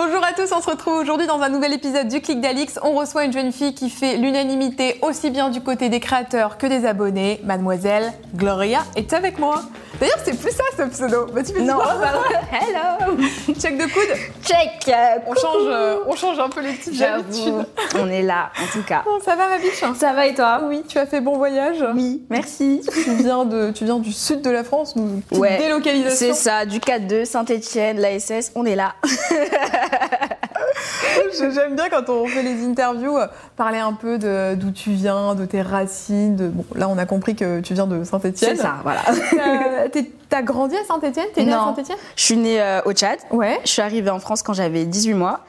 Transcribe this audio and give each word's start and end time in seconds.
Bonjour 0.00 0.22
à 0.24 0.32
tous, 0.32 0.52
on 0.56 0.62
se 0.62 0.70
retrouve 0.70 0.94
aujourd'hui 0.94 1.26
dans 1.26 1.40
un 1.40 1.48
nouvel 1.48 1.72
épisode 1.72 2.06
du 2.06 2.20
Clic 2.20 2.40
d'Alix. 2.40 2.78
On 2.84 2.92
reçoit 2.92 3.24
une 3.24 3.32
jeune 3.32 3.50
fille 3.50 3.74
qui 3.74 3.90
fait 3.90 4.16
l'unanimité 4.16 4.96
aussi 5.02 5.28
bien 5.28 5.50
du 5.50 5.60
côté 5.60 5.88
des 5.88 5.98
créateurs 5.98 6.56
que 6.56 6.68
des 6.68 6.86
abonnés. 6.86 7.40
Mademoiselle 7.42 8.12
Gloria 8.36 8.84
est 8.94 9.12
avec 9.12 9.40
moi. 9.40 9.60
D'ailleurs, 9.98 10.18
c'est 10.24 10.38
plus 10.38 10.52
ça 10.52 10.62
ce 10.76 10.82
pseudo. 10.82 11.26
Bah, 11.34 11.42
tu 11.42 11.52
fais 11.52 11.62
Non, 11.62 11.78
Hello 12.52 13.16
Check 13.58 13.76
de 13.76 13.92
coude. 13.92 14.16
Check 14.44 14.94
On 15.26 15.34
change, 15.34 15.66
euh, 15.66 15.96
on 16.06 16.14
change 16.14 16.38
un 16.38 16.48
peu 16.48 16.60
les 16.60 16.74
petites 16.74 17.02
habitudes. 17.02 17.66
On 17.98 18.08
est 18.08 18.22
là, 18.22 18.52
en 18.62 18.72
tout 18.72 18.84
cas. 18.84 19.02
Bon, 19.04 19.18
ça 19.24 19.34
va 19.34 19.48
ma 19.48 19.58
biche? 19.58 19.82
Ça 19.98 20.12
va 20.12 20.26
et 20.28 20.34
toi? 20.34 20.60
Oui, 20.68 20.84
tu 20.86 20.98
as 20.98 21.06
fait 21.06 21.20
bon 21.20 21.36
voyage. 21.36 21.84
Oui, 21.96 22.22
merci. 22.30 22.82
Tu 22.86 23.10
viens, 23.16 23.44
de, 23.44 23.72
tu 23.72 23.84
viens 23.84 23.98
du 23.98 24.12
sud 24.12 24.42
de 24.42 24.50
la 24.50 24.62
France, 24.62 24.94
nous, 24.94 25.20
Ouais, 25.32 25.58
délocalisation. 25.58 26.28
C'est 26.28 26.34
ça, 26.34 26.64
du 26.64 26.78
4-2, 26.78 27.24
Saint-Etienne, 27.24 27.98
l'ASS, 27.98 28.52
on 28.54 28.64
est 28.64 28.76
là. 28.76 28.94
J'aime 31.54 31.76
bien 31.76 31.88
quand 31.88 32.08
on 32.08 32.26
fait 32.26 32.42
les 32.42 32.64
interviews, 32.64 33.16
euh, 33.16 33.26
parler 33.56 33.78
un 33.78 33.92
peu 33.92 34.18
de 34.18 34.54
d'où 34.54 34.70
tu 34.70 34.90
viens, 34.90 35.34
de 35.34 35.44
tes 35.44 35.62
racines. 35.62 36.36
De... 36.36 36.48
Bon, 36.48 36.64
là, 36.74 36.88
on 36.88 36.98
a 36.98 37.06
compris 37.06 37.36
que 37.36 37.60
tu 37.60 37.74
viens 37.74 37.86
de 37.86 38.04
Saint-Etienne. 38.04 38.56
C'est 38.56 38.62
ça, 38.62 38.76
voilà. 38.82 39.02
T'as 40.28 40.42
grandi 40.42 40.76
à 40.76 40.84
Saint-Etienne 40.84 41.28
T'es 41.34 41.44
née 41.44 41.52
à. 41.52 41.60
Saint-Etienne 41.60 41.96
Je 42.16 42.22
suis 42.22 42.36
née 42.36 42.60
euh, 42.60 42.82
au 42.84 42.92
Tchad. 42.92 43.18
Ouais. 43.30 43.58
Je 43.64 43.70
suis 43.70 43.82
arrivée 43.82 44.10
en 44.10 44.18
France 44.18 44.42
quand 44.42 44.52
j'avais 44.52 44.84
18 44.84 45.14
mois. 45.14 45.40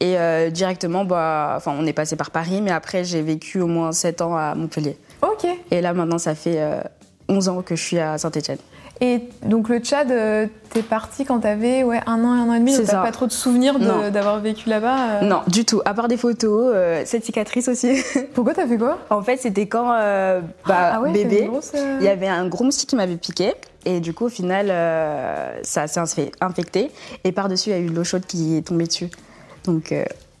Et 0.00 0.18
euh, 0.18 0.50
directement, 0.50 1.04
bah, 1.04 1.54
enfin, 1.56 1.74
on 1.78 1.86
est 1.86 1.94
passé 1.94 2.16
par 2.16 2.30
Paris, 2.30 2.60
mais 2.60 2.70
après, 2.70 3.04
j'ai 3.04 3.22
vécu 3.22 3.60
au 3.60 3.66
moins 3.66 3.92
7 3.92 4.20
ans 4.20 4.36
à 4.36 4.54
Montpellier. 4.54 4.98
Ok. 5.22 5.46
Et 5.70 5.80
là, 5.80 5.94
maintenant, 5.94 6.18
ça 6.18 6.34
fait 6.34 6.56
euh, 6.58 6.80
11 7.28 7.48
ans 7.48 7.62
que 7.62 7.76
je 7.76 7.82
suis 7.82 7.98
à 7.98 8.18
Saint-Etienne. 8.18 8.58
Et 9.00 9.28
donc 9.44 9.68
le 9.68 9.78
Tchad, 9.78 10.10
euh, 10.10 10.46
t'es 10.70 10.82
parti 10.82 11.26
quand 11.26 11.40
t'avais 11.40 11.82
ouais, 11.84 12.00
un 12.06 12.24
an, 12.24 12.32
un 12.32 12.48
an 12.48 12.54
et 12.54 12.58
demi, 12.60 12.74
donc 12.76 12.86
t'as 12.86 13.02
pas 13.02 13.12
trop 13.12 13.26
de 13.26 13.32
souvenirs 13.32 13.78
d'avoir 13.78 14.40
vécu 14.40 14.68
là-bas. 14.70 14.96
euh. 14.96 15.20
Non, 15.22 15.42
du 15.48 15.64
tout. 15.66 15.82
À 15.84 15.92
part 15.92 16.08
des 16.08 16.16
photos, 16.16 16.72
euh, 16.74 17.02
cette 17.04 17.24
cicatrice 17.24 17.68
aussi. 17.68 18.02
Pourquoi 18.34 18.54
t'as 18.54 18.66
fait 18.66 18.78
quoi? 18.78 18.98
En 19.10 19.22
fait, 19.22 19.36
c'était 19.36 19.66
quand, 19.66 19.92
euh, 19.92 20.40
bah, 20.66 20.92
Ah 20.94 21.00
ouais, 21.02 21.12
t'as 21.12 21.18
bébé, 21.28 21.46
grosse, 21.46 21.72
Il 22.00 22.04
y 22.04 22.08
avait 22.08 22.28
un 22.28 22.48
gros 22.48 22.64
moustique 22.64 22.88
qui 22.88 22.96
m'avait 22.96 23.16
piqué. 23.16 23.52
Et 23.84 24.00
du 24.00 24.14
coup, 24.14 24.24
au 24.24 24.30
final, 24.30 24.66
ça 25.62 25.86
s'est 25.86 26.32
infecté. 26.40 26.90
Et 27.22 27.32
par-dessus, 27.32 27.70
il 27.70 27.72
y 27.72 27.76
a 27.76 27.78
eu 27.80 27.86
de 27.90 27.94
l'eau 27.94 28.02
chaude 28.02 28.26
qui 28.26 28.56
est 28.56 28.62
tombée 28.66 28.86
dessus. 28.86 29.10
Donc, 29.64 29.94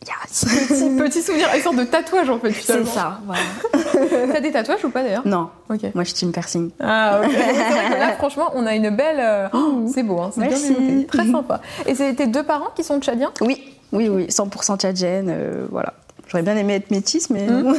yes. 0.06 0.44
Petit, 0.68 0.90
petit 0.96 1.22
souvenir, 1.22 1.48
une 1.54 1.62
sorte 1.62 1.76
de 1.76 1.84
tatouage 1.84 2.30
en 2.30 2.38
fait. 2.38 2.52
C'est 2.52 2.84
ça, 2.86 3.20
voilà. 3.26 3.40
T'as 4.32 4.40
des 4.40 4.52
tatouages 4.52 4.84
ou 4.84 4.90
pas 4.90 5.02
d'ailleurs 5.02 5.26
Non, 5.26 5.50
Ok. 5.68 5.80
moi, 5.94 6.04
je 6.04 6.08
suis 6.10 6.14
team 6.14 6.32
piercing. 6.32 6.70
Ah 6.80 7.20
ok. 7.24 7.30
C'est 7.34 7.38
vrai 7.52 7.94
que 7.94 7.98
là 8.00 8.12
franchement 8.16 8.50
on 8.54 8.66
a 8.66 8.74
une 8.74 8.90
belle. 8.90 9.18
euh, 9.20 9.48
c'est 9.92 10.02
beau, 10.02 10.20
hein, 10.20 10.30
c'est 10.34 10.46
bien 10.46 11.02
très 11.08 11.26
sympa. 11.30 11.60
Et 11.86 11.94
c'est 11.94 12.14
tes 12.14 12.26
deux 12.26 12.42
parents 12.44 12.70
qui 12.74 12.84
sont 12.84 13.00
tchadiens? 13.00 13.32
Oui, 13.40 13.62
oui, 13.92 14.08
oui, 14.08 14.26
100% 14.26 14.78
tchadienne, 14.78 15.28
euh, 15.30 15.66
voilà. 15.70 15.94
J'aurais 16.28 16.42
bien 16.42 16.56
aimé 16.56 16.74
être 16.74 16.90
métisse, 16.90 17.30
mais 17.30 17.46
non. 17.46 17.72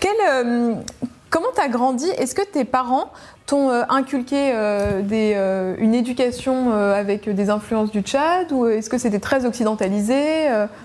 Quel, 0.00 0.12
euh, 0.28 0.74
Comment 1.36 1.48
t'as 1.54 1.68
grandi? 1.68 2.08
Est-ce 2.16 2.34
que 2.34 2.40
tes 2.40 2.64
parents 2.64 3.10
t'ont 3.44 3.68
euh, 3.68 3.82
inculqué 3.90 4.52
euh, 4.54 5.02
des, 5.02 5.34
euh, 5.36 5.74
une 5.78 5.94
éducation 5.94 6.72
euh, 6.72 6.98
avec 6.98 7.28
des 7.28 7.50
influences 7.50 7.90
du 7.90 8.00
Tchad 8.00 8.50
ou 8.52 8.66
est-ce 8.66 8.88
que 8.88 8.96
c'était 8.96 9.18
très 9.18 9.44
occidentalisé 9.44 10.14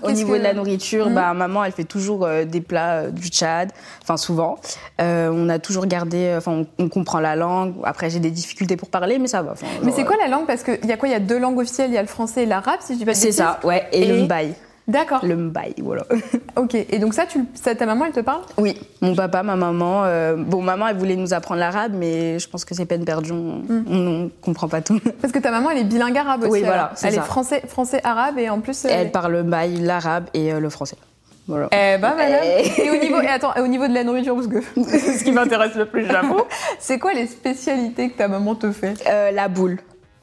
Au 0.02 0.10
niveau 0.10 0.34
que- 0.34 0.38
de 0.38 0.42
la 0.42 0.52
nourriture, 0.52 1.08
Mhm. 1.08 1.14
bah, 1.14 1.32
maman, 1.32 1.64
elle 1.64 1.72
fait 1.72 1.84
toujours 1.84 2.28
des 2.46 2.60
plats 2.60 3.06
du 3.10 3.28
Tchad, 3.28 3.72
enfin 4.02 4.18
souvent. 4.18 4.56
On 4.98 5.48
a 5.48 5.58
toujours 5.58 5.86
gardé, 5.86 6.34
enfin 6.36 6.52
on, 6.52 6.66
on 6.84 6.90
comprend 6.90 7.20
la 7.20 7.34
langue. 7.34 7.72
Après, 7.82 8.10
j'ai 8.10 8.20
des 8.20 8.30
difficultés 8.30 8.76
pour 8.76 8.90
parler, 8.90 9.18
mais 9.18 9.28
ça 9.28 9.40
va. 9.40 9.54
Mais 9.82 9.90
c'est 9.90 10.04
quoi 10.04 10.16
la 10.18 10.28
langue? 10.28 10.44
Parce 10.46 10.64
qu'il 10.64 10.84
y 10.84 10.92
a 10.92 10.98
quoi? 10.98 11.08
Il 11.08 11.12
y 11.12 11.14
a 11.14 11.20
deux 11.20 11.38
langues 11.38 11.58
officielles, 11.60 11.88
il 11.90 11.94
y 11.94 11.98
a 11.98 12.02
le 12.02 12.08
français 12.08 12.42
et 12.42 12.46
l'arabe, 12.46 12.80
si 12.80 12.92
je 12.92 12.98
dis 12.98 13.04
pas 13.06 13.12
de 13.12 13.16
C'est 13.16 13.32
ça, 13.32 13.58
ouais. 13.64 13.84
Et, 13.92 14.02
Et- 14.02 14.06
le 14.06 14.24
mbaï. 14.24 14.54
D'accord. 14.88 15.20
Le 15.24 15.36
mbaï, 15.36 15.74
voilà. 15.78 16.04
Ok. 16.56 16.74
Et 16.74 16.98
donc 16.98 17.14
ça, 17.14 17.24
tu, 17.26 17.44
ça, 17.54 17.74
ta 17.74 17.86
maman, 17.86 18.04
elle 18.06 18.12
te 18.12 18.20
parle? 18.20 18.42
Oui, 18.58 18.76
mon 19.00 19.14
papa, 19.14 19.42
ma 19.42 19.54
maman. 19.56 20.02
euh, 20.04 20.34
bon, 20.36 20.60
maman, 20.60 20.88
elle 20.88 20.96
voulait 20.96 21.16
nous 21.16 21.32
apprendre 21.34 21.60
l'arabe, 21.60 21.92
mais 21.94 22.38
je 22.38 22.48
pense 22.48 22.64
que 22.64 22.74
c'est 22.74 22.84
peine 22.84 23.04
perdue. 23.04 23.32
On, 23.32 23.62
on, 23.70 23.84
on 24.24 24.30
comprend 24.42 24.68
pas 24.68 24.80
tout. 24.82 25.00
Parce 25.22 25.32
que 25.32 25.38
ta 25.38 25.50
maman, 25.50 25.70
elle 25.70 25.78
est 25.78 25.84
bilingue 25.84 26.16
arabe 26.18 26.42
aussi. 26.42 26.50
Oui, 26.52 26.62
voilà, 26.64 26.90
c'est 26.96 27.08
Elle 27.08 27.14
ça. 27.14 27.20
est 27.20 27.24
français, 27.24 27.62
français 27.68 28.00
arabe 28.04 28.38
et 28.38 28.50
en 28.50 28.60
plus. 28.60 28.84
Elle 28.84 29.10
parle 29.12 29.32
le 29.32 29.42
mbaï, 29.44 29.76
l'arabe 29.78 30.24
et 30.34 30.52
euh, 30.52 30.60
le 30.60 30.68
français. 30.68 30.96
Voilà. 31.48 31.66
Eh 31.72 31.98
ben 31.98 32.14
madame. 32.16 32.40
Eh. 32.44 32.82
Et 32.86 32.90
au 32.90 32.96
niveau, 33.02 33.20
et 33.22 33.26
attends, 33.28 33.54
et 33.56 33.60
au 33.60 33.66
niveau 33.66 33.88
de 33.88 33.94
la 33.94 34.04
nourriture, 34.04 34.34
parce 34.34 34.46
que 34.46 34.60
c'est 34.88 34.98
ce 35.18 35.24
qui 35.24 35.32
m'intéresse 35.32 35.74
le 35.74 35.86
plus, 35.86 36.06
j'avoue. 36.06 36.42
C'est 36.78 36.98
quoi 36.98 37.14
les 37.14 37.26
spécialités 37.26 38.10
que 38.10 38.16
ta 38.18 38.28
maman 38.28 38.54
te 38.54 38.70
fait? 38.72 38.94
Euh, 39.08 39.30
la 39.32 39.48
boule. 39.48 39.78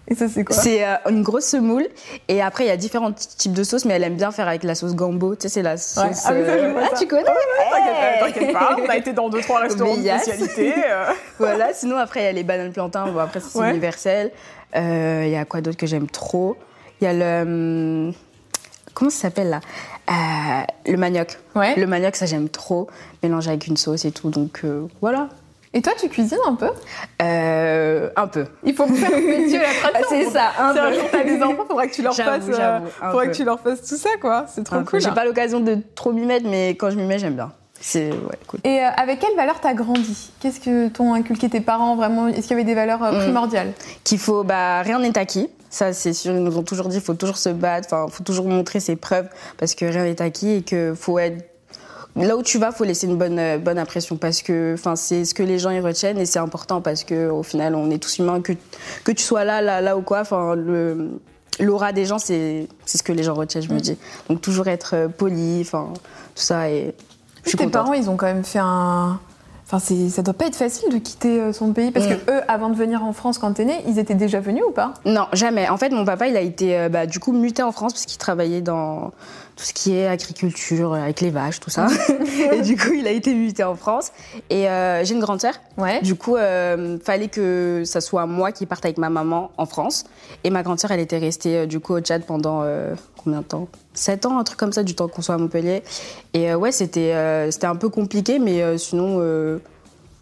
Et 0.10 0.16
ça, 0.16 0.28
c'est 0.28 0.44
quoi? 0.44 0.56
C'est 0.56 0.84
euh, 0.86 0.96
une 1.10 1.22
grosse 1.22 1.46
semoule. 1.46 1.88
Et 2.28 2.42
après, 2.42 2.64
il 2.66 2.68
y 2.68 2.72
a 2.72 2.78
différents 2.78 3.12
ty- 3.12 3.28
types 3.38 3.54
de 3.54 3.64
sauces, 3.64 3.86
mais 3.86 3.94
elle 3.94 4.04
aime 4.04 4.16
bien 4.16 4.32
faire 4.32 4.48
avec 4.48 4.64
la 4.64 4.74
sauce 4.76 4.96
gambo. 4.96 5.36
Tu 5.36 5.44
sais, 5.44 5.50
c'est 5.50 5.62
la 5.62 5.78
sauce. 5.78 6.04
Ouais. 6.04 6.10
Ah 6.12 6.14
ça, 6.16 6.34
je 6.34 6.40
euh, 6.42 6.74
ah, 6.82 6.88
ça. 6.92 6.98
tu 7.00 7.08
connais? 7.08 7.24
T'inquiète 7.24 8.34
t'inquiète 8.34 8.54
pas, 8.54 8.76
on 8.84 8.90
a 8.90 8.98
été 8.98 9.14
dans 9.14 9.30
deux, 9.30 9.42
trois 9.42 9.60
restaurants 9.60 9.96
de 9.96 10.02
spécialité. 10.02 10.74
euh. 10.90 11.06
Voilà, 11.38 11.74
sinon 11.74 11.98
après 11.98 12.22
il 12.22 12.24
y 12.24 12.28
a 12.28 12.32
les 12.32 12.44
bananes 12.44 12.72
plantains, 12.74 13.08
bon 13.08 13.20
après 13.20 13.40
c'est 13.40 13.58
Ouais. 13.60 13.70
universel. 13.70 14.32
Euh, 14.76 15.24
Il 15.26 15.32
y 15.32 15.36
a 15.38 15.46
quoi 15.46 15.62
d'autre 15.62 15.78
que 15.78 15.88
j'aime 15.88 16.08
trop? 16.10 16.58
Il 17.02 17.06
y 17.06 17.08
a 17.08 17.14
le... 17.14 17.42
hum, 18.08 18.14
Comment 18.94 19.10
ça 19.12 19.22
s'appelle 19.22 19.50
là? 19.50 19.62
Le 20.86 20.98
manioc. 20.98 21.38
Ouais. 21.56 21.76
Le 21.76 21.86
manioc, 21.88 22.16
ça 22.16 22.26
j'aime 22.26 22.50
trop, 22.50 22.88
mélangé 23.24 23.50
avec 23.50 23.68
une 23.68 23.78
sauce 23.78 24.04
et 24.06 24.12
tout, 24.12 24.30
donc 24.30 24.64
voilà. 25.02 25.30
Et 25.74 25.82
toi, 25.84 25.94
tu 26.00 26.10
cuisines 26.10 26.40
un 26.48 26.56
peu? 26.56 26.70
Euh, 27.22 28.10
un 28.16 28.28
peu. 28.28 28.46
Il 28.64 28.74
faut 28.74 28.88
faire 28.88 29.12
métier 29.22 29.60
la 29.60 29.90
tradition. 29.90 30.08
c'est 30.10 30.30
ça, 30.32 30.52
un 30.60 30.74
Si 30.74 30.80
un 30.80 30.90
peu. 30.90 30.94
jour 30.96 31.04
t'as 31.12 31.24
des 31.24 31.42
enfants, 31.44 31.66
faudra 31.68 31.88
que 31.88 31.94
tu 31.94 32.02
leur 32.02 32.16
fasses. 32.16 32.44
euh, 32.50 32.80
faudra 33.00 33.12
peu. 33.24 33.28
que 33.30 33.36
tu 33.36 33.44
leur 33.44 33.60
fasses 33.60 33.82
tout 33.88 33.98
ça, 33.98 34.10
quoi. 34.20 34.46
C'est 34.48 34.64
trop 34.64 34.78
Un 34.78 34.84
cool. 34.84 35.00
J'ai 35.00 35.10
hein. 35.10 35.14
pas 35.14 35.26
l'occasion 35.26 35.60
de 35.60 35.78
trop 35.96 36.12
m'y 36.12 36.26
mettre, 36.26 36.48
mais 36.50 36.70
quand 36.72 36.90
je 36.90 36.96
m'y 36.96 37.04
mets, 37.06 37.20
j'aime 37.20 37.36
bien. 37.36 37.52
C'est 37.82 38.10
ouais, 38.10 38.38
cool. 38.48 38.60
Et 38.66 38.80
euh, 38.84 38.90
avec 38.98 39.20
quelles 39.20 39.36
valeurs 39.38 39.60
t'as 39.62 39.74
grandi? 39.74 40.32
Qu'est-ce 40.42 40.60
que 40.60 40.90
t'ont 40.90 41.14
inculqué 41.14 41.48
tes 41.50 41.62
parents 41.62 41.96
vraiment? 41.96 42.28
Est-ce 42.28 42.42
qu'il 42.42 42.52
y 42.52 42.54
avait 42.56 42.64
des 42.66 42.74
valeurs 42.76 43.02
euh, 43.04 43.12
Mm. 43.12 43.20
primordiales? 43.24 43.72
Qu'il 44.04 44.20
faut 44.20 44.44
bah 44.44 44.82
rien 44.82 45.00
n'est 45.00 45.18
acquis 45.18 45.50
ça 45.72 45.94
c'est 45.94 46.14
sûr 46.14 46.32
ils 46.34 46.44
nous 46.44 46.58
ont 46.58 46.64
toujours 46.64 46.88
dit 46.88 46.96
il 46.98 47.02
faut 47.02 47.14
toujours 47.14 47.38
se 47.38 47.50
battre 47.50 47.88
enfin 47.94 48.12
faut 48.12 48.24
toujours 48.24 48.48
montrer 48.48 48.80
ses 48.80 48.96
preuves 48.96 49.30
parce 49.60 49.76
que 49.76 49.86
rien 49.86 50.04
n'est 50.04 50.20
acquis 50.20 50.50
et 50.56 50.62
que 50.64 50.96
faut 50.96 51.20
être 51.20 51.49
là 52.26 52.36
où 52.38 52.44
tu 52.44 52.58
vas 52.58 52.72
faut 52.72 52.84
laisser 52.84 53.08
une 53.08 53.18
bonne 53.18 53.40
euh, 53.40 53.58
bonne 53.58 53.78
impression 53.80 54.16
parce 54.18 54.42
que 54.42 54.74
enfin 54.74 54.96
c'est 54.96 55.26
ce 55.26 55.34
que 55.34 55.44
les 55.44 55.60
gens 55.60 55.72
y 55.72 55.80
retiennent 55.80 56.18
et 56.18 56.26
c'est 56.26 56.40
important 56.40 56.82
parce 56.82 57.04
que 57.04 57.30
au 57.30 57.44
final 57.44 57.76
on 57.76 57.90
est 57.92 57.98
tous 57.98 58.20
humains 58.20 58.42
que 58.42 58.54
que 59.04 59.12
tu 59.12 59.24
sois 59.24 59.44
là 59.44 59.62
là 59.62 59.82
là 59.82 59.98
ou 59.98 60.02
quoi 60.02 60.22
enfin 60.22 60.56
le 60.56 61.10
l'aura 61.60 61.92
des 61.94 62.06
gens 62.06 62.20
c'est 62.20 62.68
c'est 62.86 62.98
ce 62.98 63.04
que 63.04 63.12
les 63.12 63.24
gens 63.24 63.34
retiennent 63.34 63.64
je 63.64 63.74
me 63.74 63.80
dis 63.80 63.98
donc 64.30 64.42
toujours 64.42 64.68
être 64.68 64.96
euh, 64.96 65.08
poli 65.08 65.60
enfin 65.62 65.90
tout 66.36 66.44
ça 66.44 66.70
et 66.70 66.94
je 67.44 67.50
suis 67.50 67.58
Tes 67.58 67.64
contente 67.66 67.84
parents, 67.84 67.94
ils 67.94 68.10
ont 68.10 68.18
quand 68.18 68.26
même 68.26 68.44
fait 68.44 68.60
un. 68.62 69.18
Enfin, 69.66 69.80
c'est- 69.80 70.10
ça 70.10 70.22
doit 70.24 70.34
pas 70.34 70.48
être 70.48 70.56
facile 70.58 70.92
de 70.92 70.98
quitter 70.98 71.40
euh, 71.40 71.54
son 71.54 71.72
pays 71.72 71.90
parce 71.92 72.06
Mm. 72.06 72.10
que 72.10 72.32
eux, 72.32 72.42
avant 72.50 72.70
de 72.70 72.76
venir 72.76 73.02
en 73.04 73.14
France 73.14 73.38
quand 73.38 73.54
t'es 73.54 73.64
né, 73.66 73.76
ils 73.88 73.98
étaient 73.98 74.14
déjà 74.16 74.42
venus 74.42 74.64
ou 74.68 74.72
pas? 74.72 74.94
Non, 75.06 75.28
jamais. 75.32 75.70
En 75.70 75.78
fait, 75.78 75.90
mon 75.92 76.04
papa, 76.04 76.28
il 76.28 76.36
a 76.36 76.42
été 76.42 76.90
bah, 76.90 77.06
du 77.06 77.20
coup 77.20 77.32
muté 77.32 77.64
en 77.64 77.72
France 77.72 77.94
parce 77.94 78.06
qu'il 78.06 78.18
travaillait 78.18 78.62
dans 78.62 79.12
tout 79.60 79.66
ce 79.66 79.74
qui 79.74 79.94
est 79.94 80.08
agriculture, 80.08 80.94
euh, 80.94 81.02
avec 81.02 81.20
les 81.20 81.32
vaches, 81.32 81.60
tout 81.60 81.70
ça. 81.70 81.88
et 82.54 82.62
du 82.62 82.78
coup, 82.78 82.94
il 82.94 83.06
a 83.06 83.12
été 83.12 83.34
muté 83.34 83.62
en 83.66 83.76
France. 83.76 84.14
Et 84.50 84.70
euh, 84.70 85.04
j'ai 85.04 85.14
une 85.16 85.20
grande 85.20 85.42
sœur. 85.42 85.56
Ouais. 85.78 86.00
Du 86.02 86.16
coup, 86.16 86.38
euh, 86.38 86.98
fallait 87.04 87.28
que 87.28 87.82
ça 87.84 88.00
soit 88.00 88.26
moi 88.26 88.54
qui 88.54 88.66
parte 88.66 88.86
avec 88.86 88.98
ma 88.98 89.10
maman 89.10 89.52
en 89.58 89.66
France. 89.66 90.06
Et 90.46 90.50
ma 90.50 90.64
grande 90.64 90.80
sœur, 90.80 90.92
elle 90.92 91.02
était 91.02 91.18
restée 91.18 91.58
euh, 91.58 91.66
du 91.66 91.82
coup 91.82 91.94
au 91.94 92.00
Tchad 92.00 92.24
pendant 92.24 92.62
euh, 92.64 92.96
combien 93.22 93.40
de 93.40 93.44
temps? 93.44 93.68
7 93.96 94.28
ans, 94.28 94.40
un 94.40 94.46
truc 94.46 94.58
comme 94.58 94.72
ça, 94.72 94.84
du 94.84 94.96
temps 94.96 95.10
qu'on 95.10 95.22
soit 95.22 95.36
à 95.36 95.38
Montpellier. 95.38 95.84
Et 96.34 96.56
ouais, 96.56 96.72
c'était 96.72 97.14
c'était 97.52 97.68
un 97.68 97.76
peu 97.76 97.90
compliqué, 97.90 98.40
mais 98.40 98.78
sinon, 98.78 99.60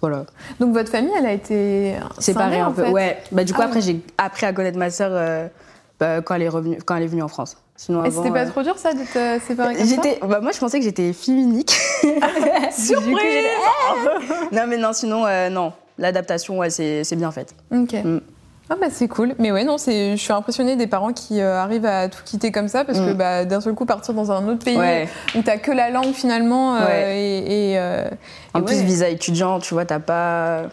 voilà. 0.01 0.25
Donc 0.59 0.73
votre 0.73 0.89
famille, 0.89 1.11
elle 1.15 1.25
a 1.27 1.33
été 1.33 1.95
Séparé 2.17 2.55
scindée, 2.55 2.61
un 2.61 2.67
en 2.69 2.71
peu. 2.71 2.85
fait? 2.85 2.91
Ouais. 2.91 3.17
Bah, 3.31 3.43
du 3.43 3.53
coup, 3.53 3.59
Ah 3.61 3.65
après, 3.65 3.81
ouais. 3.81 3.85
j'ai 3.85 3.99
appris 4.17 4.47
à 4.47 4.53
connaître 4.53 4.79
ma 4.79 4.89
sœur 4.89 5.09
euh, 5.11 5.47
bah, 5.99 6.21
quand, 6.21 6.35
elle 6.35 6.43
est 6.43 6.49
revenue, 6.49 6.77
quand 6.85 6.95
elle 6.95 7.03
est 7.03 7.07
venue 7.07 7.23
en 7.23 7.27
France. 7.27 7.57
Sinon, 7.75 8.03
Et 8.05 8.09
c'était 8.11 8.31
pas 8.31 8.45
euh, 8.45 8.49
trop 8.49 8.63
dur 8.63 8.75
ça 8.77 8.93
de 8.93 8.99
te 9.01 9.45
séparer 9.45 9.75
comme 9.75 9.85
ça 9.85 9.95
J'étais, 9.95 10.19
bah, 10.25 10.39
moi 10.41 10.51
je 10.51 10.57
pensais 10.59 10.79
que 10.79 10.83
j'étais 10.85 11.13
fille 11.13 11.39
unique. 11.41 11.71
Surprise 12.71 13.05
coup, 13.13 13.17
j'étais- 13.21 14.55
non 14.55 14.63
mais 14.67 14.77
non, 14.77 14.93
sinon 14.93 15.25
euh, 15.25 15.49
non, 15.49 15.73
l'adaptation 15.97 16.57
ouais, 16.57 16.69
c'est, 16.69 17.03
c'est 17.03 17.15
bien 17.15 17.31
faite. 17.31 17.53
Ok. 17.71 17.93
Mm. 17.93 18.19
Ah 18.69 18.75
bah 18.81 18.87
c'est 18.91 19.07
cool, 19.07 19.33
mais 19.39 19.51
ouais 19.53 19.63
non 19.63 19.77
c'est, 19.77 20.17
je 20.17 20.21
suis 20.21 20.33
impressionnée 20.33 20.75
des 20.75 20.87
parents 20.87 21.13
qui 21.13 21.39
euh, 21.39 21.55
arrivent 21.57 21.85
à 21.85 22.09
tout 22.09 22.19
quitter 22.25 22.51
comme 22.51 22.67
ça 22.67 22.83
parce 22.83 22.99
que 22.99 23.11
Mm. 23.13 23.17
bah, 23.17 23.45
d'un 23.45 23.61
seul 23.61 23.73
coup 23.75 23.85
partir 23.85 24.13
dans 24.13 24.31
un 24.31 24.45
autre 24.49 24.65
pays 24.65 24.77
Ouais. 24.77 25.07
où 25.35 25.41
t'as 25.41 25.57
que 25.57 25.71
la 25.71 25.89
langue 25.89 26.13
finalement 26.13 26.75
euh, 26.75 26.85
Ouais. 26.85 27.17
et, 27.19 27.71
et, 27.73 27.79
euh, 27.79 28.09
En 28.53 28.59
et 28.59 28.63
plus, 28.63 28.75
ouais. 28.77 28.83
visa 28.83 29.07
étudiant, 29.07 29.59
tu 29.59 29.73
vois, 29.73 29.85
t'as 29.85 29.99
pas. 29.99 30.63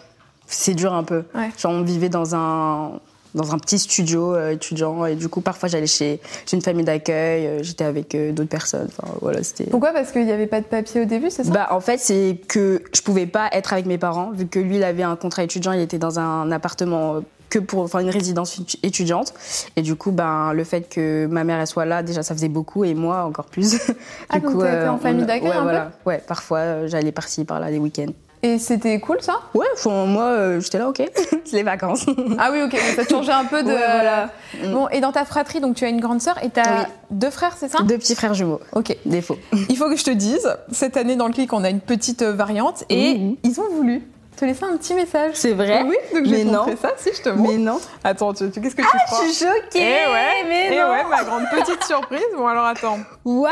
C'est 0.47 0.75
dur 0.75 0.93
un 0.93 1.05
peu. 1.05 1.25
Genre, 1.57 1.71
on 1.73 1.83
vivait 1.83 2.09
dans 2.09 2.35
un 2.35 2.93
dans 3.35 3.53
un 3.53 3.59
petit 3.59 3.79
studio 3.79 4.35
euh, 4.35 4.51
étudiant 4.53 5.05
et 5.07 5.17
du 5.17 5.29
coup 5.29 5.41
parfois 5.41 5.69
j'allais 5.69 5.87
chez, 5.87 6.21
chez 6.47 6.57
une 6.57 6.63
famille 6.63 6.85
d'accueil 6.85 7.47
euh, 7.47 7.63
j'étais 7.63 7.85
avec 7.85 8.15
euh, 8.15 8.33
d'autres 8.33 8.49
personnes 8.49 8.89
enfin 8.97 9.13
voilà 9.21 9.43
c'était 9.43 9.65
Pourquoi? 9.65 9.93
Parce 9.93 10.13
qu'il 10.13 10.25
n'y 10.25 10.33
avait 10.33 10.47
pas 10.47 10.61
de 10.61 10.67
papier 10.67 11.03
au 11.03 11.05
début, 11.05 11.31
c'est 11.31 11.45
ça? 11.45 11.51
Bah, 11.51 11.69
en 11.71 11.81
fait, 11.81 11.99
c'est 11.99 12.39
que 12.49 12.83
je 12.95 13.01
pouvais 13.03 13.27
pas 13.27 13.49
être 13.53 13.73
avec 13.73 13.87
mes 13.87 13.99
parents, 13.99 14.31
vu 14.33 14.47
que 14.47 14.59
lui, 14.59 14.77
il 14.77 14.85
avait 14.85 15.03
un 15.03 15.17
contrat 15.17 15.43
étudiant, 15.43 15.73
il 15.73 15.81
était 15.81 15.99
dans 15.99 16.19
un 16.19 16.51
appartement 16.53 17.21
que 17.51 17.59
pour, 17.59 17.83
enfin, 17.83 18.01
une 18.01 18.11
résidence 18.11 18.59
étu- 18.59 18.79
étudiante. 18.83 19.33
Et 19.77 19.83
du 19.83 19.95
coup, 19.97 20.11
ben, 20.11 20.53
le 20.53 20.65
fait 20.65 20.89
que 20.89 21.27
ma 21.27 21.45
mère, 21.45 21.61
elle 21.61 21.67
soit 21.67 21.85
là, 21.85 22.03
déjà, 22.03 22.23
ça 22.23 22.35
faisait 22.35 22.49
beaucoup, 22.49 22.85
et 22.85 22.95
moi, 22.95 23.25
encore 23.25 23.47
plus. 23.47 23.71
du 23.87 23.95
Ah, 24.29 24.41
donc 24.41 24.55
été 24.65 24.89
en 24.89 24.99
famille 24.99 25.27
d'accueil 25.27 25.49
ouais, 25.51 25.55
un 25.55 25.59
peu? 25.59 25.63
Voilà. 25.65 25.93
Ouais, 26.07 26.23
parfois, 26.27 26.87
j'allais 26.87 27.13
par-ci, 27.13 27.45
par-là, 27.45 27.71
les 27.71 27.79
week-ends. 27.79 28.13
Et 28.47 28.59
c'était 28.59 29.01
cool 29.01 29.23
ça? 29.23 29.41
Ouais, 29.55 29.67
enfin, 29.73 30.05
moi, 30.05 30.25
euh, 30.25 30.61
j'étais 30.61 30.77
là, 30.79 30.89
ok, 30.91 31.03
c'est 31.45 31.57
les 31.57 31.63
vacances. 31.63 32.05
Ah 32.39 32.51
oui, 32.53 32.61
ok, 32.63 32.77
ça 32.95 33.03
changeait 33.09 33.33
un 33.33 33.47
peu 33.47 33.63
de. 33.63 33.69
Ouais, 33.71 33.77
voilà. 33.77 34.29
Bon, 34.67 34.87
et 34.91 35.01
dans 35.01 35.13
ta 35.13 35.25
fratrie, 35.25 35.61
donc 35.61 35.77
tu 35.77 35.85
as 35.85 35.89
une 35.89 36.01
grande 36.01 36.21
sœur 36.21 36.37
et 36.45 36.51
t'as 36.51 36.81
Oui. 36.81 36.87
deux 37.11 37.31
frères, 37.31 37.55
c'est 37.57 37.71
ça? 37.71 37.79
Deux 37.83 37.97
petits 37.97 38.15
frères 38.15 38.35
jumeaux, 38.35 38.61
Ok. 38.75 38.95
défaut. 39.07 39.39
Il 39.71 39.77
faut 39.79 39.89
que 39.89 39.97
je 39.97 40.05
te 40.05 40.11
dise, 40.11 40.47
cette 40.71 40.99
année 40.99 41.17
dans 41.17 41.27
le 41.27 41.33
clic, 41.33 41.55
on 41.55 41.65
a 41.65 41.71
une 41.71 41.81
petite 41.81 42.21
euh, 42.21 42.35
variante 42.35 42.85
et 42.91 43.19
ils 43.43 43.61
ont 43.61 43.69
voulu 43.73 44.03
te 44.37 44.45
laisser 44.45 44.65
un 44.65 44.77
petit 44.77 44.93
message. 44.95 45.31
C'est 45.35 45.53
vrai 45.53 45.83
Oui, 45.87 45.97
donc 46.13 46.27
montrer 46.67 46.77
ça, 46.77 46.91
si 46.99 47.11
je 47.17 47.23
te 47.23 47.29
montre. 47.31 47.51
Mais 47.51 47.57
non. 47.57 47.81
Attends, 48.03 48.35
tu, 48.35 48.51
tu- 48.51 48.61
qu'est-ce 48.61 48.75
que 48.77 48.83
tu 48.83 48.89
crois 49.07 49.21
Je 49.27 49.33
suis 49.33 49.47
choquée, 49.47 49.79
Eh 50.07 50.11
ouais, 50.13 50.45
mais 50.49 50.69
eh 50.73 50.79
non. 50.81 50.91
ouais, 50.91 51.05
ma 51.09 51.23
grande 51.25 51.45
petite 51.51 51.83
surprise. 51.85 52.21
Bon, 52.37 52.47
alors 52.47 52.67
attends. 52.67 52.99
Waouh 53.25 53.49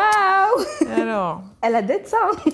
Alors. 1.01 1.41
Elle 1.63 1.77
a 1.77 1.83
d'être 1.83 2.09
ça. 2.09 2.19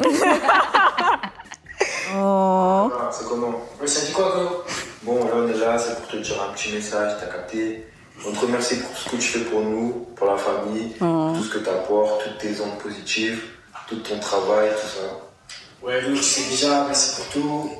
oh. 2.17 2.91
Ah, 3.01 3.11
c'est 3.11 3.27
comment 3.29 3.55
Oui, 3.81 3.89
ça 3.89 4.05
dit 4.07 4.13
quoi, 4.13 4.33
Golo 4.35 4.65
Bon, 5.03 5.25
là, 5.25 5.31
on 5.37 5.49
est 5.49 5.59
là, 5.59 5.79
c'est 5.79 5.97
pour 5.97 6.09
te 6.09 6.17
dire 6.17 6.37
un 6.43 6.53
petit 6.53 6.73
message, 6.73 7.13
t'as 7.21 7.27
capté. 7.27 7.87
On 8.27 8.33
te 8.33 8.41
remercie 8.41 8.77
pour 8.81 8.97
ce 8.97 9.09
que 9.11 9.17
tu 9.17 9.23
fais 9.29 9.39
pour 9.45 9.61
nous, 9.61 10.07
pour 10.17 10.27
la 10.27 10.37
famille, 10.37 10.93
Oh. 11.01 11.33
tout 11.37 11.45
ce 11.45 11.51
que 11.55 11.59
t'apportes, 11.59 12.25
toutes 12.25 12.39
tes 12.39 12.61
ondes 12.61 12.79
positives, 12.83 13.43
tout 13.89 13.97
ton 13.97 14.19
travail, 14.19 14.71
tout 14.71 14.87
ça. 15.01 15.87
Ouais, 15.87 16.01
Lou, 16.01 16.17
tu 16.17 16.23
sais 16.23 16.51
déjà, 16.51 16.85
merci 16.87 17.15
pour 17.17 17.27
tout. 17.29 17.71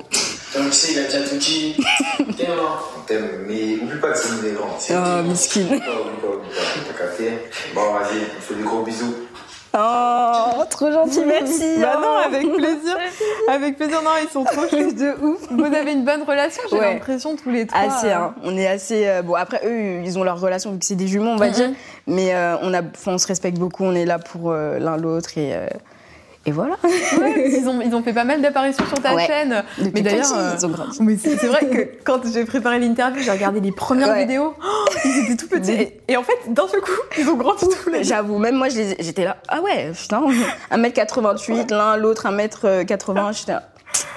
Comme 0.53 0.67
tu 0.69 0.71
sais, 0.75 0.93
il 0.93 0.99
a 0.99 1.03
déjà 1.03 1.21
tout 1.21 1.35
dit. 1.35 1.75
T'aimes, 2.37 2.51
hein 2.57 2.79
On 2.97 3.01
t'aime, 3.01 3.43
mais 3.45 3.75
oublie 3.75 3.99
pas 3.99 4.11
que 4.13 4.17
c'est 4.17 4.31
nous 4.31 4.41
les 4.41 4.51
grands. 4.53 4.77
C'est 4.79 4.95
Oh, 4.95 5.21
miskin. 5.23 5.61
Oublie 5.65 5.79
pas, 5.81 5.91
oublie 5.91 6.17
pas, 6.21 6.27
oublie 6.27 6.49
pas. 6.49 6.61
T'as 6.87 6.97
capté 6.97 7.31
Bon, 7.75 7.93
vas-y, 7.93 8.17
on 8.35 8.39
te 8.39 8.41
fait 8.45 8.55
des 8.55 8.63
gros 8.63 8.81
bisous. 8.83 9.13
Oh, 9.77 10.63
trop 10.69 10.91
gentil, 10.91 11.21
merci. 11.25 11.63
Bah 11.81 11.97
non, 12.01 12.07
Oh. 12.17 12.25
avec 12.25 12.51
plaisir. 12.53 12.97
Avec 13.47 13.77
plaisir, 13.77 14.01
non, 14.01 14.09
ils 14.21 14.29
sont 14.29 14.43
trop 14.43 14.61
chouettes. 14.69 14.95
de 14.95 15.13
ouf. 15.23 15.47
Vous 15.51 15.63
avez 15.65 15.91
une 15.93 16.05
bonne 16.05 16.23
relation, 16.23 16.63
j'ai 16.71 16.77
Ouais. 16.79 16.93
l'impression, 16.95 17.35
tous 17.35 17.49
les 17.49 17.67
trois. 17.67 17.79
Assez, 17.81 18.07
euh. 18.07 18.15
hein. 18.15 18.35
On 18.43 18.57
est 18.57 18.67
assez. 18.67 19.07
euh, 19.07 19.21
bon, 19.21 19.35
après, 19.35 19.61
eux, 19.65 20.01
ils 20.03 20.17
ont 20.17 20.23
leur 20.23 20.39
relation, 20.39 20.71
vu 20.71 20.79
que 20.79 20.85
c'est 20.85 20.95
des 20.95 21.07
jumeaux, 21.07 21.29
on 21.31 21.35
va 21.37 21.47
Mhm. 21.47 21.53
dire. 21.53 21.69
Mais 22.07 22.33
euh, 22.33 22.55
on, 22.63 22.73
a, 22.73 22.81
on 23.05 23.17
se 23.17 23.27
respecte 23.27 23.57
beaucoup, 23.59 23.83
on 23.83 23.93
est 23.93 24.05
là 24.05 24.17
pour 24.19 24.51
euh, 24.51 24.79
l'un 24.79 24.97
l'autre 24.97 25.37
et, 25.37 25.53
et 26.49 26.51
voilà. 26.51 26.75
Ouais, 26.83 27.51
ils, 27.59 27.67
ont, 27.69 27.79
ils 27.81 27.93
ont 27.95 28.01
fait 28.03 28.13
pas 28.13 28.23
mal 28.23 28.41
d'apparitions 28.41 28.83
sur 28.85 28.99
ta 29.01 29.13
Ouais. 29.15 29.25
chaîne. 29.27 29.63
Depuis 29.77 29.91
Mais 29.93 30.01
d'ailleurs, 30.01 30.33
euh, 30.35 30.55
ils 30.57 30.65
ont 30.65 30.69
grandi. 30.69 30.97
Mais 31.01 31.15
c'est 31.17 31.35
vrai 31.47 31.65
que 31.67 32.03
quand 32.03 32.21
j'ai 32.31 32.43
préparé 32.45 32.79
l'interview, 32.79 33.21
j'ai 33.21 33.31
regardé 33.31 33.59
les 33.59 33.71
premières 33.71 34.09
Ouais. 34.09 34.21
vidéos. 34.25 34.53
Oh, 34.61 34.85
ils 35.05 35.25
étaient 35.25 35.35
tout 35.37 35.47
petits. 35.47 35.71
Et, 35.71 36.01
et 36.07 36.17
en 36.17 36.23
fait, 36.23 36.37
d'un 36.47 36.67
seul 36.67 36.81
coup, 36.81 36.91
ils 37.17 37.29
ont 37.29 37.35
grandi 37.37 37.65
tous 37.83 37.89
les 37.89 38.03
J'avoue, 38.03 38.37
même 38.39 38.55
moi, 38.55 38.67
j'étais 38.69 39.23
là. 39.23 39.37
Ah 39.47 39.61
ouais, 39.61 39.91
putain, 39.93 40.21
1m88, 40.71 41.69
l'un, 41.73 41.97
l'autre 41.97 42.25
1m80. 42.27 43.37
J'étais 43.37 43.51
là. 43.53 43.63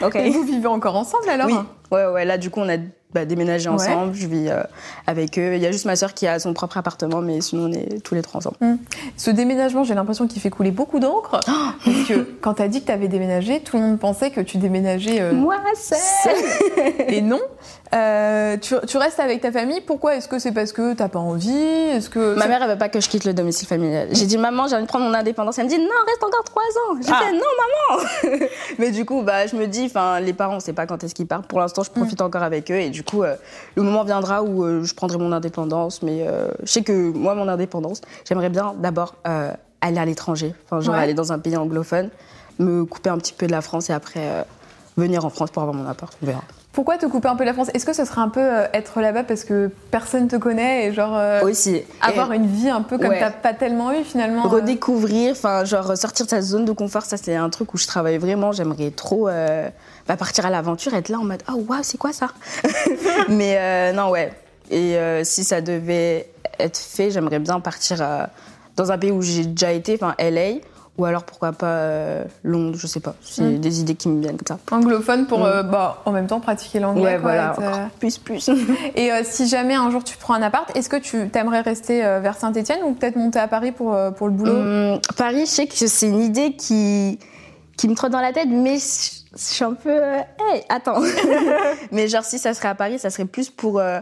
Ok. 0.02 0.16
Et 0.16 0.30
vous 0.30 0.42
vivez 0.42 0.66
encore 0.66 0.96
ensemble 0.96 1.28
alors 1.28 1.46
Oui, 1.48 1.54
ouais, 1.98 2.06
ouais, 2.06 2.24
là, 2.24 2.38
du 2.38 2.50
coup, 2.50 2.60
on 2.60 2.68
a 2.68 2.76
bah, 3.14 3.24
déménagé 3.24 3.68
Ouais. 3.68 3.74
ensemble. 3.74 4.14
Je 4.14 4.26
vis 4.26 4.48
euh, 4.48 4.62
avec 5.06 5.38
eux. 5.38 5.54
Il 5.54 5.60
y 5.62 5.66
a 5.66 5.72
juste 5.72 5.84
ma 5.84 5.96
soeur 5.96 6.14
qui 6.14 6.26
a 6.26 6.38
son 6.38 6.52
propre 6.54 6.76
appartement, 6.78 7.20
mais 7.20 7.40
sinon, 7.40 7.64
on 7.68 7.72
est 7.72 8.02
tous 8.02 8.14
les 8.14 8.22
trois 8.22 8.38
ensemble. 8.38 8.56
Ce 9.16 9.30
déménagement, 9.30 9.84
j'ai 9.84 9.94
l'impression 9.94 10.26
qu'il 10.26 10.40
fait 10.42 10.50
couler 10.50 10.70
beaucoup 10.70 10.98
d'encre. 11.00 11.40
parce 11.84 12.08
que 12.08 12.26
quand 12.40 12.54
t'as 12.54 12.68
dit 12.68 12.80
que 12.82 12.86
t'avais 12.86 13.08
déménagé, 13.08 13.60
tout 13.60 13.76
le 13.76 13.82
monde 13.82 13.98
pensait 13.98 14.30
que 14.30 14.40
tu 14.40 14.58
déménageais. 14.58 15.20
euh, 15.20 15.32
Moi, 15.32 15.56
c'est. 15.74 15.96
et 17.08 17.20
non. 17.20 17.40
Euh, 17.94 18.56
tu, 18.56 18.74
tu 18.86 18.96
restes 18.96 19.20
avec 19.20 19.42
ta 19.42 19.52
famille. 19.52 19.80
Pourquoi 19.82 20.16
Est-ce 20.16 20.26
que 20.28 20.38
c'est 20.38 20.52
parce 20.52 20.72
que 20.72 20.94
t'as 20.94 21.08
pas 21.08 21.18
envie? 21.18 21.50
Est-ce 21.52 22.08
que 22.08 22.34
Ma 22.36 22.46
mère, 22.46 22.62
elle 22.62 22.70
veut 22.70 22.78
pas 22.78 22.88
que 22.88 23.00
je 23.00 23.08
quitte 23.08 23.24
le 23.24 23.34
domicile 23.34 23.68
familial. 23.68 24.08
J'ai 24.12 24.24
dit, 24.24 24.38
maman, 24.38 24.66
j'ai 24.66 24.74
envie 24.76 24.84
de 24.84 24.88
prendre 24.88 25.04
mon 25.04 25.12
indépendance. 25.14 25.58
Elle 25.58 25.66
me 25.66 25.70
dit, 25.70 25.78
non, 25.78 25.88
reste 26.06 26.22
encore 26.24 26.44
trois 26.44 26.62
ans. 26.62 26.98
J'ai 27.04 27.12
Ah. 27.12 27.20
fait, 27.22 27.32
non, 27.32 28.38
maman. 28.38 28.46
Mais 28.78 28.90
du 28.92 29.04
coup, 29.04 29.22
bah, 29.22 29.46
je 29.46 29.56
me 29.56 29.66
dis, 29.66 29.84
enfin, 29.86 30.20
les 30.20 30.32
parents, 30.32 30.56
on 30.56 30.60
sait 30.60 30.72
pas 30.72 30.86
quand 30.86 31.04
est-ce 31.04 31.14
qu'ils 31.14 31.26
partent. 31.26 31.46
Pour 31.46 31.60
l'instant, 31.60 31.82
je 31.82 31.90
profite 31.90 32.20
Mm. 32.20 32.24
encore 32.24 32.42
avec 32.42 32.70
eux. 32.70 32.76
Et 32.76 32.88
du 32.90 33.01
coup, 33.02 33.22
euh, 33.22 33.36
le 33.76 33.82
moment 33.82 34.04
viendra 34.04 34.42
où 34.42 34.64
euh, 34.64 34.82
je 34.84 34.94
prendrai 34.94 35.18
mon 35.18 35.32
indépendance. 35.32 36.02
Mais 36.02 36.24
euh, 36.26 36.48
je 36.62 36.70
sais 36.72 36.82
que 36.82 36.92
moi, 37.12 37.34
mon 37.34 37.48
indépendance, 37.48 38.00
j'aimerais 38.28 38.50
bien 38.50 38.74
d'abord 38.78 39.14
aller 39.24 39.98
à 39.98 40.04
l'étranger. 40.04 40.54
Enfin, 40.64 40.80
genre 40.80 40.94
Ouais. 40.94 41.00
aller 41.00 41.14
dans 41.14 41.32
un 41.32 41.38
pays 41.38 41.56
anglophone, 41.56 42.10
me 42.58 42.84
couper 42.84 43.10
un 43.10 43.18
petit 43.18 43.32
peu 43.32 43.46
de 43.46 43.52
la 43.52 43.60
France 43.62 43.90
et 43.90 43.92
après 43.92 44.20
venir 44.96 45.24
en 45.24 45.30
France 45.30 45.50
pour 45.50 45.62
avoir 45.62 45.74
mon 45.76 45.88
appart. 45.88 46.16
On 46.22 46.26
verra. 46.26 46.42
Pourquoi 46.72 46.96
te 46.96 47.04
couper 47.04 47.28
un 47.28 47.36
peu 47.36 47.44
la 47.44 47.52
France? 47.52 47.68
Est-ce 47.74 47.84
que 47.84 47.92
ce 47.92 48.04
serait 48.06 48.20
un 48.22 48.30
peu 48.30 48.40
euh, 48.40 48.64
être 48.72 49.00
là-bas 49.02 49.24
parce 49.24 49.44
que 49.44 49.70
personne 49.90 50.26
te 50.28 50.36
connaît 50.36 50.86
et 50.86 50.92
genre 50.94 51.14
euh, 51.14 51.42
Aussi. 51.42 51.82
avoir 52.00 52.32
Et- 52.32 52.36
une 52.36 52.46
vie 52.46 52.70
un 52.70 52.80
peu 52.80 52.96
comme 52.96 53.08
Ouais. 53.08 53.20
t'as 53.20 53.30
pas 53.30 53.52
tellement 53.52 53.92
eu 53.92 54.04
finalement 54.04 54.42
redécouvrir, 54.44 55.32
enfin 55.32 55.64
genre 55.64 55.94
sortir 55.98 56.24
de 56.24 56.30
sa 56.30 56.40
zone 56.40 56.64
de 56.64 56.72
confort, 56.72 57.02
ça 57.02 57.18
c'est 57.18 57.34
un 57.36 57.50
truc 57.50 57.74
où 57.74 57.76
je 57.76 57.86
travaille 57.86 58.16
vraiment. 58.16 58.52
J'aimerais 58.52 58.90
trop 58.90 59.28
bah, 60.08 60.16
partir 60.16 60.46
à 60.46 60.50
l'aventure, 60.50 60.94
être 60.94 61.08
là 61.08 61.18
en 61.18 61.24
mode 61.24 61.42
oh 61.52 61.64
waouh 61.68 61.80
c'est 61.82 61.98
quoi 61.98 62.12
ça? 62.12 62.28
Mais 63.28 63.56
euh, 63.58 63.92
non 63.92 64.10
ouais. 64.10 64.32
Et 64.70 64.96
euh, 64.96 65.22
si 65.24 65.44
ça 65.44 65.60
devait 65.60 66.28
être 66.58 66.78
fait, 66.78 67.10
j'aimerais 67.10 67.38
bien 67.38 67.60
partir 67.60 67.98
euh, 68.00 68.24
dans 68.76 68.90
un 68.92 68.98
pays 68.98 69.10
où 69.10 69.20
j'ai 69.22 69.44
déjà 69.44 69.72
été, 69.72 69.94
enfin 70.00 70.14
LA. 70.18 70.60
Ou 70.98 71.06
alors 71.06 71.24
pourquoi 71.24 71.52
pas 71.52 72.18
Londres, 72.44 72.76
je 72.78 72.86
sais 72.86 73.00
pas. 73.00 73.14
C'est 73.22 73.42
Mm. 73.42 73.58
des 73.60 73.80
idées 73.80 73.94
qui 73.94 74.08
me 74.10 74.20
viennent 74.20 74.36
comme 74.36 74.58
ça. 74.58 74.76
anglophone 74.76 75.26
pour 75.26 75.38
Mm. 75.38 75.62
bah, 75.70 76.02
en 76.04 76.12
même 76.12 76.26
temps 76.26 76.38
pratiquer 76.40 76.80
l'anglais. 76.80 77.02
Ouais, 77.02 77.12
quoi, 77.12 77.20
voilà, 77.32 77.52
être, 77.52 77.62
encore 77.62 77.88
plus, 77.98 78.18
plus. 78.18 78.50
Et 78.94 79.10
si 79.24 79.48
jamais 79.48 79.74
un 79.74 79.90
jour 79.90 80.04
tu 80.04 80.18
prends 80.18 80.34
un 80.34 80.42
appart, 80.42 80.70
est-ce 80.76 80.90
que 80.90 80.96
tu 80.98 81.30
t'aimerais 81.30 81.62
rester 81.62 82.00
vers 82.02 82.36
Saint-Etienne 82.36 82.80
ou 82.84 82.92
peut-être 82.92 83.16
monter 83.16 83.38
à 83.38 83.48
Paris 83.48 83.72
pour, 83.72 83.96
pour 84.18 84.26
le 84.28 84.34
boulot? 84.34 84.52
Hum, 84.52 85.00
Paris, 85.16 85.46
je 85.46 85.50
sais 85.50 85.66
que 85.66 85.74
c'est 85.74 86.08
une 86.08 86.20
idée 86.20 86.52
qui, 86.56 87.18
qui 87.78 87.88
me 87.88 87.94
trotte 87.94 88.12
dans 88.12 88.20
la 88.20 88.32
tête, 88.34 88.48
mais 88.50 88.76
je, 88.76 89.21
je 89.36 89.40
suis 89.42 89.64
un 89.64 89.74
peu. 89.74 89.90
euh, 89.90 90.18
hey, 90.50 90.62
attends. 90.68 91.00
mais 91.92 92.08
genre, 92.08 92.24
si 92.24 92.38
ça 92.38 92.54
serait 92.54 92.68
à 92.68 92.74
Paris, 92.74 92.98
ça 92.98 93.10
serait 93.10 93.24
plus 93.24 93.50
pour 93.50 93.78
euh, 93.78 94.00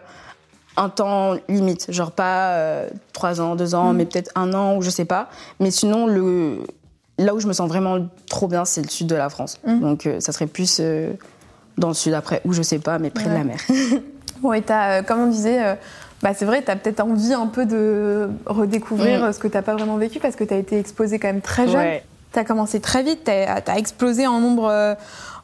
un 0.77 0.89
temps 0.89 1.35
limite. 1.49 1.91
Genre, 1.93 2.11
pas 2.13 2.53
euh, 2.55 2.89
trois 3.13 3.41
ans, 3.41 3.57
deux 3.57 3.75
ans, 3.75 3.93
Mm. 3.93 3.97
mais 3.97 4.07
peut-être 4.07 4.31
un 4.35 4.53
an 4.55 4.77
ou 4.77 4.83
je 4.83 4.91
sais 4.91 5.05
pas. 5.05 5.29
Mais 5.61 5.71
sinon, 5.71 6.07
le, 6.07 6.59
là 7.19 7.35
où 7.35 7.41
je 7.41 7.47
me 7.47 7.53
sens 7.53 7.69
vraiment 7.69 7.99
trop 8.29 8.49
bien, 8.49 8.65
c'est 8.65 8.83
le 8.83 8.89
sud 8.89 9.07
de 9.07 9.15
la 9.17 9.29
France. 9.31 9.61
Mm. 9.67 9.81
Donc, 9.81 10.09
ça 10.21 10.33
serait 10.33 10.47
plus 10.47 10.81
dans 11.79 11.89
le 11.89 11.95
sud 11.95 12.13
après, 12.15 12.41
ou 12.45 12.53
je 12.53 12.63
sais 12.63 12.79
pas, 12.79 12.99
mais 12.99 13.11
près 13.11 13.29
de 13.29 13.35
la 13.35 13.45
mer. 13.45 13.59
Bon, 14.41 14.55
et 14.55 14.63
t'as, 14.63 15.03
comme 15.03 15.21
on 15.21 15.27
disait, 15.27 15.77
bah, 16.23 16.33
c'est 16.35 16.47
vrai, 16.47 16.63
tu 16.65 16.71
as 16.71 16.77
peut-être 16.77 17.01
envie 17.01 17.35
un 17.35 17.47
peu 17.47 17.67
de 17.67 18.31
redécouvrir 18.47 19.23
Mm. 19.27 19.33
ce 19.35 19.39
que 19.39 19.49
tu 19.49 19.61
pas 19.61 19.75
vraiment 19.75 19.99
vécu 19.99 20.19
parce 20.19 20.35
que 20.35 20.45
tu 20.45 20.55
as 20.55 20.57
été 20.57 20.79
exposé 20.79 21.19
quand 21.19 21.29
même 21.29 21.43
très 21.43 21.67
jeune. 21.69 21.77
Ouais. 21.77 22.03
Tu 22.33 22.39
as 22.39 22.45
commencé 22.45 22.81
très 22.81 23.03
vite, 23.03 23.25
tu 23.25 23.31
as, 23.31 23.77
explosé 23.77 24.27
en 24.27 24.39
nombre, 24.41 24.69
euh, 24.71 24.95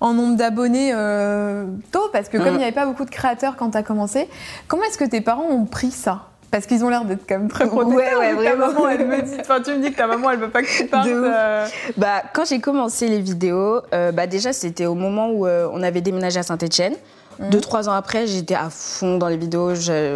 en 0.00 0.12
nombre 0.14 0.37
d'abonnés 0.37 0.93
euh, 0.95 1.64
tôt 1.90 2.09
parce 2.12 2.28
que 2.28 2.37
comme 2.38 2.47
il 2.49 2.52
Mm. 2.55 2.59
n'y 2.59 2.62
avait 2.64 2.73
pas 2.73 2.87
beaucoup 2.87 3.05
de 3.05 3.11
créateurs 3.11 3.57
quand 3.57 3.71
tu 3.71 3.78
as 3.78 3.83
commencé, 3.83 4.28
comment 4.69 4.85
est-ce 4.85 4.99
que 4.99 5.05
tes 5.05 5.21
parents 5.21 5.49
ont 5.50 5.64
pris 5.64 5.90
ça? 5.90 6.26
Parce 6.52 6.64
qu'ils 6.66 6.85
ont 6.85 6.88
l'air 6.88 7.05
d'être 7.05 7.26
quand 7.28 7.38
même 7.38 7.49
très 7.49 7.66
protecteurs. 7.66 8.21
Ouais, 8.21 8.35
ouais, 8.35 8.45
ta 8.45 8.55
maman, 8.55 8.88
elle 8.88 9.05
me 9.07 9.21
dit, 9.21 9.35
enfin, 9.40 9.61
tu 9.61 9.73
me 9.73 9.78
dis 9.83 9.90
que 9.90 9.97
ta 9.97 10.07
maman, 10.07 10.31
elle 10.31 10.38
veut 10.38 10.49
pas 10.49 10.62
que 10.62 10.69
tu 10.69 10.87
partes. 10.87 11.09
Euh, 11.09 11.66
Bah, 11.97 12.23
quand 12.33 12.45
j'ai 12.47 12.61
commencé 12.61 13.09
les 13.09 13.19
vidéos, 13.21 13.81
euh, 13.93 14.12
bah 14.12 14.28
déjà 14.28 14.52
c'était 14.52 14.87
au 14.87 14.95
moment 14.95 15.28
où 15.31 15.45
euh, 15.47 15.69
on 15.73 15.83
avait 15.83 16.00
déménagé 16.02 16.38
à 16.38 16.45
Saint-Etienne. 16.45 16.95
Mhm. 17.40 17.50
Deux, 17.50 17.61
trois 17.61 17.88
ans 17.88 17.93
après, 17.93 18.28
j'étais 18.28 18.55
à 18.55 18.71
fond 18.71 19.19
dans 19.19 19.28
les 19.28 19.37
vidéos. 19.37 19.73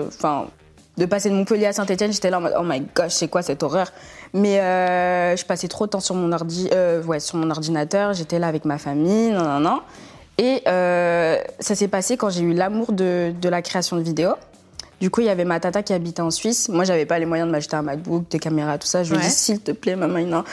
Enfin, 0.07 0.47
de 0.97 1.05
passer 1.07 1.31
de 1.31 1.35
Montpellier 1.35 1.67
à 1.67 1.73
Saint-Etienne, 1.73 2.13
j'étais 2.13 2.31
là 2.31 2.39
en 2.39 2.43
mode 2.43 2.55
oh 2.59 2.63
my 2.65 2.81
gosh, 2.95 3.13
c'est 3.13 3.29
quoi 3.29 3.43
cette 3.43 3.63
horreur? 3.65 3.89
Mais 4.33 4.61
euh, 4.61 5.37
je 5.37 5.45
passais 5.45 5.69
trop 5.69 5.87
de 5.87 5.91
temps 5.91 6.01
sur 6.01 6.15
mon, 6.15 6.33
ordi, 6.33 6.69
euh, 6.73 7.03
ouais, 7.03 7.21
sur 7.21 7.37
mon 7.37 7.51
ordinateur, 7.51 8.13
j'étais 8.13 8.39
là 8.39 8.47
avec 8.47 8.65
ma 8.65 8.79
famille, 8.79 9.31
non, 9.31 9.43
non, 9.43 9.61
non. 9.61 9.81
Et 10.39 10.63
euh, 10.69 11.37
ça 11.59 11.75
s'est 11.75 11.89
passé 11.89 12.17
quand 12.17 12.31
j'ai 12.31 12.43
eu 12.43 12.55
l'amour 12.55 12.93
de, 12.93 13.33
de 13.39 13.49
la 13.49 13.61
création 13.61 13.97
de 13.97 14.03
vidéos. 14.03 14.37
Du 15.01 15.09
coup, 15.11 15.23
il 15.23 15.27
y 15.27 15.31
avait 15.31 15.45
ma 15.45 15.59
tata 15.61 15.83
qui 15.83 15.93
habitait 15.93 16.21
en 16.21 16.31
Suisse. 16.31 16.69
Moi, 16.69 16.85
j'avais 16.85 17.07
pas 17.07 17.19
les 17.19 17.25
moyens 17.25 17.47
de 17.49 17.53
m'acheter 17.53 17.75
un 17.75 17.83
MacBook, 17.83 18.29
des 18.29 18.39
caméras, 18.39 18.77
tout 18.77 18.87
ça. 18.87 19.03
Je 19.03 19.15
lui 19.15 19.21
ai 19.21 19.23
dit, 19.23 19.31
s'il 19.31 19.61
te 19.61 19.73
plaît, 19.73 19.97
maman, 19.97 20.45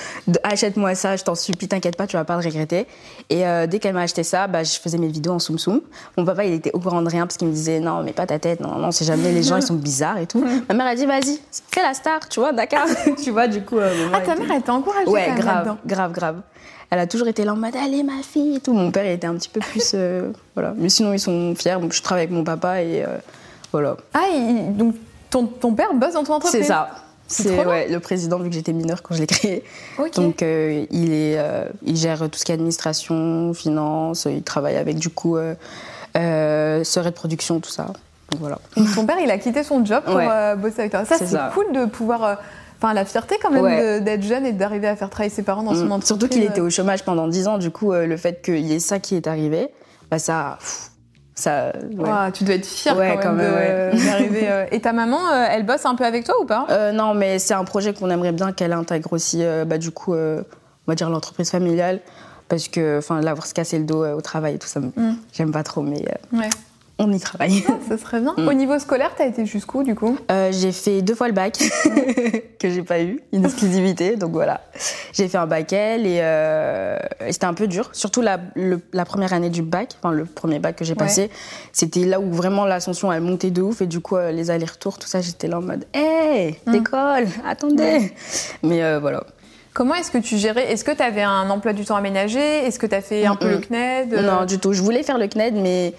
achète-moi 0.44 0.96
ça, 0.96 1.18
je 1.18 1.24
t'en 1.24 1.36
supplie, 1.36 1.68
t'inquiète 1.68 1.98
pas, 1.98 2.08
tu 2.08 2.16
vas 2.16 2.24
pas 2.24 2.38
le 2.38 2.46
regretter. 2.46 2.88
Et 3.30 3.46
euh, 3.46 3.68
dès 3.68 3.80
qu'elle 3.80 3.94
m'a 3.94 4.02
acheté 4.02 4.24
ça, 4.24 4.48
bah, 4.48 4.64
je 4.64 4.80
faisais 4.80 4.98
mes 4.98 5.08
vidéos 5.10 5.34
en 5.34 5.40
Soum 5.40 5.60
Soum. 5.60 5.82
Mon 6.18 6.24
papa, 6.24 6.46
il 6.46 6.54
était 6.54 6.72
au 6.74 6.80
courant 6.80 7.02
de 7.02 7.10
rien 7.10 7.28
parce 7.28 7.36
qu'il 7.36 7.48
me 7.50 7.54
disait, 7.54 7.80
non, 7.80 8.04
mais 8.04 8.14
pas 8.14 8.26
ta 8.26 8.40
tête, 8.40 8.62
non, 8.62 8.76
non, 8.78 8.92
c'est 8.92 9.06
jamais, 9.06 9.34
les 9.34 9.44
gens, 9.44 9.58
ils 9.58 9.64
sont 9.64 9.76
bizarres 9.76 10.20
et 10.20 10.28
tout. 10.28 10.44
Ma 10.70 10.76
mère 10.76 10.88
a 10.88 10.96
dit, 10.96 11.06
vas-y, 11.06 11.40
fais 11.70 11.82
la 11.82 11.94
star, 11.94 12.28
tu 12.30 12.40
vois, 12.40 12.54
d'accord. 12.54 12.86
tu 13.24 13.32
vois, 13.32 13.48
du 13.48 13.62
coup, 13.64 13.80
euh, 13.80 14.08
Ah, 14.14 14.22
ta 14.22 14.36
mère, 14.36 14.50
elle 14.50 14.62
t'a 14.62 14.74
encouragée 14.74 15.10
Ouais, 15.10 15.34
grave, 15.36 15.76
grave, 15.86 16.12
grave. 16.14 16.42
Elle 16.90 17.00
a 17.00 17.08
toujours 17.08 17.28
été 17.28 17.44
là 17.44 17.54
en 17.54 17.58
mode 17.58 17.76
allez 17.76 18.02
ma 18.02 18.24
fille 18.24 18.56
et 18.56 18.60
tout. 18.62 18.74
Mon 18.74 18.92
père 18.92 19.06
il 19.06 19.12
était 19.12 19.28
un 19.28 19.36
petit 19.36 19.50
peu 19.50 19.60
plus 19.60 19.92
euh, 19.94 20.32
voilà, 20.56 20.74
mais 20.78 20.88
sinon 20.88 21.12
ils 21.12 21.20
sont 21.20 21.54
fiers. 21.56 21.78
Donc, 21.82 21.92
je 21.92 22.02
travaille 22.02 22.24
avec 22.24 22.34
mon 22.34 22.46
papa 22.46 22.82
et 22.82 23.04
euh, 23.04 23.18
voilà. 23.82 23.98
Ah, 24.14 24.26
il- 24.34 24.76
donc 24.76 24.96
ton, 25.30 25.46
ton 25.46 25.74
père 25.74 25.94
bosse 25.94 26.14
dans 26.14 26.24
ton 26.24 26.34
entreprise 26.34 26.62
C'est 26.62 26.68
ça. 26.68 26.90
C'est 27.30 27.66
ouais, 27.66 27.90
le 27.90 28.00
président 28.00 28.40
vu 28.40 28.48
que 28.50 28.56
j'étais 28.56 28.72
mineure 28.72 29.02
quand 29.04 29.14
je 29.14 29.20
l'ai 29.20 29.28
créé. 29.28 29.64
Ok. 30.00 30.14
Donc 30.16 30.42
euh, 30.42 30.86
il 30.92 31.12
est 31.14 31.38
euh, 31.38 31.66
il 31.86 31.98
gère 31.98 32.20
tout 32.30 32.40
ce 32.40 32.46
qui 32.46 32.52
est 32.54 32.56
administration, 32.56 33.54
finance. 33.54 34.28
Il 34.32 34.44
travaille 34.44 34.78
avec 34.78 34.98
du 34.98 35.10
coup 35.10 35.36
euh, 35.36 35.54
euh, 36.16 36.84
de 36.84 37.10
production 37.10 37.60
tout 37.60 37.70
ça. 37.70 37.88
Donc 38.32 38.40
voilà. 38.40 38.60
Donc, 38.76 38.94
ton 38.96 39.06
père, 39.06 39.18
il 39.22 39.30
a 39.32 39.38
quitté 39.38 39.64
son 39.64 39.84
job 39.86 40.04
pour 40.06 40.16
Ouais. 40.16 40.28
euh, 40.30 40.56
bosser 40.56 40.80
avec 40.80 40.92
toi. 40.92 41.06
Ça, 41.06 41.16
C'est 41.18 41.38
cool 41.54 41.72
de 41.74 41.86
pouvoir. 41.86 42.40
Enfin, 42.80 42.94
la 42.94 43.06
fierté 43.06 43.36
quand 43.42 43.50
même 43.52 43.64
Ouais. 43.64 44.00
d'être 44.02 44.22
jeune 44.24 44.46
et 44.46 44.54
d'arriver 44.54 44.88
à 44.88 44.96
faire 44.96 45.10
travailler 45.10 45.34
ses 45.34 45.44
parents 45.44 45.64
dans 45.64 45.74
son 45.74 45.86
Mm. 45.86 45.92
entreprise. 45.92 46.08
Surtout 46.08 46.28
qu'il 46.30 46.44
était 46.44 46.62
au 46.62 46.70
chômage 46.70 47.04
pendant 47.04 47.28
10 47.28 47.48
ans. 47.48 47.58
Du 47.58 47.72
coup 47.72 47.92
le 47.92 48.18
fait 48.18 48.42
qu'il 48.42 48.66
y 48.66 48.74
ait 48.74 48.80
ça 48.80 49.00
qui 49.00 49.16
est 49.16 49.28
arrivé, 49.28 49.68
bah 50.12 50.20
ça 50.20 50.58
pff, 50.60 50.92
ça 51.40 51.72
ouais. 51.76 52.10
Ouah, 52.10 52.32
tu 52.32 52.44
dois 52.44 52.56
être 52.56 52.66
fière 52.66 52.98
Ouais, 52.98 53.18
quand 53.22 53.34
même, 53.34 53.96
d'arriver. 54.06 54.48
euh. 54.50 54.66
Et 54.72 54.80
ta 54.82 54.94
maman, 54.94 55.20
euh, 55.32 55.46
elle 55.50 55.66
bosse 55.66 55.86
un 55.86 55.96
peu 55.96 56.04
avec 56.06 56.24
toi 56.26 56.36
ou 56.42 56.46
pas? 56.46 56.66
Euh, 56.70 56.92
non, 56.92 57.14
mais 57.14 57.40
c'est 57.40 57.54
un 57.54 57.64
projet 57.64 57.94
qu'on 57.94 58.10
aimerait 58.10 58.32
bien 58.32 58.52
qu'elle 58.52 58.74
intègre 58.74 59.14
aussi, 59.14 59.40
euh, 59.44 59.64
bah, 59.66 59.78
du 59.78 59.92
coup, 59.92 60.14
euh, 60.14 60.42
on 60.88 60.92
va 60.92 60.96
dire 60.96 61.10
l'entreprise 61.10 61.50
familiale. 61.52 62.00
Parce 62.50 62.70
que, 62.70 63.00
enfin, 63.00 63.20
l'avoir 63.20 63.46
se 63.46 63.54
casser 63.54 63.78
le 63.78 63.84
dos 63.84 64.06
au 64.06 64.22
travail 64.22 64.56
et 64.56 64.58
tout 64.58 64.68
ça, 64.70 64.80
Mm. 64.80 65.16
j'aime 65.34 65.52
pas 65.52 65.64
trop, 65.64 65.82
mais. 65.82 66.06
On 67.00 67.12
y 67.12 67.20
travaille. 67.20 67.64
Ça 67.88 67.98
serait 67.98 68.22
bien. 68.22 68.34
Mm. 68.38 68.48
Au 68.48 68.54
niveau 68.54 68.80
scolaire, 68.80 69.12
t'as 69.18 69.26
été 69.28 69.46
jusqu'où 69.46 69.84
du 69.84 69.94
coup? 69.96 70.18
Euh, 70.32 70.50
j'ai 70.52 70.72
fait 70.72 71.02
deux 71.02 71.14
fois 71.16 71.28
le 71.28 71.34
bac, 71.34 71.58
que 72.60 72.70
j'ai 72.70 72.82
pas 72.84 73.02
eu, 73.02 73.20
une 73.34 73.46
exclusivité, 73.46 74.16
donc 74.16 74.32
voilà. 74.32 74.62
J'ai 75.14 75.28
fait 75.28 75.38
un 75.38 75.46
bac 75.48 75.72
L 75.74 76.06
et, 76.08 76.20
euh, 76.22 76.98
et 77.26 77.32
c'était 77.34 77.46
un 77.46 77.54
peu 77.54 77.68
dur, 77.68 77.90
surtout 77.94 78.22
la, 78.22 78.40
le- 78.56 78.82
la 78.94 79.06
première 79.06 79.34
année 79.34 79.50
du 79.50 79.62
bac, 79.62 79.90
enfin 80.02 80.12
le 80.14 80.26
premier 80.26 80.60
bac 80.60 80.76
que 80.76 80.86
j'ai 80.86 80.96
passé, 80.96 81.30
c'était 81.72 82.06
là 82.06 82.20
où 82.20 82.32
vraiment 82.32 82.66
l'ascension 82.66 83.12
elle 83.12 83.22
montait 83.22 83.52
de 83.52 83.62
ouf 83.62 83.82
et 83.82 83.88
du 83.88 84.00
coup 84.00 84.16
euh, 84.18 84.32
les 84.32 84.50
allers-retours, 84.52 84.98
tout 84.98 85.08
ça, 85.08 85.22
j'étais 85.22 85.48
là 85.48 85.60
en 85.60 85.62
mode, 85.62 85.86
hé, 85.94 86.58
Mm. 86.66 86.72
d'école, 86.72 87.28
attendez. 87.48 88.12
Mais 88.64 88.84
euh, 88.84 89.00
voilà. 89.00 89.24
Comment 89.74 89.94
est-ce 89.94 90.10
que 90.10 90.18
tu 90.18 90.38
gérais? 90.38 90.72
Est-ce 90.72 90.84
que 90.84 90.92
tu 90.92 91.04
avais 91.04 91.22
un 91.22 91.48
emploi 91.52 91.72
du 91.74 91.86
temps 91.86 91.96
aménagé? 91.96 92.40
Est-ce 92.40 92.80
que 92.80 92.88
tu 92.88 92.96
as 92.96 93.02
fait 93.02 93.26
un 93.28 93.36
peu 93.36 93.46
Mm-mm. 93.48 93.52
le 93.52 93.58
CNED? 93.60 94.26
Non, 94.26 94.46
du 94.46 94.58
tout. 94.58 94.74
Je 94.74 94.82
voulais 94.82 95.04
faire 95.04 95.20
le 95.20 95.28
CNED, 95.28 95.54
mais 95.56 95.94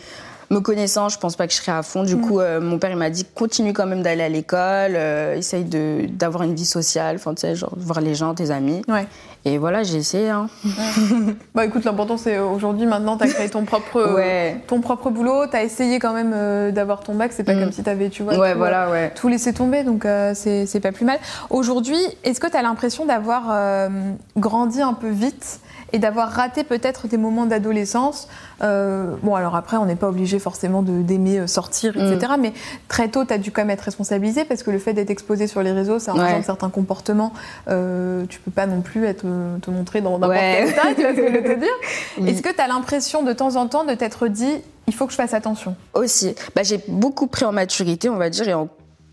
me 0.50 0.60
connaissant, 0.60 1.08
je 1.08 1.18
pense 1.18 1.36
pas 1.36 1.46
que 1.46 1.52
je 1.52 1.58
serais 1.58 1.72
à 1.72 1.82
fond. 1.82 2.02
Du 2.04 2.16
Mm. 2.16 2.20
coup, 2.22 2.40
euh, 2.40 2.60
mon 2.60 2.78
père, 2.78 2.90
il 2.90 2.96
m'a 2.96 3.10
dit 3.10 3.24
continue 3.34 3.72
quand 3.72 3.86
même 3.86 4.02
d'aller 4.02 4.22
à 4.22 4.28
l'école, 4.28 4.94
euh, 4.96 5.36
essaye 5.36 5.64
de- 5.64 6.06
d'avoir 6.08 6.42
une 6.44 6.54
vie 6.54 6.64
sociale, 6.64 7.16
enfin, 7.16 7.34
tu 7.34 7.42
sais, 7.42 7.54
genre 7.54 7.72
voir 7.76 8.00
les 8.00 8.14
gens, 8.14 8.34
tes 8.34 8.50
amis. 8.50 8.82
Ouais. 8.88 9.06
Et 9.44 9.56
voilà, 9.58 9.82
j'ai 9.82 9.96
essayé. 9.98 10.30
Hein. 10.30 10.48
Bah 11.54 11.64
écoute, 11.64 11.84
l'important 11.84 12.16
c'est 12.16 12.36
euh, 12.36 12.44
aujourd'hui, 12.46 12.86
maintenant, 12.86 13.16
tu 13.16 13.24
as 13.24 13.28
créé 13.28 13.48
ton 13.48 13.64
propre, 13.64 13.96
euh, 13.98 14.14
Ouais. 14.16 14.56
ton 14.66 14.80
propre 14.80 15.10
boulot, 15.10 15.46
tu 15.46 15.56
as 15.56 15.62
essayé 15.62 15.98
quand 15.98 16.12
même 16.12 16.32
euh, 16.34 16.70
d'avoir 16.70 17.00
ton 17.00 17.14
bac, 17.14 17.32
c'est 17.32 17.44
pas 17.44 17.54
Mm. 17.54 17.60
comme 17.60 17.72
si 17.72 17.82
tu 17.82 17.90
avais, 17.90 18.08
tu 18.08 18.22
vois, 18.22 18.36
ouais, 18.38 18.52
tout, 18.52 18.58
voilà, 18.58 18.90
ouais. 18.90 19.12
tout 19.14 19.28
laissé 19.28 19.52
tomber, 19.52 19.84
donc 19.84 20.04
euh, 20.06 20.32
c'est 20.34 20.80
pas 20.80 20.92
plus 20.92 21.04
mal. 21.04 21.18
Aujourd'hui, 21.50 21.98
est-ce 22.24 22.40
que 22.40 22.46
tu 22.48 22.56
as 22.56 22.62
l'impression 22.62 23.04
d'avoir 23.06 23.88
grandi 24.36 24.80
un 24.82 24.94
peu 24.94 25.08
vite 25.08 25.60
et 25.92 25.98
d'avoir 25.98 26.30
raté 26.30 26.64
peut-être 26.64 27.08
des 27.08 27.16
moments 27.16 27.46
d'adolescence 27.46 28.28
Euh, 28.60 29.14
Bon, 29.22 29.34
alors 29.36 29.54
après, 29.56 29.76
on 29.76 29.86
n'est 29.86 29.94
pas 29.96 30.08
obligé 30.08 30.38
forcément 30.38 30.82
d'aimer 30.82 31.38
euh, 31.40 31.46
sortir, 31.46 31.96
etc. 31.96 32.32
Mm. 32.36 32.40
Mais 32.40 32.52
très 32.88 33.08
tôt, 33.08 33.24
tu 33.24 33.32
as 33.32 33.38
dû 33.38 33.52
quand 33.52 33.62
même 33.62 33.70
être 33.70 33.82
responsabilisé 33.82 34.44
parce 34.44 34.62
que 34.64 34.70
le 34.70 34.78
fait 34.78 34.92
d'être 34.92 35.10
exposé 35.10 35.46
sur 35.46 35.62
les 35.62 35.72
réseaux, 35.72 35.98
ça 35.98 36.12
engendre 36.12 36.36
Ouais. 36.36 36.42
certains 36.42 36.68
comportements. 36.70 37.32
Euh, 37.68 38.24
tu 38.28 38.40
peux 38.40 38.50
pas 38.50 38.66
non 38.66 38.80
plus 38.80 39.04
être, 39.06 39.22
euh, 39.26 39.58
te 39.58 39.70
montrer 39.70 40.00
dans 40.00 40.18
n'importe 40.18 40.30
Ouais. 40.32 40.56
quel 40.58 40.68
état, 40.70 40.82
tu 40.94 41.00
vois 41.02 41.10
ce 41.10 41.16
que 41.16 41.28
je 41.28 41.32
veux 41.38 41.54
te 41.54 41.60
dire 41.60 41.68
Oui. 42.20 42.30
Est-ce 42.30 42.42
que 42.42 42.52
tu 42.52 42.60
as 42.60 42.66
l'impression 42.68 43.22
de 43.22 43.32
temps 43.32 43.56
en 43.56 43.66
temps 43.68 43.84
de 43.84 43.94
t'être 43.94 44.26
dit, 44.28 44.60
il 44.88 44.94
faut 44.94 45.06
que 45.06 45.12
je 45.12 45.16
fasse 45.16 45.34
attention? 45.34 45.76
Aussi. 45.94 46.34
Bah, 46.56 46.62
j'ai 46.64 46.80
beaucoup 46.88 47.26
pris 47.28 47.44
en 47.44 47.52
maturité, 47.52 48.08
on 48.08 48.16
va 48.16 48.28
dire, 48.30 48.48
et 48.48 48.54
en 48.54 48.68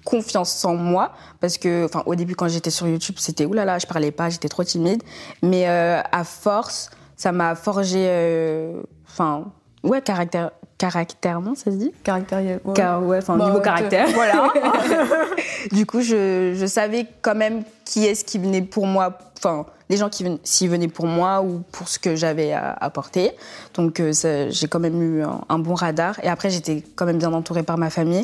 confiance 0.05 0.63
en 0.63 0.75
moi. 0.75 1.11
Parce 1.41 1.57
que, 1.57 1.83
enfin, 1.85 2.03
au 2.05 2.15
début, 2.15 2.35
quand 2.35 2.47
j'étais 2.47 2.69
sur 2.69 2.87
YouTube, 2.87 3.15
c'était 3.17 3.45
oulala, 3.45 3.77
je 3.79 3.85
parlais 3.87 4.11
pas, 4.11 4.29
j'étais 4.29 4.47
trop 4.47 4.63
timide. 4.63 5.03
Mais 5.43 5.67
euh, 5.67 5.99
à 6.11 6.23
force, 6.23 6.89
ça 7.17 7.33
m'a 7.33 7.55
forgé, 7.55 8.05
euh, 8.07 8.81
enfin, 9.09 9.45
ouais, 9.83 10.01
caractère, 10.01 10.51
caractèrement, 10.77 11.55
ça 11.55 11.71
se 11.71 11.75
dit? 11.77 11.91
Caractériel. 12.03 12.59
ouais. 12.63 12.73
Car, 12.73 13.03
ouais, 13.03 13.17
enfin, 13.17 13.35
Bah, 13.37 13.45
niveau 13.47 13.59
caractère. 13.61 14.07
Voilà. 14.13 14.49
Du 15.71 15.85
coup, 15.87 16.01
je, 16.01 16.53
je 16.55 16.65
savais 16.67 17.07
quand 17.23 17.33
même 17.35 17.63
qui 17.85 18.05
est-ce 18.05 18.23
qui 18.23 18.37
venait 18.37 18.61
pour 18.61 18.85
moi, 18.85 19.17
enfin, 19.39 19.65
les 19.89 19.97
gens 19.97 20.09
qui 20.09 20.23
venaient, 20.23 20.37
s'ils 20.43 20.69
venaient 20.69 20.87
pour 20.87 21.07
moi 21.07 21.41
ou 21.41 21.63
pour 21.71 21.87
ce 21.87 21.97
que 21.97 22.15
j'avais 22.15 22.51
à 22.53 22.71
apporter. 22.71 23.31
Donc, 23.73 23.99
euh, 23.99 24.13
ça- 24.13 24.49
j'ai 24.49 24.67
quand 24.67 24.79
même 24.79 25.01
eu 25.01 25.23
un, 25.23 25.41
un 25.49 25.57
bon 25.59 25.73
radar. 25.73 26.19
Et 26.23 26.27
après, 26.27 26.49
j'étais 26.51 26.83
quand 26.95 27.05
même 27.07 27.17
bien 27.17 27.33
entourée 27.33 27.63
par 27.63 27.77
ma 27.79 27.89
famille. 27.89 28.23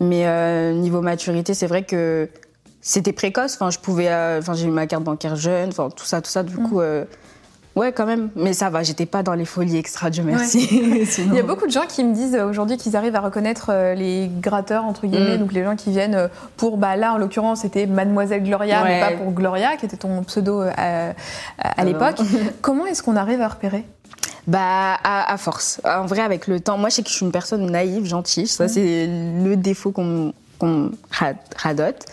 Mais 0.00 0.26
euh, 0.26 0.72
niveau 0.74 1.00
maturité, 1.00 1.54
c'est 1.54 1.66
vrai 1.66 1.82
que 1.82 2.28
c'était 2.80 3.12
précoce. 3.12 3.54
Enfin, 3.54 3.70
je 3.70 3.78
pouvais, 3.78 4.08
euh, 4.08 4.38
enfin, 4.38 4.54
j'ai 4.54 4.66
eu 4.66 4.70
ma 4.70 4.86
carte 4.86 5.02
bancaire 5.04 5.36
jeune, 5.36 5.68
enfin, 5.70 5.88
tout 5.94 6.04
ça, 6.04 6.20
tout 6.20 6.30
ça. 6.30 6.42
Du 6.44 6.56
Mm. 6.56 6.68
coup, 6.68 6.80
euh, 6.80 7.04
ouais, 7.74 7.90
quand 7.92 8.06
même. 8.06 8.30
Mais 8.36 8.52
ça 8.52 8.70
va, 8.70 8.82
j'étais 8.84 9.06
pas 9.06 9.22
dans 9.24 9.34
les 9.34 9.44
folies 9.44 9.76
extra, 9.76 10.08
Dieu 10.10 10.22
merci. 10.22 10.60
Sinon- 11.06 11.32
Il 11.32 11.36
y 11.36 11.40
a 11.40 11.42
beaucoup 11.42 11.66
de 11.66 11.72
gens 11.72 11.86
qui 11.88 12.04
me 12.04 12.14
disent 12.14 12.36
aujourd'hui 12.36 12.76
qu'ils 12.76 12.96
arrivent 12.96 13.16
à 13.16 13.20
reconnaître 13.20 13.72
les 13.96 14.30
gratteurs, 14.40 14.84
entre 14.84 15.06
guillemets, 15.08 15.36
Mm. 15.36 15.40
donc 15.40 15.52
les 15.52 15.64
gens 15.64 15.74
qui 15.76 15.90
viennent 15.90 16.28
pour, 16.56 16.76
bah 16.78 16.94
là 16.96 17.12
en 17.14 17.18
l'occurrence 17.18 17.60
c'était 17.62 17.86
Mademoiselle 17.86 18.44
Gloria, 18.44 18.84
mais 18.84 19.00
pas 19.00 19.12
pour 19.16 19.32
Gloria, 19.32 19.76
qui 19.76 19.86
était 19.86 19.96
ton 19.96 20.22
pseudo 20.22 20.60
à, 20.76 21.12
à 21.58 21.84
l'époque. 21.84 22.18
Comment 22.62 22.86
est-ce 22.86 23.02
qu'on 23.02 23.16
arrive 23.16 23.40
à 23.42 23.48
repérer? 23.48 23.84
Bah, 24.48 24.94
à, 25.04 25.32
à 25.32 25.36
force. 25.36 25.80
En 25.84 26.06
vrai, 26.06 26.22
avec 26.22 26.46
le 26.48 26.58
temps, 26.58 26.76
moi, 26.78 26.88
je 26.88 26.96
sais 26.96 27.02
que 27.02 27.08
je 27.10 27.14
suis 27.14 27.24
une 27.26 27.30
personne 27.32 27.70
naïve, 27.70 28.04
gentille. 28.06 28.46
Ça, 28.48 28.66
c'est 28.66 29.06
le 29.06 29.54
défaut 29.56 29.92
qu'on 29.92 30.32
qu'on 30.58 30.90
ra- 31.12 31.34
radote. 31.56 32.04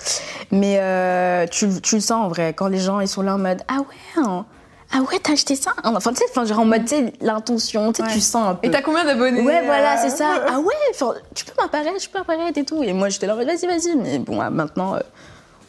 Mais 0.52 0.78
euh, 0.80 1.48
tu, 1.48 1.68
tu 1.82 1.96
le 1.96 2.02
sens 2.02 2.26
en 2.26 2.28
vrai, 2.28 2.54
quand 2.54 2.68
les 2.68 2.78
gens 2.78 3.00
ils 3.00 3.08
sont 3.08 3.24
là 3.24 3.34
en 3.34 3.40
mode 3.40 3.64
Ah 3.68 3.80
ouais, 3.80 4.24
hein. 4.24 4.46
ah 4.94 5.00
ouais, 5.00 5.18
t'as 5.24 5.34
acheté 5.34 5.56
ça 5.56 5.72
Enfin, 5.84 6.12
tu 6.12 6.18
sais, 6.18 6.26
enfin, 6.30 6.46
genre 6.46 6.60
en 6.60 6.66
mode, 6.66 6.84
tu 6.86 6.90
sais, 6.90 7.14
l'intention, 7.22 7.92
tu 7.92 8.04
sais, 8.04 8.08
Ouais. 8.08 8.14
tu 8.14 8.22
sens 8.22 8.50
un 8.50 8.54
peu. 8.54 8.68
Et 8.68 8.70
t'as 8.72 8.84
combien 8.84 9.04
d'abonnés 9.04 9.42
Ouais, 9.42 9.64
voilà, 9.66 9.94
euh, 9.94 10.02
c'est 10.04 10.16
ça. 10.16 10.44
Ah 10.48 10.60
ouais, 10.60 10.74
enfin, 10.92 11.14
tu 11.34 11.44
peux 11.44 11.54
m'apparaître, 11.60 12.00
je 12.00 12.08
peux 12.08 12.20
apparaître 12.20 12.56
et 12.60 12.66
tout. 12.66 12.84
Et 12.84 12.94
moi, 12.94 13.10
j'étais 13.10 13.26
là 13.26 13.34
en 13.34 13.38
mode 13.38 13.48
Vas-y, 13.48 13.66
vas-y. 13.66 13.96
Mais 13.96 14.20
bon, 14.20 14.40
ah, 14.42 14.52
maintenant, 14.52 14.94
euh, 14.94 15.00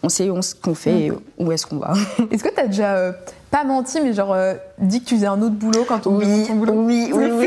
on 0.02 0.10
sait 0.10 0.28
ce 0.42 0.54
qu'on 0.54 0.74
fait 0.74 0.98
et 1.06 1.12
où 1.38 1.52
est-ce 1.52 1.64
qu'on 1.64 1.78
va. 1.78 1.94
Est-ce 2.30 2.44
que 2.44 2.50
t'as 2.54 2.66
déjà 2.66 3.12
pas 3.56 3.64
menti, 3.64 4.00
mais 4.02 4.12
genre 4.12 4.34
euh, 4.34 4.52
dit 4.78 5.00
que 5.00 5.06
tu 5.08 5.14
faisais 5.14 5.26
un 5.26 5.40
autre 5.40 5.54
boulot 5.54 5.86
quand 5.88 6.06
on 6.06 6.16
Oui, 6.18 6.44
ton 6.46 6.56
boulot. 6.56 6.74
oui, 6.74 7.10
oui, 7.10 7.24
oui. 7.32 7.46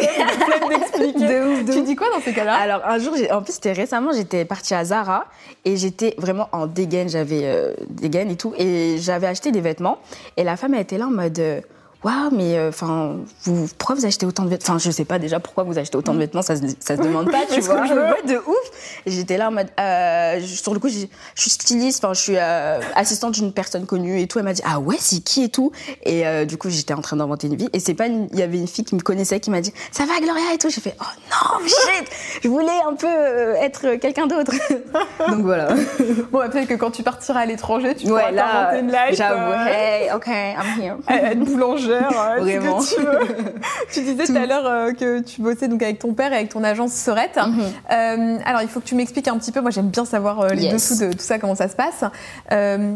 D'expliquer. 0.70 1.20
De 1.28 1.64
ouf, 1.70 1.76
Tu 1.76 1.84
dis 1.84 1.96
quoi 1.96 2.08
dans 2.12 2.20
ces 2.20 2.34
cas-là? 2.34 2.56
Alors 2.56 2.82
un 2.84 2.98
jour, 2.98 3.14
en 3.32 3.44
plus 3.44 3.54
c'était 3.54 3.74
récemment, 3.74 4.12
j'étais 4.12 4.44
partie 4.44 4.74
à 4.74 4.84
Zara 4.86 5.26
et 5.66 5.78
j'étais 5.78 6.16
vraiment 6.18 6.50
en 6.52 6.66
dégaine, 6.66 7.10
j'avais 7.10 7.42
euh, 7.44 7.74
des 7.90 8.10
gaines 8.10 8.32
et 8.32 8.36
tout, 8.38 8.54
et 8.58 8.98
j'avais 8.98 9.28
acheté 9.28 9.52
des 9.52 9.62
vêtements 9.62 10.00
et 10.36 10.44
la 10.44 10.58
femme 10.58 10.74
elle 10.74 10.82
était 10.82 10.98
là 10.98 11.06
en 11.06 11.12
mode 11.12 11.38
euh, 11.38 11.62
waouh 12.04 12.30
mais 12.32 12.58
enfin 12.68 13.18
vous 13.44 13.68
pourquoi 13.78 13.96
vous 13.96 14.06
achetez 14.06 14.26
autant 14.26 14.44
de 14.44 14.50
vêtements? 14.50 14.76
Enfin 14.76 14.78
je 14.84 14.92
sais 14.92 15.06
pas 15.06 15.20
déjà 15.20 15.40
pourquoi 15.40 15.64
vous 15.64 15.78
achetez 15.78 15.98
autant 15.98 16.14
de 16.14 16.20
vêtements, 16.20 16.42
ça 16.42 16.56
se, 16.56 16.62
ça 16.80 16.96
se 16.98 17.02
demande 17.02 17.30
pas, 17.32 17.46
tu 17.52 17.60
vois. 17.62 17.86
je. 17.86 17.94
Ouais, 17.94 18.24
de 18.28 18.38
ouf. 18.38 19.02
J'étais 19.06 19.38
là 19.38 19.50
en 19.50 19.52
mode 19.52 19.68
euh, 19.80 20.40
sur 20.42 20.74
le 20.74 20.80
coup 20.80 20.88
je 20.90 21.06
suis 21.36 21.50
styliste, 21.50 22.04
enfin 22.04 22.14
je 22.14 22.22
suis 22.22 22.38
euh, 22.38 22.80
assistante 22.96 23.34
d'une 23.34 23.52
personne 23.54 23.86
connue 23.86 24.22
et 24.22 24.28
tout. 24.28 24.40
Elle 24.40 24.46
m'a 24.46 24.54
dit 24.54 24.62
ah 24.66 24.80
ouais 24.80 24.96
c'est 25.00 25.20
qui 25.20 25.44
et 25.44 25.50
tout? 25.50 25.72
Et 26.04 26.26
euh, 26.28 26.46
du 26.46 26.58
coup 26.58 26.70
j'étais 26.70 26.94
en 26.94 27.02
train 27.02 27.18
d'inventer 27.18 27.48
une 27.48 27.56
vie 27.56 27.70
et 27.74 27.80
c'est 27.80 27.94
pas 27.96 28.08
une- 28.08 28.28
il 28.32 28.40
y 28.40 28.44
avait 28.44 28.58
une 28.58 28.68
fille 28.68 28.86
qui 28.86 28.96
me 28.96 29.02
connaissait 29.02 29.40
qui 29.40 29.50
m'a 29.52 29.62
dit 29.62 29.74
ça 29.92 30.06
va 30.06 30.20
Gloria 30.22 30.54
et 30.54 30.58
tout? 30.58 30.70
J'ai 30.70 30.82
fait 30.82 30.96
oh 31.02 31.06
non 31.32 31.66
shit 31.68 32.10
je 32.44 32.48
voulais 32.48 32.80
un 32.88 32.94
peu 32.96 33.08
euh, 33.08 33.56
être 33.56 33.96
quelqu'un 33.96 34.28
d'autre. 34.28 34.54
Donc 35.30 35.42
voilà. 35.42 35.70
Bon, 36.32 36.48
peut-être 36.50 36.68
que 36.68 36.74
quand 36.76 36.92
tu 36.92 37.04
partiras 37.04 37.42
à 37.42 37.46
l'étranger, 37.46 37.96
tu 37.96 38.06
Ouais 38.12 38.20
pourras 38.20 38.32
là 38.32 38.80
une 38.80 38.88
life. 38.92 39.14
j'avoue 39.18 39.52
euh, 39.52 39.66
hey 39.68 40.10
ok 40.16 40.28
I'm 40.28 40.82
here. 40.82 40.96
être 41.10 41.46
Vraiment. 41.94 42.82
ce 42.82 42.96
que 42.96 43.00
tu 43.02 43.06
veux. 43.06 43.54
tu 43.92 44.02
disais 44.02 44.26
tout 44.26 44.36
à 44.38 44.46
l'heure 44.46 44.66
euh, 44.66 44.94
que 44.94 45.22
tu 45.22 45.42
bossais 45.42 45.68
donc 45.68 45.82
avec 45.84 46.00
ton 46.00 46.14
père 46.14 46.32
et 46.34 46.38
avec 46.38 46.50
ton 46.50 46.64
agence 46.64 46.94
Sorette. 46.94 47.38
Mhm. 47.38 47.60
Euh, 47.92 48.38
alors, 48.46 48.62
il 48.62 48.68
faut 48.68 48.80
que 48.80 48.86
tu 48.86 48.96
m'expliques 48.96 49.28
un 49.28 49.38
petit 49.38 49.52
peu. 49.52 49.62
Moi, 49.62 49.72
j'aime 49.72 49.90
bien 49.90 50.06
savoir 50.06 50.40
euh, 50.42 50.50
les 50.50 50.64
Yes. 50.64 50.74
dessous 50.74 51.06
de 51.06 51.14
tout 51.14 51.20
ça, 51.24 51.40
comment 51.40 51.56
ça 51.56 51.68
se 51.68 51.76
passe. 51.76 52.04
Euh, 52.52 52.96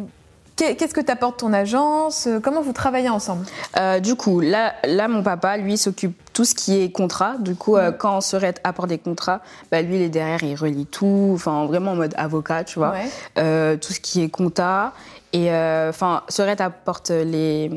Qu'est-ce 0.56 0.94
que 0.94 1.02
t'apporte 1.02 1.40
ton 1.40 1.52
agence? 1.52 2.30
Comment 2.44 2.62
vous 2.62 2.74
travaillez 2.74 3.10
ensemble? 3.10 3.44
Euh, 3.80 4.00
du 4.00 4.14
coup, 4.14 4.40
là, 4.40 4.74
là, 4.86 5.08
mon 5.08 5.24
papa, 5.24 5.58
lui, 5.58 5.78
s'occupe 5.80 6.16
tout 6.32 6.46
ce 6.46 6.54
qui 6.54 6.80
est 6.80 6.92
contrat. 6.92 7.38
Du 7.40 7.56
coup, 7.56 7.76
euh, 7.76 7.92
quand 7.92 8.22
Serette 8.22 8.62
apporte 8.64 8.88
des 8.88 9.00
contrats, 9.00 9.42
bah, 9.72 9.82
lui, 9.82 9.96
il 9.96 10.02
est 10.04 10.10
derrière, 10.10 10.44
il 10.44 10.54
relie 10.56 10.86
tout. 10.86 11.32
Enfin, 11.34 11.66
vraiment 11.66 11.94
en 11.94 11.96
mode 11.96 12.14
avocat, 12.18 12.64
tu 12.64 12.78
vois. 12.78 12.92
Ouais. 12.92 13.10
Euh, 13.40 13.78
tout 13.78 13.94
ce 13.94 14.00
qui 14.00 14.22
est 14.22 14.30
compta. 14.30 14.94
Et 15.34 15.52
euh, 15.52 15.90
enfin, 15.90 16.24
Serette 16.30 16.62
apporte 16.62 17.10
les. 17.10 17.70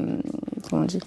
Comment 0.71 0.83
on 0.83 0.85
dit? 0.85 1.01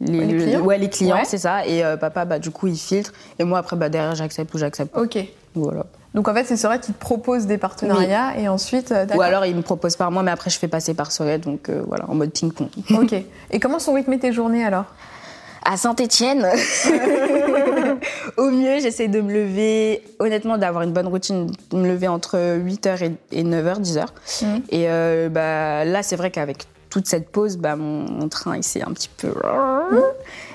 Les 0.00 0.26
le- 0.26 0.38
clients? 0.42 0.60
Ouais, 0.60 0.76
les 0.78 0.90
clients, 0.90 1.16
Ouais. 1.16 1.24
c'est 1.24 1.38
ça. 1.38 1.66
Et 1.66 1.82
euh, 1.82 1.96
papa, 1.96 2.24
bah, 2.26 2.38
du 2.38 2.50
coup, 2.50 2.66
il 2.66 2.76
filtre. 2.76 3.12
Et 3.38 3.44
moi, 3.44 3.58
après, 3.58 3.76
bah, 3.76 3.88
derrière, 3.88 4.14
j'accepte 4.14 4.52
ou 4.54 4.58
j'accepte 4.58 4.92
pas. 4.92 5.00
Ok. 5.00 5.18
Voilà. 5.54 5.86
Donc 6.12 6.28
en 6.28 6.34
fait, 6.34 6.44
c'est 6.44 6.56
Sorette 6.56 6.82
qui 6.82 6.92
te 6.94 6.98
propose 6.98 7.46
des 7.46 7.58
partenariats 7.58 8.38
et 8.38 8.48
ensuite. 8.48 8.90
euh, 8.92 9.06
Ou 9.14 9.20
alors, 9.22 9.44
il 9.46 9.54
me 9.56 9.62
propose 9.62 9.96
par 9.96 10.10
moi, 10.10 10.22
mais 10.22 10.30
après, 10.30 10.50
je 10.50 10.58
fais 10.58 10.68
passer 10.68 10.94
par 10.94 11.12
Serette. 11.12 11.42
Donc, 11.42 11.68
euh, 11.68 11.82
voilà, 11.86 12.04
en 12.08 12.14
mode 12.14 12.30
ping-pong. 12.30 12.68
Ok. 12.90 13.14
Et 13.50 13.58
comment 13.60 13.78
sont 13.78 13.92
rythmées 13.94 14.18
tes 14.18 14.32
journées 14.32 14.64
alors? 14.64 14.84
À 15.64 15.76
Saint-Étienne, 15.76 16.46
au 18.36 18.50
mieux, 18.50 18.80
j'essaie 18.80 19.08
de 19.08 19.20
me 19.20 19.32
lever, 19.32 20.02
honnêtement, 20.18 20.58
d'avoir 20.58 20.82
une 20.82 20.92
bonne 20.92 21.06
routine, 21.06 21.50
de 21.70 21.76
me 21.76 21.88
lever 21.88 22.08
entre 22.08 22.36
8h 22.36 23.12
et 23.32 23.44
9h, 23.44 23.80
10h. 23.80 24.06
Mhm. 24.42 24.62
Et 24.70 24.90
euh, 24.90 25.28
bah, 25.28 25.84
là, 25.84 26.02
c'est 26.02 26.16
vrai 26.16 26.30
qu'avec 26.30 26.64
toute 26.90 27.06
cette 27.06 27.30
pause, 27.30 27.56
bah, 27.56 27.76
mon, 27.76 28.10
mon 28.10 28.28
train, 28.28 28.56
il 28.56 28.62
s'est 28.62 28.82
un 28.82 28.92
petit 28.92 29.10
peu. 29.16 29.32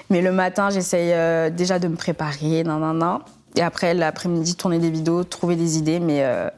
Mais 0.10 0.22
le 0.22 0.32
matin, 0.32 0.70
j'essaye 0.70 1.14
euh, 1.14 1.50
déjà 1.50 1.80
de 1.80 1.88
me 1.88 1.96
préparer, 1.96 2.64
nan, 2.64 2.80
nan, 2.80 2.98
nan. 2.98 3.20
Et 3.56 3.62
après, 3.62 3.94
l'après-midi, 3.94 4.56
tourner 4.56 4.80
des 4.80 4.90
vidéos, 4.90 5.24
trouver 5.24 5.56
des 5.56 5.78
idées. 5.78 6.00
Mais 6.00 6.24
euh, 6.24 6.50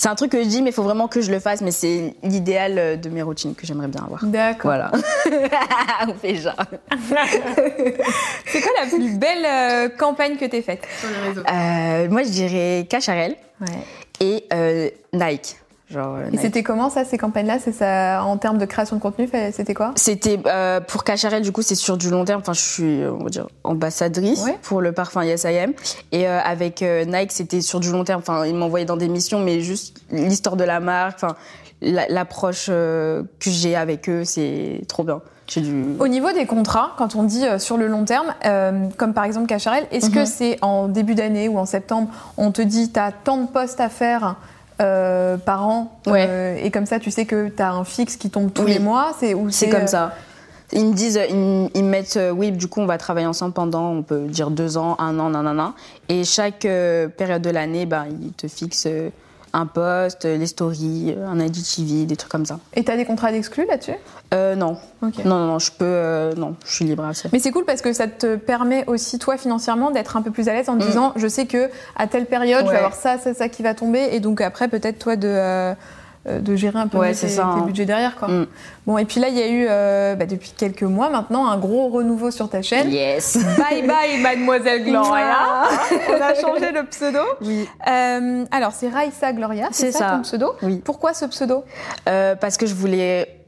c'est 0.00 0.08
un 0.08 0.14
truc 0.14 0.30
que 0.30 0.40
je 0.42 0.48
dis, 0.48 0.62
mais 0.62 0.70
il 0.70 0.72
faut 0.72 0.84
vraiment 0.84 1.08
que 1.08 1.20
je 1.20 1.30
le 1.32 1.40
fasse. 1.40 1.60
Mais 1.60 1.72
c'est 1.72 2.14
l'idéal 2.22 2.78
euh, 2.78 2.96
de 2.96 3.08
mes 3.10 3.20
routines 3.22 3.54
que 3.56 3.66
j'aimerais 3.66 3.88
bien 3.88 4.02
avoir. 4.04 4.24
D'accord. 4.24 4.62
Voilà. 4.70 4.92
On 6.08 6.14
fait 6.14 6.36
genre. 6.36 6.54
C'est 8.46 8.60
quoi 8.60 8.70
la 8.80 8.86
plus 8.88 9.18
belle 9.18 9.44
euh, 9.44 9.88
campagne 9.88 10.36
que 10.36 10.44
t'aies 10.44 10.62
faite? 10.62 10.82
Sur 11.00 11.08
les 11.10 11.28
réseaux 11.28 11.42
Euh, 11.52 12.08
moi, 12.10 12.22
je 12.22 12.28
dirais 12.30 12.86
Cacharel 12.88 13.34
Ouais. 13.60 13.66
et 14.20 14.44
euh, 14.52 14.88
Nike. 15.12 15.56
Genre, 15.90 16.16
euh, 16.16 16.30
Et 16.32 16.36
c'était 16.36 16.62
comment 16.62 16.90
ça, 16.90 17.04
ces 17.04 17.16
campagnes-là? 17.16 17.58
C'est 17.62 17.72
ça 17.72 18.22
en 18.24 18.36
termes 18.36 18.58
de 18.58 18.66
création 18.66 18.96
de 18.96 19.00
contenu, 19.00 19.28
c'était 19.52 19.72
quoi? 19.74 19.92
C'était 19.96 20.38
euh, 20.46 20.80
pour 20.80 21.02
Cacharel, 21.04 21.42
du 21.42 21.50
coup, 21.52 21.62
c'est 21.62 21.74
sur 21.74 21.96
du 21.96 22.10
long 22.10 22.24
terme. 22.26 22.40
Enfin, 22.40 22.52
je 22.52 22.60
suis, 22.60 23.02
euh, 23.02 23.12
on 23.12 23.24
va 23.24 23.30
dire, 23.30 23.46
ambassadrice 23.64 24.42
Ouais. 24.44 24.58
pour 24.62 24.80
le 24.82 24.92
parfum 24.92 25.24
Yes 25.24 25.44
I 25.44 25.58
Am. 25.58 25.72
Et 26.12 26.28
euh, 26.28 26.40
avec 26.40 26.82
euh, 26.82 27.04
Nike, 27.06 27.32
c'était 27.32 27.60
sur 27.62 27.80
du 27.80 27.90
long 27.90 28.04
terme. 28.04 28.20
Enfin, 28.20 28.44
ils 28.44 28.54
m'envoyaient 28.54 28.84
dans 28.86 28.96
des 28.98 29.08
missions, 29.08 29.40
mais 29.40 29.60
juste 29.60 30.02
l'histoire 30.10 30.56
de 30.56 30.64
la 30.64 30.80
marque, 30.80 31.18
enfin, 31.22 31.36
la- 31.80 32.08
l'approche 32.08 32.66
euh, 32.68 33.22
que 33.40 33.48
j'ai 33.50 33.74
avec 33.76 34.08
eux, 34.10 34.24
c'est 34.24 34.82
trop 34.88 35.04
bien. 35.04 35.20
Du. 35.56 35.96
Au 35.98 36.08
niveau 36.08 36.30
des 36.32 36.44
contrats, 36.44 36.90
quand 36.98 37.14
on 37.16 37.22
dit 37.22 37.46
euh, 37.46 37.58
sur 37.58 37.78
le 37.78 37.86
long 37.86 38.04
terme, 38.04 38.26
euh, 38.44 38.86
comme 38.98 39.14
par 39.14 39.24
exemple 39.24 39.46
Cacharel, 39.46 39.86
est-ce 39.90 40.10
que 40.10 40.18
Mhm. 40.18 40.26
c'est 40.26 40.58
en 40.60 40.88
début 40.88 41.14
d'année 41.14 41.48
ou 41.48 41.58
en 41.58 41.64
septembre, 41.64 42.08
on 42.36 42.52
te 42.52 42.60
dit 42.60 42.90
t'as 42.92 43.12
tant 43.12 43.38
de 43.38 43.46
postes 43.46 43.80
à 43.80 43.88
faire 43.88 44.36
euh, 44.80 45.36
par 45.36 45.66
an 45.66 45.92
Ouais. 46.06 46.26
euh, 46.28 46.56
et 46.62 46.70
comme 46.70 46.86
ça 46.86 46.98
tu 46.98 47.10
sais 47.10 47.24
que 47.26 47.48
t'as 47.48 47.70
un 47.72 47.84
fixe 47.84 48.16
qui 48.16 48.30
tombe 48.30 48.52
tous 48.52 48.62
Oui. 48.64 48.72
les 48.74 48.78
mois 48.78 49.12
C'est 49.18 49.34
C'est 49.50 49.68
euh, 49.68 49.78
comme 49.78 49.86
ça. 49.88 50.12
Ils 50.72 50.84
me 50.84 50.92
disent, 50.92 51.18
ils, 51.30 51.34
me- 51.34 51.68
ils 51.74 51.82
me 51.82 51.88
mettent, 51.88 52.18
euh, 52.18 52.30
oui, 52.30 52.52
du 52.52 52.68
coup, 52.68 52.80
on 52.82 52.86
va 52.86 52.98
travailler 52.98 53.26
ensemble 53.26 53.54
pendant, 53.54 53.90
on 53.90 54.02
peut 54.02 54.26
dire 54.26 54.50
deux 54.50 54.76
ans, 54.76 54.96
un 54.98 55.18
an, 55.18 55.30
nanana. 55.30 55.72
Et 56.10 56.24
chaque 56.24 56.66
euh, 56.66 57.08
période 57.08 57.40
de 57.40 57.48
l'année, 57.48 57.86
ben, 57.86 58.04
ils 58.20 58.32
te 58.34 58.48
fixent 58.48 58.84
euh, 58.86 59.08
un 59.52 59.66
poste, 59.66 60.24
les 60.24 60.46
stories, 60.46 61.14
euh, 61.16 61.26
un 61.26 61.38
IGTV, 61.40 62.06
des 62.06 62.16
trucs 62.16 62.30
comme 62.30 62.46
ça. 62.46 62.58
Et 62.74 62.84
t'as 62.84 62.96
des 62.96 63.04
contrats 63.04 63.32
d'exclus 63.32 63.66
là-dessus? 63.66 63.94
Euh, 64.34 64.54
non. 64.54 64.76
Non, 65.02 65.10
non, 65.24 65.46
non, 65.46 65.58
je 65.58 65.70
peux, 65.72 65.84
euh, 65.84 66.34
non, 66.34 66.54
je 66.66 66.72
suis 66.72 66.84
libre 66.84 67.04
à 67.04 67.14
ça. 67.14 67.28
Mais 67.32 67.38
c'est 67.38 67.50
cool 67.50 67.64
parce 67.64 67.80
que 67.80 67.92
ça 67.92 68.06
te 68.08 68.36
permet 68.36 68.84
aussi, 68.86 69.18
toi, 69.18 69.36
financièrement, 69.38 69.90
d'être 69.90 70.16
un 70.16 70.22
peu 70.22 70.30
plus 70.30 70.48
à 70.48 70.52
l'aise 70.52 70.68
en 70.68 70.76
te 70.76 70.84
Mm. 70.84 70.86
disant, 70.86 71.12
je 71.16 71.28
sais 71.28 71.46
que 71.46 71.70
à 71.96 72.06
telle 72.06 72.26
période, 72.26 72.60
je 72.60 72.64
vais 72.66 72.70
Ouais. 72.72 72.76
avoir 72.78 72.94
ça, 72.94 73.16
ça, 73.18 73.32
ça 73.34 73.48
qui 73.48 73.62
va 73.62 73.74
tomber. 73.74 74.08
Et 74.12 74.20
donc 74.20 74.40
après, 74.40 74.68
peut-être, 74.68 74.98
toi, 74.98 75.16
de, 75.16 75.28
euh, 75.28 75.72
euh, 75.72 75.74
de 76.40 76.56
gérer 76.56 76.78
un 76.78 76.86
peu 76.88 76.98
Ouais, 76.98 77.12
tes, 77.14 77.38
hein. 77.38 77.64
budgets 77.66 77.84
derrière. 77.86 78.16
Quoi. 78.16 78.28
Mm. 78.28 78.46
Bon, 78.86 78.98
et 78.98 79.04
puis 79.04 79.20
là, 79.20 79.28
il 79.28 79.36
y 79.38 79.42
a 79.42 79.48
eu, 79.48 79.66
euh, 79.68 80.14
bah, 80.14 80.26
depuis 80.26 80.52
quelques 80.56 80.82
mois 80.82 81.10
maintenant, 81.10 81.46
un 81.48 81.58
gros 81.58 81.88
renouveau 81.88 82.30
sur 82.30 82.48
ta 82.48 82.62
chaîne. 82.62 82.90
Yes. 82.90 83.36
Bye 83.58 83.86
bye, 83.86 84.20
mademoiselle 84.20 84.84
Gloria. 84.84 85.36
On 86.10 86.22
a 86.22 86.34
changé 86.34 86.72
le 86.72 86.84
pseudo. 86.86 87.20
Oui. 87.42 87.68
Euh, 87.88 88.44
alors, 88.50 88.72
c'est 88.72 88.88
Raissa 88.88 89.32
Gloria, 89.32 89.68
c'est 89.72 89.92
ça, 89.92 89.98
ça. 89.98 90.10
ton 90.16 90.22
pseudo? 90.22 90.54
Oui. 90.62 90.80
Pourquoi 90.84 91.14
ce 91.14 91.24
pseudo? 91.26 91.64
Euh, 92.08 92.34
parce 92.36 92.56
que 92.56 92.66
je 92.66 92.74
voulais 92.74 93.40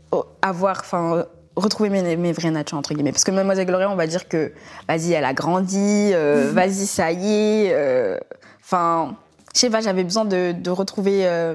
avoir, 0.42 0.78
enfin, 0.80 1.14
euh, 1.16 1.24
retrouver 1.56 1.88
mes, 1.90 2.16
mes 2.16 2.32
vraies 2.32 2.50
natures, 2.50 2.78
entre 2.78 2.94
guillemets. 2.94 3.12
Parce 3.12 3.24
que 3.24 3.30
Mademoiselle 3.30 3.66
Gloria, 3.66 3.90
on 3.90 3.96
va 3.96 4.06
dire 4.06 4.28
que, 4.28 4.52
vas-y, 4.88 5.12
elle 5.12 5.24
a 5.24 5.32
grandi, 5.34 6.10
euh, 6.14 6.50
vas-y, 6.54 6.86
ça 6.86 7.12
y 7.12 7.26
est. 7.66 7.72
euh, 7.72 8.18
Enfin, 8.62 9.16
je 9.54 9.58
sais 9.60 9.70
pas, 9.70 9.80
j'avais 9.80 10.04
besoin 10.04 10.24
de, 10.24 10.52
de 10.52 10.70
retrouver 10.70 11.26
euh, 11.26 11.54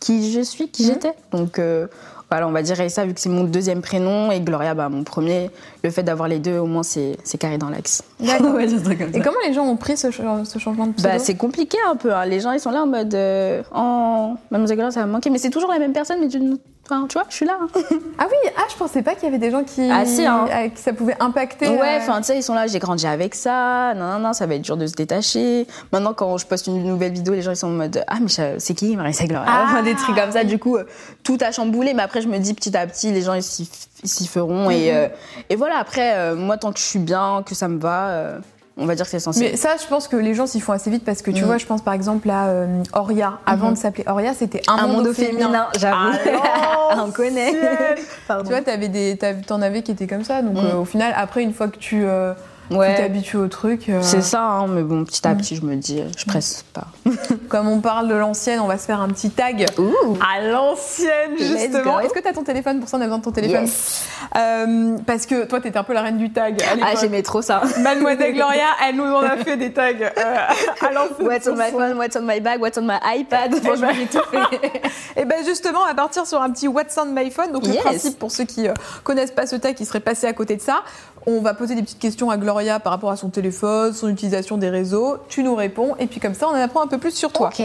qui 0.00 0.32
je 0.32 0.40
suis, 0.40 0.68
qui 0.68 0.82
Mhm. 0.86 0.88
j'étais. 0.94 1.12
Donc, 1.32 1.58
euh, 1.58 1.86
voilà, 2.30 2.46
on 2.46 2.52
va 2.52 2.62
dire 2.62 2.76
Raissa, 2.76 3.04
vu 3.04 3.12
que 3.12 3.20
c'est 3.20 3.28
mon 3.28 3.42
deuxième 3.44 3.82
prénom, 3.82 4.30
et 4.30 4.40
Gloria, 4.40 4.72
bah, 4.74 4.88
mon 4.88 5.02
premier. 5.02 5.50
Le 5.82 5.90
fait 5.90 6.02
d'avoir 6.04 6.28
les 6.28 6.38
deux, 6.38 6.58
au 6.58 6.66
moins, 6.66 6.82
c'est 6.84 7.16
c'est 7.24 7.38
carré 7.38 7.58
dans 7.58 7.68
l'axe. 7.70 8.02
D'accord. 8.20 8.54
Ouais, 8.54 8.64
Et 8.66 8.68
ça. 8.78 9.20
comment 9.20 9.36
les 9.46 9.52
gens 9.52 9.64
ont 9.66 9.76
pris 9.76 9.96
ce, 9.96 10.10
ce 10.10 10.58
changement 10.60 10.86
de 10.86 10.92
pseudo 10.92 11.08
Bah, 11.08 11.18
c'est 11.18 11.34
compliqué 11.34 11.76
un 11.88 11.96
peu. 11.96 12.12
hein. 12.14 12.24
Les 12.26 12.38
gens, 12.40 12.52
ils 12.52 12.60
sont 12.60 12.70
là 12.70 12.82
en 12.82 12.86
mode. 12.86 13.14
Euh, 13.14 13.62
oh, 13.74 14.34
Mademoiselle 14.50 14.76
Gloria, 14.76 14.92
ça 14.92 15.00
va 15.00 15.06
me 15.06 15.12
manquer. 15.12 15.28
Mais 15.30 15.38
c'est 15.38 15.50
toujours 15.50 15.70
la 15.72 15.78
même 15.80 15.92
personne, 15.92 16.18
mais 16.20 16.28
d'une. 16.28 16.56
Enfin, 16.86 17.06
tu 17.08 17.14
vois, 17.14 17.24
je 17.28 17.34
suis 17.36 17.46
là. 17.46 17.56
hein. 17.60 17.68
Ah 18.18 18.26
oui, 18.30 18.49
pensais 18.80 19.02
pas 19.02 19.14
qu'il 19.14 19.24
y 19.24 19.26
avait 19.26 19.38
des 19.38 19.50
gens 19.50 19.62
qui, 19.62 19.88
Ah, 19.90 20.04
si, 20.04 20.26
hein. 20.26 20.46
qui 20.74 20.82
ça 20.82 20.92
pouvait 20.92 21.16
impacter. 21.20 21.68
Ouais, 21.68 21.96
euh, 21.96 21.98
enfin, 21.98 22.18
tu 22.20 22.28
sais, 22.28 22.36
ils 22.36 22.42
sont 22.42 22.54
là, 22.54 22.66
j'ai 22.66 22.78
grandi 22.78 23.06
avec 23.06 23.34
ça, 23.34 23.94
non, 23.94 24.14
non, 24.14 24.18
non, 24.18 24.32
ça 24.32 24.46
va 24.46 24.54
être 24.56 24.62
dur 24.62 24.76
de 24.76 24.86
se 24.86 24.94
détacher. 24.94 25.66
Maintenant, 25.92 26.14
quand 26.14 26.36
je 26.38 26.46
poste 26.46 26.66
une 26.66 26.82
nouvelle 26.82 27.12
vidéo, 27.12 27.34
les 27.34 27.42
gens, 27.42 27.52
ils 27.52 27.56
sont 27.56 27.68
en 27.68 27.70
mode, 27.70 28.02
ah, 28.06 28.16
mais 28.20 28.58
c'est 28.58 28.74
qui, 28.74 28.96
Marissa 28.96 29.26
Gloria 29.26 29.46
Ah, 29.48 29.82
Des 29.84 29.94
trucs 29.94 30.16
comme 30.16 30.32
ça, 30.32 30.44
du 30.44 30.58
coup, 30.58 30.76
euh, 30.76 30.84
tout 31.22 31.38
a 31.40 31.52
chamboulé, 31.52 31.94
mais 31.94 32.02
après, 32.02 32.22
je 32.22 32.28
me 32.28 32.38
dis, 32.38 32.54
petit 32.54 32.76
à 32.76 32.86
petit, 32.86 33.12
les 33.12 33.22
gens, 33.22 33.34
ils 33.34 33.42
s'y 33.42 34.26
feront. 34.26 34.70
Et, 34.70 34.94
euh, 34.94 35.08
et 35.48 35.56
voilà, 35.56 35.76
après, 35.78 36.14
euh, 36.16 36.34
moi, 36.34 36.56
tant 36.56 36.72
que 36.72 36.78
je 36.78 36.84
suis 36.84 36.98
bien, 36.98 37.42
que 37.44 37.54
ça 37.54 37.68
me 37.68 37.78
va, 37.78 38.08
euh, 38.08 38.38
on 38.80 38.86
va 38.86 38.94
dire 38.94 39.04
que 39.04 39.10
c'est 39.10 39.18
essentiel. 39.18 39.50
Mais 39.52 39.56
ça, 39.56 39.70
je 39.80 39.86
pense 39.86 40.08
que 40.08 40.16
les 40.16 40.34
gens 40.34 40.46
s'y 40.46 40.60
font 40.60 40.72
assez 40.72 40.90
vite 40.90 41.04
parce 41.04 41.22
que 41.22 41.30
tu 41.30 41.42
Mm. 41.42 41.46
vois, 41.46 41.58
je 41.58 41.66
pense 41.66 41.82
par 41.82 41.94
exemple 41.94 42.28
à 42.30 42.48
euh, 42.48 42.82
Oria. 42.94 43.34
Avant 43.46 43.68
Mhm. 43.68 43.74
de 43.74 43.78
s'appeler 43.78 44.04
Oria, 44.08 44.32
c'était 44.34 44.62
un, 44.68 44.74
Un 44.78 44.86
monde, 44.86 44.96
monde 44.96 45.06
au 45.08 45.12
féminin. 45.12 45.38
féminin, 45.46 45.66
j'avoue. 45.78 46.16
Ah, 46.90 46.96
on 47.06 47.10
connaît. 47.10 47.52
Tu 48.26 48.48
vois, 48.48 48.62
t'avais 48.62 48.88
des, 48.88 49.16
t'as- 49.16 49.34
t'en 49.34 49.60
avais 49.62 49.82
qui 49.82 49.92
étaient 49.92 50.06
comme 50.06 50.24
ça. 50.24 50.42
Donc 50.42 50.54
Mm. 50.54 50.66
euh, 50.66 50.76
au 50.80 50.84
final, 50.84 51.12
après, 51.16 51.42
une 51.42 51.52
fois 51.52 51.68
que 51.68 51.76
tu 51.78 52.02
euh, 52.04 52.32
tu 52.70 52.76
Ouais. 52.76 52.96
t'habitues 52.96 53.36
au 53.36 53.48
truc, 53.48 53.88
euh, 53.88 54.00
C'est 54.02 54.22
ça, 54.22 54.42
hein, 54.42 54.66
mais 54.68 54.82
bon, 54.82 55.04
petit 55.04 55.26
à 55.26 55.34
Mm. 55.34 55.36
petit, 55.38 55.56
je 55.56 55.62
me 55.62 55.74
dis, 55.76 56.02
je 56.16 56.24
presse 56.24 56.64
pas. 56.72 56.86
comme 57.48 57.68
on 57.68 57.80
parle 57.80 58.08
de 58.08 58.14
l'ancienne, 58.14 58.60
on 58.60 58.66
va 58.66 58.78
se 58.78 58.86
faire 58.86 59.00
un 59.00 59.08
petit 59.08 59.30
tag. 59.30 59.66
Ouh 59.78 60.16
À 60.20 60.40
l'ancienne, 60.40 61.36
justement. 61.38 62.00
Est-ce 62.00 62.12
que 62.14 62.20
t'as 62.20 62.32
ton 62.32 62.42
téléphone 62.44 62.80
Pour 62.80 62.88
ça, 62.88 62.96
on 62.96 63.00
a 63.00 63.04
besoin 63.04 63.18
de 63.18 63.24
ton 63.24 63.32
téléphone. 63.32 63.62
Yes. 63.66 64.04
Euh, 64.36 64.96
parce 65.06 65.26
que 65.26 65.44
toi, 65.46 65.60
t'étais 65.60 65.78
un 65.78 65.82
peu 65.84 65.92
la 65.94 66.02
reine 66.02 66.18
du 66.18 66.32
tag 66.32 66.62
à 66.62 66.66
Ah, 66.82 66.94
j'aimais 67.00 67.22
trop 67.22 67.42
ça. 67.42 67.62
Mademoiselle 67.80 68.34
Gloria, 68.34 68.66
elle 68.88 68.96
nous 68.96 69.04
en 69.04 69.22
a 69.22 69.36
fait 69.36 69.56
des 69.56 69.72
tags 69.72 69.90
euh, 70.00 70.36
à 70.80 70.92
l'ancienne. 70.92 71.26
What's 71.26 71.48
on 71.48 71.56
my 71.56 71.70
phone, 71.72 71.96
what's 71.98 72.16
on 72.16 72.22
my 72.22 72.40
bag, 72.40 72.60
what's 72.60 72.78
on 72.78 72.82
my 72.82 72.98
iPad. 73.18 73.54
Franchement, 73.62 73.88
j'ai 73.94 74.06
tout 74.06 74.24
fait. 74.30 74.80
Et 75.20 75.24
ben 75.24 75.44
justement, 75.44 75.80
on 75.84 75.86
va 75.88 75.94
partir 75.94 76.26
sur 76.26 76.40
un 76.40 76.50
petit 76.50 76.68
What's 76.68 76.96
on 76.98 77.06
my 77.06 77.30
phone. 77.30 77.52
Donc 77.52 77.66
le 77.66 77.72
Yes. 77.74 77.82
principe 77.82 78.18
pour 78.18 78.30
ceux 78.30 78.44
qui 78.44 78.68
euh, 78.68 78.74
connaissent 79.04 79.30
pas 79.32 79.46
ce 79.46 79.56
tag, 79.56 79.74
qui 79.74 79.84
seraient 79.84 80.00
passés 80.00 80.26
à 80.26 80.32
côté 80.32 80.56
de 80.56 80.60
ça, 80.60 80.82
on 81.26 81.40
va 81.40 81.54
poser 81.54 81.74
des 81.74 81.82
petites 81.82 81.98
questions 81.98 82.30
à 82.30 82.36
Gloria 82.36 82.80
par 82.80 82.92
rapport 82.92 83.10
à 83.10 83.16
son 83.16 83.28
téléphone, 83.28 83.92
son 83.92 84.08
utilisation 84.08 84.56
des 84.56 84.70
réseaux. 84.70 85.18
Tu 85.28 85.42
nous 85.42 85.54
réponds 85.54 85.94
et 85.98 86.06
puis 86.06 86.20
comme 86.20 86.34
ça, 86.34 86.46
on 86.48 86.52
en 86.52 86.54
apprend 86.54 86.82
un 86.82 86.86
peu 86.86 86.98
plus 86.98 87.14
sur 87.14 87.32
toi. 87.32 87.48
Ok. 87.48 87.64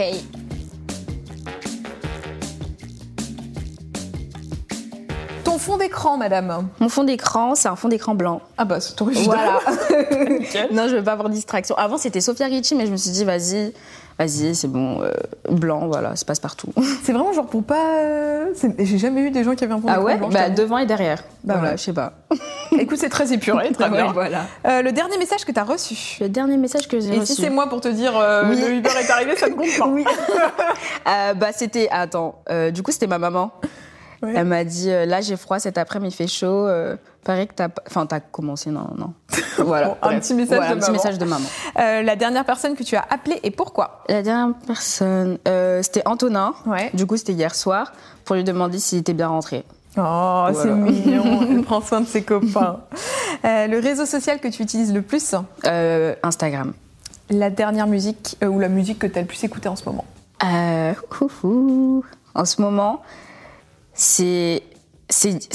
Ton 5.44 5.58
fond 5.58 5.76
d'écran, 5.78 6.16
madame. 6.18 6.68
Mon 6.80 6.88
fond 6.88 7.04
d'écran, 7.04 7.54
c'est 7.54 7.68
un 7.68 7.76
fond 7.76 7.88
d'écran 7.88 8.14
blanc. 8.14 8.42
Ah 8.58 8.64
bah 8.64 8.80
c'est 8.80 9.00
original. 9.00 9.26
Voilà. 9.36 10.66
non, 10.72 10.88
je 10.88 10.96
veux 10.96 11.04
pas 11.04 11.12
avoir 11.12 11.28
de 11.28 11.34
distraction. 11.34 11.74
Avant, 11.76 11.96
c'était 11.98 12.20
Sophia 12.20 12.46
Ricci, 12.46 12.74
mais 12.74 12.86
je 12.86 12.92
me 12.92 12.96
suis 12.96 13.10
dit, 13.10 13.24
vas-y, 13.24 13.72
vas-y, 14.18 14.54
c'est 14.54 14.68
bon, 14.68 15.02
euh, 15.02 15.10
blanc, 15.50 15.86
voilà, 15.88 16.16
ça 16.16 16.24
passe 16.24 16.40
partout. 16.40 16.68
C'est 17.02 17.12
vraiment 17.12 17.32
genre 17.32 17.46
pour 17.46 17.62
pas. 17.62 18.00
euh, 18.00 18.46
J'ai 18.78 18.98
jamais 18.98 19.20
eu 19.22 19.30
des 19.30 19.44
gens 19.44 19.54
qui 19.54 19.64
avaient 19.64 19.74
un 19.74 19.80
Ah 19.88 20.00
ouais? 20.00 20.16
blanc. 20.16 20.28
Bah, 20.30 20.50
devant 20.50 20.78
et 20.78 20.86
derrière. 20.86 21.22
Bah 21.44 21.54
voilà, 21.54 21.70
ouais. 21.72 21.76
je 21.76 21.82
sais 21.84 21.92
pas. 21.92 22.12
Écoute, 22.78 22.98
c'est 22.98 23.08
très 23.08 23.32
épuré, 23.32 23.70
très 23.78 23.88
bien. 23.90 24.12
Voilà. 24.12 24.46
Euh, 24.66 24.82
le 24.82 24.92
dernier 24.92 25.18
message 25.18 25.44
que 25.44 25.52
t'as 25.52 25.64
reçu. 25.64 26.16
Le 26.20 26.28
dernier 26.28 26.56
message 26.56 26.88
que 26.88 26.98
j'ai 26.98 27.14
Et 27.14 27.18
reçu. 27.20 27.34
si 27.34 27.40
c'est 27.42 27.50
moi 27.50 27.68
pour 27.68 27.80
te 27.80 27.88
dire 27.88 28.16
euh, 28.16 28.44
Oui. 28.48 28.60
le 28.60 28.70
Uber 28.76 28.90
est 29.00 29.10
arrivé, 29.10 29.36
ça 29.36 29.48
ne 29.48 29.54
compte 29.54 29.76
pas. 29.78 29.86
Oui. 29.86 30.04
Bah, 31.04 31.48
c'était. 31.52 31.88
Attends, 31.90 32.40
du 32.72 32.82
coup, 32.82 32.90
c'était 32.92 33.06
ma 33.06 33.18
maman. 33.18 33.50
Ouais. 34.26 34.32
Elle 34.36 34.46
m'a 34.46 34.64
dit 34.64 34.90
euh, 34.90 35.06
là 35.06 35.20
j'ai 35.20 35.36
froid 35.36 35.58
cet 35.58 35.78
après-midi, 35.78 36.14
il 36.14 36.16
fait 36.16 36.26
chaud. 36.26 36.66
euh, 36.66 36.96
paraît 37.24 37.46
que 37.46 37.54
t'as, 37.54 37.68
enfin 37.88 38.06
t'as 38.06 38.20
commencé 38.20 38.70
non 38.70 38.88
non. 38.96 39.12
Voilà. 39.58 39.88
Bon, 40.02 40.08
un 40.08 40.18
petit 40.20 40.34
message 40.34 40.58
Voilà, 40.58 40.72
de 40.72 40.76
un 40.76 40.78
petit 40.80 40.90
maman. 40.90 40.92
message 41.02 41.18
de 41.18 41.24
maman. 41.24 41.46
Euh, 41.78 42.02
la 42.02 42.16
dernière 42.16 42.44
personne 42.44 42.74
que 42.76 42.82
tu 42.82 42.94
as 42.96 43.04
appelée 43.10 43.40
et 43.42 43.50
pourquoi 43.50 44.02
La 44.08 44.22
dernière 44.22 44.54
personne, 44.66 45.38
euh, 45.48 45.82
c'était 45.82 46.02
Antonin. 46.06 46.54
Ouais. 46.66 46.90
Du 46.94 47.06
coup 47.06 47.16
c'était 47.16 47.32
hier 47.32 47.54
soir 47.54 47.92
pour 48.24 48.36
lui 48.36 48.44
demander 48.44 48.78
s'il 48.78 48.98
était 48.98 49.14
bien 49.14 49.28
rentré. 49.28 49.64
Oh, 49.98 50.48
c'est 50.52 50.70
mignon. 50.70 51.40
Elle 51.50 51.62
prend 51.62 51.80
soin 51.80 52.02
de 52.02 52.06
ses 52.06 52.22
copains. 52.22 52.80
Le 53.44 53.78
réseau 53.80 54.04
social 54.04 54.40
que 54.40 54.48
tu 54.48 54.62
utilises 54.62 54.92
le 54.92 55.00
plus 55.02 55.34
Instagram. 56.22 56.72
La 57.30 57.50
dernière 57.50 57.86
musique 57.86 58.36
ou 58.46 58.60
la 58.60 58.68
musique 58.68 58.98
que 59.00 59.06
tu 59.06 59.18
as 59.18 59.22
le 59.22 59.26
plus 59.26 59.42
écoutée 59.42 59.68
en 59.68 59.74
ce 59.76 59.84
moment 59.86 60.04
Euh. 60.44 60.92
En 62.34 62.44
ce 62.44 62.60
moment, 62.60 63.02
c'est. 63.96 64.62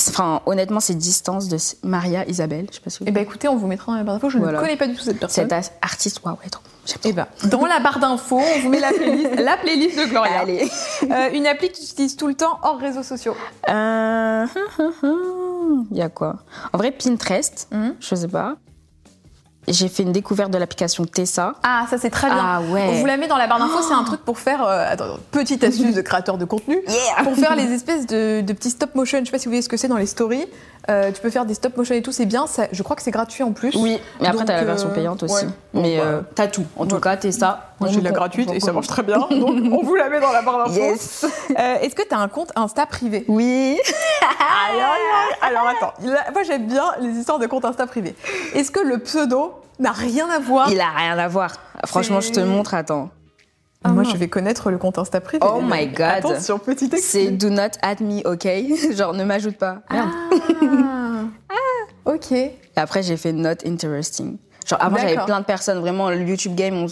Enfin, 0.10 0.42
honnêtement, 0.46 0.80
c'est 0.80 0.96
Distance 0.96 1.48
de 1.50 1.58
Maria 1.84 2.28
Isabelle. 2.30 2.68
Je 2.70 2.76
sais 2.76 2.82
pas 2.82 2.90
si 2.90 3.00
vous 3.00 3.06
Eh 3.08 3.12
ben 3.12 3.22
écoutez, 3.22 3.48
on 3.50 3.58
vous 3.58 3.68
mettra 3.68 3.92
dans 3.92 3.98
la 3.98 4.04
barre 4.06 4.16
d'infos. 4.16 4.30
Je 4.30 4.38
Voilà. 4.38 4.60
ne 4.60 4.64
connais 4.64 4.78
pas 4.78 4.88
du 4.88 4.96
tout 4.96 5.04
cette 5.04 5.20
personne. 5.20 5.48
Cette 5.50 5.74
artiste, 5.82 6.22
waouh, 6.24 6.38
j'aime 6.86 6.98
Eh 7.04 7.12
ben, 7.12 7.28
dans 7.50 7.66
la 7.66 7.80
barre 7.82 8.00
d'infos, 8.00 8.40
on 8.40 8.60
vous 8.62 8.70
met 8.70 8.80
la 8.80 8.94
playlist, 8.94 9.36
la 9.40 9.58
playlist 9.58 10.00
de. 10.00 10.06
Gloria. 10.06 10.40
Allez. 10.40 10.70
Euh, 11.04 11.30
une 11.34 11.48
appli 11.48 11.70
que 11.70 11.76
tu 11.76 11.84
utilises 11.84 12.16
tout 12.16 12.28
le 12.28 12.34
temps 12.36 12.60
hors 12.64 12.80
réseaux 12.80 13.04
sociaux. 13.04 13.36
Euh, 13.70 14.46
Il 15.92 15.98
y 15.98 16.02
a 16.02 16.10
quoi? 16.10 16.38
En 16.72 16.78
vrai, 16.78 16.92
Pinterest, 16.92 17.68
Mhm. 17.72 17.96
je 18.00 18.16
sais 18.16 18.28
pas. 18.30 18.56
J'ai 19.68 19.88
fait 19.90 20.04
une 20.04 20.12
découverte 20.12 20.50
de 20.52 20.58
l'application 20.58 21.06
Tessa. 21.06 21.54
Ah, 21.64 21.86
ça 21.90 21.98
c'est 22.00 22.10
très 22.10 22.28
bien. 22.28 22.38
Ah 22.42 22.62
ouais. 22.72 22.88
On 22.90 23.00
vous 23.00 23.06
la 23.06 23.18
met 23.18 23.28
dans 23.28 23.38
la 23.38 23.46
barre 23.48 23.60
d'infos, 23.60 23.82
c'est 23.88 23.94
un 23.94 24.04
truc 24.04 24.22
pour 24.22 24.40
faire. 24.40 24.64
euh, 24.64 24.86
attends, 24.92 25.18
petite 25.32 25.64
astuce 25.64 25.94
de 25.96 26.02
créateur 26.02 26.38
de 26.40 26.46
contenu. 26.46 26.80
Yeah 26.88 27.24
Pour 27.24 27.36
faire 27.36 27.56
les 27.56 27.72
espèces 27.72 28.08
de, 28.08 28.42
de 28.42 28.54
petits 28.54 28.72
stop 28.72 28.96
motion, 28.96 29.20
je 29.20 29.26
sais 29.26 29.32
pas 29.32 29.38
si 29.40 29.46
vous 29.46 29.52
voyez 29.52 29.62
ce 29.62 29.70
que 29.70 29.78
c'est 29.78 29.88
dans 29.88 29.98
les 29.98 30.08
stories. 30.08 30.46
Euh, 30.90 31.12
tu 31.12 31.22
peux 31.22 31.30
faire 31.30 31.46
des 31.46 31.54
stop 31.54 31.78
motion 31.78 31.94
et 31.96 32.02
tout, 32.02 32.12
c'est 32.12 32.26
bien. 32.26 32.48
Ça, 32.48 32.64
je 32.72 32.82
crois 32.82 32.96
que 32.96 33.04
c'est 33.04 33.12
gratuit 33.12 33.44
en 33.44 33.52
plus. 33.52 33.76
Oui, 33.76 34.00
mais 34.20 34.28
après, 34.28 34.40
Donc, 34.40 34.48
t'as 34.48 34.56
la 34.56 34.62
euh, 34.64 34.66
version 34.66 34.90
payante 34.90 35.22
aussi. 35.24 35.46
ouais. 35.46 35.52
Mais 35.74 35.98
Bon, 35.98 36.04
euh, 36.04 36.22
t'as 36.36 36.48
tout. 36.48 36.66
En 36.76 36.86
tout 36.88 36.96
ouais. 36.96 37.02
cas, 37.02 37.18
Tessa. 37.18 37.68
Moi 37.80 37.90
j'ai 37.90 38.00
de 38.00 38.04
la 38.04 38.12
gratuite 38.12 38.52
et 38.52 38.60
ça 38.60 38.72
marche 38.74 38.88
très 38.88 39.04
bien. 39.04 39.18
Donc 39.30 39.56
on 39.72 39.84
vous 39.84 39.96
la 39.96 40.10
met 40.10 40.20
dans 40.20 40.32
la 40.32 40.42
barre 40.42 40.68
d'infos. 40.68 40.80
Yes 40.80 41.26
Euh, 41.58 41.76
Est-ce 41.82 41.96
que 41.96 42.02
tu 42.08 42.14
as 42.16 42.20
un 42.20 42.28
compte 42.28 42.52
Insta 42.56 42.86
privé? 42.86 43.26
Oui. 43.28 43.78
Alors 45.42 45.68
attends, 45.68 45.94
là, 46.04 46.26
moi 46.34 46.44
j'aime 46.44 46.68
bien 46.68 46.84
les 47.00 47.10
histoires 47.10 47.40
de 47.40 47.48
compte 47.48 47.66
Insta 47.66 47.88
privé. 47.88 48.16
Est-ce 48.54 48.72
que 48.72 48.80
le 48.80 49.00
pseudo 49.00 49.54
n'a 49.80 49.92
rien 49.92 50.30
à 50.30 50.40
voir? 50.40 50.72
Il 50.72 50.80
a 50.80 50.90
rien 50.96 51.18
à 51.18 51.28
voir. 51.28 51.52
Franchement, 51.86 52.22
je 52.22 52.32
te 52.32 52.40
montre, 52.40 52.74
attends. 52.74 53.10
Moi 53.84 54.04
Ah. 54.06 54.10
je 54.12 54.18
vais 54.18 54.28
connaître 54.28 54.70
le 54.70 54.78
compte 54.78 54.98
Insta 55.00 55.22
privé. 55.22 55.44
Oh 55.46 55.60
my 55.62 55.88
God. 55.88 56.02
Attention, 56.02 56.60
petit 56.60 56.88
texte. 56.90 57.06
C'est 57.10 57.32
do 57.32 57.50
not 57.50 57.72
add 57.82 58.00
me, 58.02 58.22
ok? 58.28 58.48
Genre, 58.96 59.14
ne 59.14 59.24
m'ajoute 59.24 59.58
pas. 59.58 59.80
Merde. 59.92 60.10
Ah. 61.50 62.12
Ok. 62.14 62.32
Et 62.32 62.54
après, 62.76 63.04
j'ai 63.04 63.18
fait 63.18 63.32
not 63.32 63.56
interesting. 63.66 64.38
Genre, 64.66 64.80
avant, 64.82 64.98
j'avais 64.98 65.18
plein 65.26 65.40
de 65.40 65.46
personnes. 65.46 65.80
Vraiment, 65.80 66.10
le 66.10 66.22
YouTube 66.22 66.56
game, 66.56 66.76
on 66.76 66.88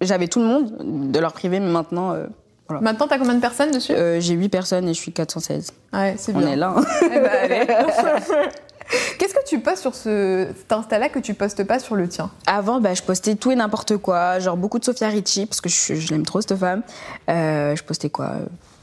j'avais 0.00 0.28
tout 0.28 0.38
le 0.40 0.46
monde 0.46 1.10
de 1.12 1.18
leur 1.18 1.32
privé, 1.32 1.58
mais 1.60 1.70
maintenant, 1.70 2.12
euh, 2.14 2.26
Maintenant, 2.70 3.06
t'as 3.08 3.16
combien 3.18 3.34
de 3.34 3.40
personnes 3.40 3.70
dessus? 3.70 3.92
Euh, 3.92 4.20
j'ai 4.20 4.34
8 4.34 4.48
personnes 4.50 4.86
et 4.88 4.94
je 4.94 4.98
suis 5.00 5.10
416. 5.12 5.72
Ouais, 5.94 6.14
c'est 6.18 6.34
On 6.34 6.38
bien. 6.38 6.48
est 6.48 6.56
là. 6.56 6.74
hein. 6.76 6.84
Eh 7.02 7.08
ben, 7.08 7.30
allez. 7.42 7.66
Qu'est-ce 9.18 9.34
que 9.34 9.44
tu 9.46 9.60
postes 9.60 9.82
sur 9.82 9.94
ce, 9.94 10.48
cet 10.56 10.72
Insta-là 10.72 11.08
que 11.08 11.18
tu 11.18 11.34
postes 11.34 11.64
pas 11.64 11.78
sur 11.78 11.94
le 11.94 12.08
tien 12.08 12.30
Avant, 12.46 12.80
bah, 12.80 12.94
je 12.94 13.02
postais 13.02 13.34
tout 13.34 13.50
et 13.50 13.56
n'importe 13.56 13.96
quoi. 13.98 14.38
Genre, 14.38 14.56
beaucoup 14.56 14.78
de 14.78 14.84
Sophia 14.84 15.08
Ricci, 15.08 15.46
parce 15.46 15.60
que 15.60 15.68
je, 15.68 15.94
je 15.94 16.08
l'aime 16.08 16.24
trop, 16.24 16.40
cette 16.40 16.56
femme. 16.56 16.82
Euh, 17.28 17.76
je 17.76 17.82
postais 17.82 18.10
quoi? 18.10 18.36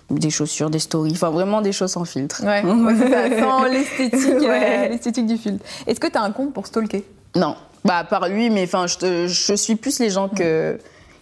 Des 0.09 0.29
chaussures, 0.29 0.69
des 0.69 0.79
stories. 0.79 1.13
Enfin, 1.13 1.31
vraiment 1.31 1.61
des 1.61 1.71
choses 1.71 1.91
sans 1.91 2.05
filtre. 2.05 2.43
Ouais, 2.43 2.63
ouais, 2.63 2.93
c'est 2.97 3.09
ça, 3.09 3.39
sans 3.39 3.63
l'esthétique, 3.63 4.43
euh, 4.43 4.87
l'esthétique 4.89 5.25
du 5.25 5.37
film. 5.37 5.57
Est-ce 5.87 5.99
que 5.99 6.07
t'as 6.07 6.21
un 6.21 6.31
compte 6.31 6.53
pour 6.53 6.67
stalker? 6.67 7.03
Non. 7.35 7.55
Bah, 7.83 7.97
à 7.97 8.03
part 8.03 8.29
lui, 8.29 8.49
mais 8.49 8.63
enfin, 8.63 8.85
je, 8.87 9.55
suis 9.55 9.75
plus 9.75 9.99
les 9.99 10.09
gens 10.09 10.29
que, 10.29 10.77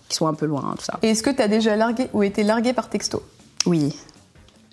qui 0.10 0.16
sont 0.18 0.28
un 0.28 0.34
peu 0.34 0.46
loin, 0.46 0.76
tout 0.78 0.86
ça. 0.86 1.00
Et 1.02 1.12
est-ce 1.12 1.24
que 1.24 1.30
t'as 1.30 1.48
déjà 1.48 1.76
largué 1.76 2.08
ou 2.14 2.24
été 2.24 2.44
largué 2.44 2.74
par 2.74 2.90
texto? 2.90 3.24
Oui. 3.66 3.96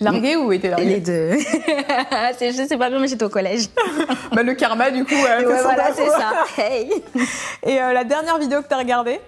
Largué 0.01 0.35
ou 0.35 0.51
été 0.51 0.67
Et 0.67 0.69
largué 0.71 0.85
les 0.85 0.99
deux. 0.99 1.31
C'est- 2.37 2.51
je 2.51 2.67
sais 2.67 2.77
pas 2.77 2.89
bien, 2.89 2.99
mais 2.99 3.07
j'étais 3.07 3.23
au 3.23 3.29
collège. 3.29 3.67
Bah, 4.33 4.43
le 4.43 4.53
karma, 4.53 4.91
du 4.91 5.03
coup. 5.03 5.13
euh, 5.13 5.45
Ouais, 5.45 5.61
voilà, 5.61 5.89
c'est 5.93 6.07
ça. 6.07 6.31
Hey. 6.57 6.89
Et 7.63 7.81
euh, 7.81 7.91
la 7.91 8.05
dernière 8.05 8.37
vidéo 8.37 8.61
que 8.61 8.67
t'as 8.69 8.77
regardée 8.77 9.19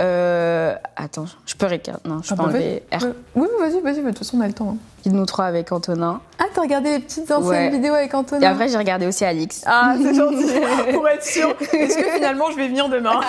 Euh, 0.00 0.74
attends, 0.96 1.26
je 1.46 1.54
peux 1.54 1.66
regarder. 1.66 2.02
Non, 2.04 2.20
je 2.24 2.32
Ah 2.32 2.36
peux 2.36 2.42
bah, 2.42 2.48
enlever 2.48 2.82
R. 2.92 3.04
Oui, 3.36 3.46
vas-y, 3.60 3.80
vas-y, 3.80 4.02
de 4.02 4.08
toute 4.08 4.18
façon, 4.18 4.38
on 4.38 4.40
a 4.40 4.48
le 4.48 4.52
temps. 4.52 4.70
hein. 4.70 4.76
Guide 5.04 5.14
nous 5.14 5.26
trois 5.26 5.44
avec 5.44 5.70
Antonin. 5.70 6.20
Ah, 6.40 6.46
t'as 6.52 6.60
regardé 6.62 6.90
les 6.90 6.98
petites 6.98 7.30
anciennes 7.30 7.44
Ouais. 7.50 7.70
vidéos 7.70 7.94
avec 7.94 8.12
Antonin 8.14 8.42
Et 8.42 8.46
après, 8.46 8.68
j'ai 8.68 8.78
regardé 8.78 9.06
aussi 9.06 9.24
Alix. 9.24 9.62
Ah, 9.64 9.94
c'est 10.02 10.12
gentil, 10.14 10.46
pour 10.92 11.08
être 11.08 11.24
sûr. 11.24 11.54
Est-ce 11.72 11.96
que 11.98 12.10
finalement 12.10 12.50
je 12.50 12.56
vais 12.56 12.66
venir 12.66 12.88
demain 12.88 13.20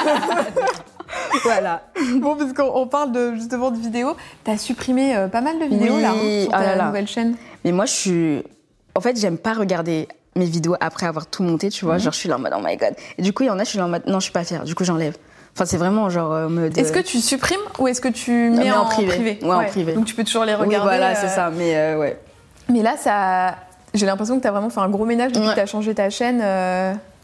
Voilà. 1.43 1.83
Bon, 2.15 2.35
parce 2.35 2.53
qu'on 2.53 2.71
on 2.75 2.87
parle 2.87 3.11
de, 3.11 3.33
justement 3.35 3.71
de 3.71 3.77
vidéos. 3.77 4.15
T'as 4.43 4.57
supprimé 4.57 5.15
euh, 5.15 5.27
pas 5.27 5.41
mal 5.41 5.59
de 5.59 5.65
vidéos 5.65 5.95
Oui, 5.95 6.01
là, 6.01 6.11
hein, 6.11 6.41
sur 6.43 6.51
ta 6.51 6.61
là 6.61 6.75
là. 6.75 6.85
nouvelle 6.87 7.07
chaîne. 7.07 7.35
Mais 7.65 7.71
moi, 7.71 7.85
je 7.85 7.91
suis. 7.93 8.43
En 8.95 9.01
fait, 9.01 9.17
j'aime 9.19 9.37
pas 9.37 9.53
regarder 9.53 10.07
mes 10.35 10.45
vidéos 10.45 10.75
après 10.79 11.05
avoir 11.05 11.27
tout 11.27 11.43
monté, 11.43 11.69
tu 11.69 11.85
vois. 11.85 11.95
Mhm. 11.95 11.99
Genre, 12.01 12.13
je 12.13 12.17
suis 12.19 12.29
là 12.29 12.35
en 12.35 12.39
mode, 12.39 12.53
oh 12.55 12.61
my 12.63 12.75
god. 12.77 12.93
Et 13.17 13.21
du 13.21 13.33
coup, 13.33 13.43
il 13.43 13.47
y 13.47 13.49
en 13.49 13.59
a, 13.59 13.63
je 13.63 13.69
suis 13.69 13.77
là 13.77 13.85
en 13.85 13.89
mode, 13.89 14.05
non, 14.07 14.19
je 14.19 14.25
suis 14.25 14.33
pas 14.33 14.43
fière. 14.43 14.63
Du 14.63 14.75
coup, 14.75 14.83
j'enlève. 14.83 15.15
Enfin, 15.55 15.65
c'est 15.65 15.77
vraiment 15.77 16.09
genre 16.09 16.31
euh. 16.31 16.69
Est-ce 16.75 16.91
que 16.91 16.99
tu 16.99 17.17
supprimes 17.19 17.59
ou 17.79 17.87
est-ce 17.87 18.01
que 18.01 18.07
tu 18.07 18.31
mets 18.51 18.71
en, 18.71 18.81
en 18.81 18.85
privé. 18.85 19.39
Ouais, 19.41 19.49
en 19.51 19.63
privé. 19.65 19.93
Donc 19.93 20.05
tu 20.05 20.13
peux 20.15 20.23
toujours 20.23 20.45
les 20.45 20.53
Oui, 20.53 20.59
regarder. 20.61 20.87
voilà, 20.87 21.09
euh, 21.11 21.15
c'est 21.19 21.27
ça. 21.27 21.49
Mais 21.49 21.75
euh, 21.75 21.97
ouais. 21.97 22.19
Mais 22.69 22.81
là, 22.83 22.95
ça. 22.97 23.55
J'ai 23.95 24.05
l'impression 24.05 24.37
que 24.37 24.43
t'as 24.43 24.51
vraiment 24.51 24.69
fait 24.69 24.79
un 24.79 24.89
gros 24.89 25.05
ménage 25.05 25.31
depuis 25.31 25.47
Ouais. 25.47 25.53
que 25.55 25.59
t'as 25.59 25.65
changé 25.65 25.95
ta 25.95 26.09
chaîne. 26.11 26.39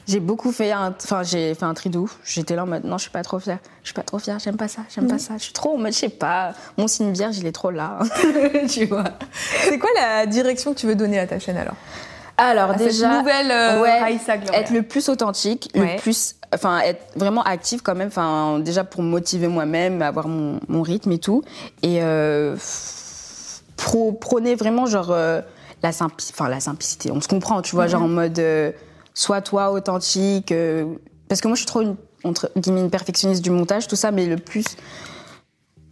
J'ai 0.08 0.20
beaucoup 0.20 0.52
fait 0.52 0.72
un. 0.72 0.94
Enfin, 1.04 1.24
j'ai 1.24 1.56
fait 1.56 1.66
un 1.66 1.74
tri 1.74 1.90
de 1.90 1.98
ouf. 1.98 2.18
J'étais 2.24 2.56
là 2.56 2.64
en 2.64 2.68
mode, 2.68 2.84
non, 2.84 2.98
je 2.98 3.04
suis 3.04 3.12
pas 3.12 3.24
trop 3.24 3.40
fière. 3.40 3.58
Je 3.82 3.88
suis 3.88 3.94
pas 3.94 4.04
trop 4.04 4.20
fière, 4.20 4.38
j'aime 4.40 4.58
pas 4.58 4.68
ça, 4.68 4.82
j'aime 4.94 5.06
Mhm. 5.06 5.12
pas 5.12 5.18
ça. 5.20 5.34
Je 5.38 5.44
suis 5.44 5.54
trop 5.54 5.74
en 5.76 5.78
mode, 5.78 5.94
je 5.94 5.98
sais 5.98 6.10
pas. 6.10 6.54
Mon 6.78 6.88
signe 6.88 7.12
vierge, 7.12 7.38
il 7.38 7.46
est 7.48 7.52
trop 7.52 7.72
là. 7.72 8.00
tu 8.70 8.86
vois. 8.86 9.06
C'est 9.64 9.80
quoi 9.80 9.90
la 9.96 10.26
direction 10.28 10.74
que 10.74 10.80
tu 10.80 10.86
veux 10.88 10.96
donner 10.96 11.18
à 11.20 11.26
ta 11.28 11.40
chaîne 11.40 11.58
alors? 11.58 11.76
Alors, 12.38 12.72
À 12.72 12.78
cette 12.78 12.88
déjà. 12.88 13.18
nouvelle 13.20 13.50
euh, 13.50 13.82
ouais, 13.82 14.18
être 14.54 14.72
le 14.72 14.82
plus 14.84 15.08
authentique, 15.08 15.72
Ouais. 15.74 15.96
le 15.96 16.02
plus, 16.02 16.36
enfin 16.54 16.80
être 16.82 17.02
vraiment 17.16 17.42
active 17.44 17.82
quand 17.82 17.96
même, 17.96 18.10
enfin 18.10 18.60
déjà 18.60 18.84
pour 18.84 19.04
me 19.04 19.08
motiver 19.10 19.48
moi-même, 19.48 20.02
avoir 20.02 20.28
mon, 20.28 20.60
mon 20.68 20.82
rythme 20.82 21.14
et 21.14 21.18
tout, 21.18 21.44
et 21.82 22.04
euh, 22.04 22.58
prôner 24.20 24.56
vraiment 24.56 24.86
genre 24.86 25.12
euh, 25.12 25.42
la 25.84 25.90
enfin 25.90 26.50
la 26.50 26.60
simplicité. 26.60 27.10
On 27.12 27.22
se 27.22 27.28
comprend, 27.28 27.62
tu 27.62 27.76
vois, 27.76 27.88
genre 27.88 28.04
en 28.04 28.08
mode 28.08 28.38
euh, 28.40 28.72
sois 29.16 29.42
toi 29.42 29.72
authentique, 29.72 30.52
euh, 30.52 30.86
parce 31.28 31.42
que 31.42 31.48
moi 31.48 31.56
je 31.56 31.62
suis 31.62 31.68
trop 31.68 31.82
une 31.82 31.96
entre 32.24 32.52
guillemets 32.58 32.82
une 32.82 32.90
perfectionniste 32.90 33.44
du 33.44 33.52
montage, 33.52 33.88
tout 33.88 33.96
ça, 33.96 34.12
mais 34.12 34.26
le 34.26 34.38
plus 34.38 34.66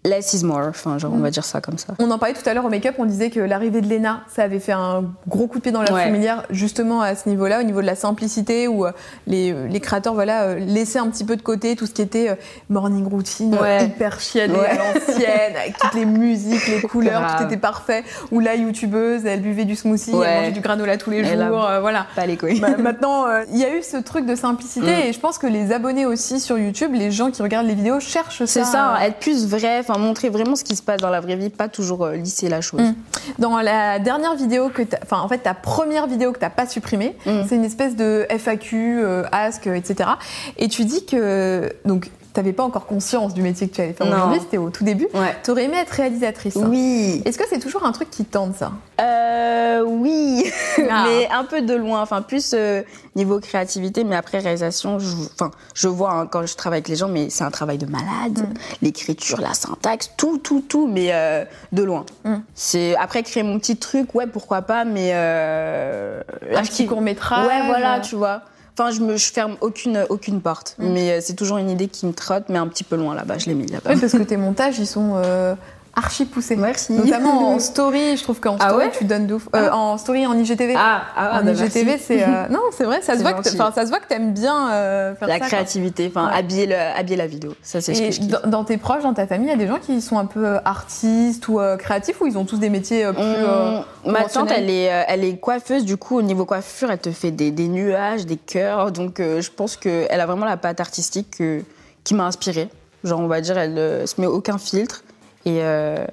less 0.06 0.34
is 0.34 0.44
more, 0.44 0.68
enfin 0.70 0.98
genre 0.98 1.14
on 1.14 1.20
va 1.20 1.30
dire 1.32 1.46
ça 1.46 1.62
comme 1.62 1.78
ça. 1.78 1.94
On 2.00 2.12
en 2.12 2.18
parlait 2.18 2.34
tout 2.36 2.48
à 2.48 2.54
l'heure 2.54 2.66
au 2.66 2.70
make-up, 2.70 2.96
on 2.98 3.06
disait 3.06 3.30
que 3.30 3.40
l'arrivée 3.40 3.82
de 3.82 3.88
Lena, 3.90 4.22
ça 4.34 4.44
avait 4.44 4.60
fait 4.60 4.72
un 4.74 5.06
gros 5.28 5.48
coup 5.48 5.58
de 5.60 5.64
pied 5.64 5.72
dans 5.72 5.82
la 5.82 5.94
Ouais. 5.94 6.12
justement 6.50 7.02
à 7.02 7.16
ce 7.16 7.30
niveau-là, 7.30 7.60
au 7.60 7.64
niveau 7.64 7.82
de 7.82 7.86
la 7.86 7.96
simplicité, 7.96 8.68
où 8.68 8.86
euh, 8.86 8.92
les, 9.28 9.54
les 9.70 9.80
créateurs 9.80 10.14
voilà, 10.14 10.44
euh, 10.44 10.60
laissaient 10.60 11.00
un 11.00 11.08
petit 11.08 11.24
peu 11.24 11.36
de 11.36 11.42
côté 11.42 11.76
tout 11.76 11.86
ce 11.86 11.92
qui 11.94 12.02
était 12.02 12.30
euh, 12.30 12.36
morning 12.70 13.06
routine, 13.08 13.54
euh, 13.56 13.62
Ouais. 13.62 13.86
hyper 13.86 14.20
chiadée 14.20 14.54
Ouais. 14.54 14.68
à 14.68 14.76
l'ancienne, 14.76 15.56
avec 15.56 15.78
toutes 15.78 15.94
les 15.94 16.06
musiques, 16.06 16.68
les 16.68 16.82
couleurs, 16.90 17.36
tout 17.38 17.44
était 17.46 17.58
parfait. 17.58 18.04
Où 18.32 18.40
la 18.40 18.56
youtubeuse, 18.56 19.26
elle 19.26 19.42
buvait 19.42 19.66
du 19.66 19.76
smoothie, 19.76 20.12
elle 20.12 20.18
mangeait 20.18 20.52
du 20.52 20.60
granola 20.62 20.98
tous 20.98 21.10
les 21.12 21.20
Elle 21.20 21.42
a- 21.42 21.48
jours, 21.48 21.66
euh, 21.66 21.80
voilà. 21.80 22.08
Pas 22.16 22.26
les 22.26 22.38
couilles. 22.38 22.60
Bah, 22.60 22.70
maintenant, 22.78 23.28
euh, 23.28 23.44
il 23.52 23.58
y 23.60 23.64
a 23.66 23.74
eu 23.76 23.84
ce 23.84 23.98
truc 23.98 24.26
de 24.26 24.36
simplicité 24.36 24.86
Mm. 24.88 25.08
et 25.08 25.14
je 25.14 25.20
pense 25.20 25.38
que 25.38 25.48
les 25.48 25.72
abonnés 25.72 26.06
aussi 26.06 26.40
sur 26.40 26.58
YouTube, 26.58 26.92
les 26.94 27.12
gens 27.12 27.32
qui 27.32 27.42
regardent 27.42 27.68
les 27.68 27.76
vidéos 27.76 28.00
cherchent 28.00 28.40
ça. 28.40 28.48
C'est 28.48 28.64
ça, 28.64 28.96
euh, 28.96 29.00
être 29.06 29.20
plus 29.20 29.48
vrai, 29.48 29.84
enfin 29.94 30.02
montrer 30.02 30.30
vraiment 30.30 30.56
ce 30.56 30.64
qui 30.64 30.76
se 30.76 30.82
passe 30.82 31.02
dans 31.02 31.10
la 31.10 31.20
vraie 31.20 31.36
vie, 31.36 31.50
pas 31.50 31.68
toujours 31.70 32.06
euh, 32.06 32.16
lisser 32.16 32.50
la 32.50 32.62
chose. 32.62 32.82
Mm. 32.82 32.96
Dans 33.40 33.58
la 33.62 34.00
dernière 34.00 34.36
vidéo 34.36 34.70
que 34.70 34.82
enfin 35.02 35.20
en 35.22 35.28
fait 35.28 35.40
ta 35.40 35.54
première 35.54 36.08
vidéo 36.08 36.32
que 36.32 36.40
t'as 36.40 36.50
pas 36.50 36.68
supprimée, 36.68 37.16
Mm. 37.26 37.42
c'est 37.48 37.56
une 37.56 37.64
espèce 37.64 37.96
de 37.96 38.26
FAQ, 38.30 39.00
euh, 39.04 39.24
Ask, 39.32 39.68
etc. 39.68 40.10
Et 40.58 40.68
tu 40.68 40.86
dis 40.86 41.06
que 41.06 41.72
donc 41.86 42.10
t'avais 42.34 42.54
pas 42.54 42.64
encore 42.64 42.86
conscience 42.88 43.34
du 43.34 43.42
métier 43.42 43.70
que 43.70 43.76
tu 43.76 43.82
allais 43.82 43.94
faire 43.94 44.08
Non. 44.08 44.16
aujourd'hui, 44.16 44.40
c'était 44.42 44.58
au 44.58 44.70
tout 44.70 44.84
début. 44.84 45.08
Ouais. 45.14 45.36
T'aurais 45.44 45.66
aimé 45.66 45.78
être 45.78 45.92
réalisatrice. 45.92 46.58
hein. 46.58 46.66
Oui. 46.68 47.22
Est-ce 47.26 47.38
que 47.38 47.44
c'est 47.50 47.60
toujours 47.60 47.86
un 47.86 47.92
truc 47.92 48.10
qui 48.10 48.26
tente 48.26 48.56
ça? 48.56 48.72
Euh, 49.02 49.84
oui, 49.86 50.46
Ah. 50.90 51.06
mais 51.08 51.30
un 51.30 51.44
peu 51.44 51.62
de 51.62 51.74
loin. 51.74 52.02
Enfin, 52.02 52.22
plus 52.22 52.54
euh, 52.54 52.82
niveau 53.16 53.40
créativité, 53.40 54.04
mais 54.04 54.16
après 54.16 54.40
réalisation, 54.40 55.00
je, 55.00 55.08
enfin, 55.34 55.52
je 55.76 55.88
vois 55.88 56.12
hein, 56.14 56.28
quand 56.28 56.46
je 56.46 56.56
travaille 56.56 56.78
avec 56.78 56.88
les 56.88 56.96
gens, 56.96 57.08
mais 57.08 57.30
c'est 57.30 57.44
un 57.44 57.52
travail 57.52 57.78
de 57.78 57.86
malade. 57.86 58.40
Mm. 58.40 58.54
L'écriture, 58.82 59.40
la 59.42 59.54
syntaxe, 59.54 60.12
tout, 60.18 60.38
tout, 60.40 60.62
tout, 60.68 60.88
mais 60.88 61.10
euh, 61.12 61.46
de 61.72 61.84
loin. 61.84 62.06
Mm. 62.26 62.36
C'est 62.56 62.96
après 62.98 63.24
créer 63.24 63.44
mon 63.44 63.60
petit 63.60 63.78
truc, 63.78 64.14
ouais, 64.16 64.28
pourquoi 64.28 64.62
pas, 64.64 64.86
mais 64.86 65.12
euh, 65.14 66.22
Un 66.56 66.62
petit 66.64 66.86
court 66.88 67.02
métrage. 67.02 67.48
Ouais, 67.48 67.66
voilà, 67.68 68.00
tu 68.00 68.16
vois. 68.16 68.42
Enfin, 68.78 68.90
je 68.92 69.02
me, 69.02 69.18
je 69.18 69.32
ferme 69.32 69.56
aucune, 69.62 70.06
aucune 70.10 70.42
porte, 70.42 70.76
Mm. 70.80 70.88
mais 70.94 71.12
euh, 71.12 71.20
c'est 71.22 71.36
toujours 71.36 71.58
une 71.58 71.70
idée 71.70 71.88
qui 71.88 72.06
me 72.08 72.14
trotte, 72.14 72.46
mais 72.50 72.58
un 72.58 72.68
petit 72.68 72.84
peu 72.84 72.96
loin 72.96 73.14
là-bas. 73.14 73.38
Je 73.38 73.46
l'ai 73.48 73.54
mis 73.54 73.68
là-bas. 73.68 73.92
Ouais, 73.94 74.00
parce 74.00 74.14
que 74.14 74.24
tes 74.24 74.38
montages 74.38 74.80
ils 74.80 74.88
sont 74.88 75.14
euh, 75.16 75.54
archi 75.96 76.26
poussé. 76.26 76.56
Merci. 76.56 76.94
Notamment 76.94 77.54
en 77.54 77.60
story, 77.72 78.18
je 78.18 78.24
trouve 78.24 78.40
qu'en 78.40 78.56
Ah 78.60 78.70
story 78.70 78.86
ouais 78.86 78.92
tu 78.92 79.06
donnes 79.06 79.28
de 79.28 79.36
ouf. 79.36 79.48
Euh, 79.56 79.70
En 79.72 79.98
story, 79.98 80.26
en 80.26 80.34
IGTV. 80.38 80.74
Ah, 80.78 81.04
ah, 81.16 81.40
en 81.42 81.46
bah, 81.46 81.52
IGTV, 81.52 81.98
c'est 81.98 82.24
euh, 82.24 82.48
non, 82.50 82.62
c'est 82.72 82.84
vrai, 82.86 83.02
ça 83.02 83.16
se 83.18 83.22
voit 83.22 83.34
que 83.34 83.44
ça 83.48 83.52
se 83.86 83.90
voit 83.90 84.00
que 84.00 84.08
t'aimes 84.08 84.34
bien 84.34 84.70
euh, 84.72 85.16
faire 85.16 85.28
la 85.28 85.40
ça. 85.40 85.46
créativité, 85.46 86.12
enfin 86.14 86.28
Ouais. 86.30 86.34
habiller, 86.38 86.66
le, 86.66 86.76
habiller 86.76 87.18
la 87.18 87.28
vidéo. 87.28 87.54
Ça, 87.62 87.80
c'est 87.82 87.94
ce 87.94 88.02
que 88.02 88.12
je 88.12 88.22
dans, 88.22 88.50
dans 88.50 88.64
tes 88.64 88.78
proches, 88.78 89.04
dans 89.04 89.14
ta 89.14 89.28
famille, 89.28 89.48
il 89.48 89.52
y 89.52 89.54
a 89.54 89.58
des 89.58 89.68
gens 89.68 89.80
qui 89.80 90.02
sont 90.02 90.18
un 90.18 90.26
peu 90.26 90.58
artistes 90.66 91.48
ou 91.48 91.60
créatifs 91.78 92.20
ou 92.22 92.28
ils 92.28 92.38
ont 92.38 92.46
tous 92.46 92.58
des 92.58 92.70
métiers 92.70 93.06
plus. 93.14 93.22
Hum, 93.22 93.84
ma 94.12 94.24
tante, 94.24 94.52
elle 94.52 94.70
est, 94.70 94.86
elle 95.08 95.24
est 95.24 95.38
coiffeuse, 95.38 95.86
du 95.86 95.98
coup, 95.98 96.18
au 96.18 96.22
niveau 96.22 96.46
coiffure, 96.46 96.90
elle 96.92 96.98
te 97.00 97.12
fait 97.12 97.32
des, 97.32 97.52
des 97.52 97.68
nuages, 97.68 98.26
des 98.26 98.38
cœurs. 98.38 98.92
Donc, 98.92 99.20
je 99.20 99.50
pense 99.50 99.78
qu'elle 99.78 100.20
a 100.20 100.26
vraiment 100.26 100.46
la 100.46 100.58
patte 100.58 100.80
artistique 100.80 101.38
que- 101.38 101.62
qui 102.04 102.16
m'a 102.16 102.26
inspirée. 102.26 102.68
Genre, 103.04 103.20
on 103.20 103.28
va 103.28 103.42
dire, 103.42 103.58
elle 103.58 104.08
se 104.08 104.20
met 104.20 104.28
aucun 104.28 104.58
filtre 104.58 105.04
et 105.46 105.60
euh, 105.64 106.06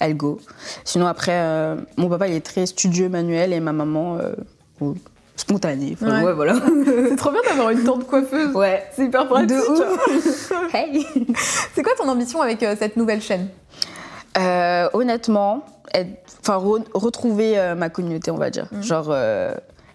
elle 0.00 0.16
go. 0.16 0.38
Sinon, 0.84 1.06
après, 1.06 1.32
euh, 1.34 1.76
mon 1.96 2.08
papa, 2.08 2.28
il 2.28 2.34
est 2.34 2.44
très 2.44 2.66
studieux, 2.66 3.08
manuel, 3.08 3.52
et 3.52 3.60
ma 3.60 3.72
maman, 3.72 4.18
euh, 4.18 4.32
spontanée. 5.36 5.96
Enfin, 6.00 6.18
Ouais. 6.20 6.26
ouais, 6.26 6.32
voilà. 6.34 6.54
C'est 7.08 7.16
trop 7.16 7.30
bien 7.30 7.40
d'avoir 7.48 7.70
une 7.70 7.84
tante 7.84 8.06
coiffeuse. 8.06 8.54
ouais. 8.54 8.84
C'est 8.94 9.04
hyper 9.06 9.26
pratique. 9.28 9.48
De 9.50 9.56
ouf. 9.56 10.52
hey. 10.74 11.06
C'est 11.74 11.82
quoi 11.82 11.92
ton 11.96 12.08
ambition 12.08 12.40
avec 12.42 12.62
euh, 12.62 12.74
cette 12.78 12.96
nouvelle 12.96 13.20
chaîne? 13.22 13.48
Euh, 14.36 14.88
honnêtement, 14.92 15.64
être- 15.94 16.22
enfin 16.40 16.58
re- 16.58 16.84
retrouver 16.94 17.58
euh, 17.58 17.74
ma 17.74 17.88
communauté, 17.88 18.30
on 18.30 18.36
va 18.36 18.50
dire. 18.50 18.66
Mhm. 18.72 18.82
Genre 18.82 19.14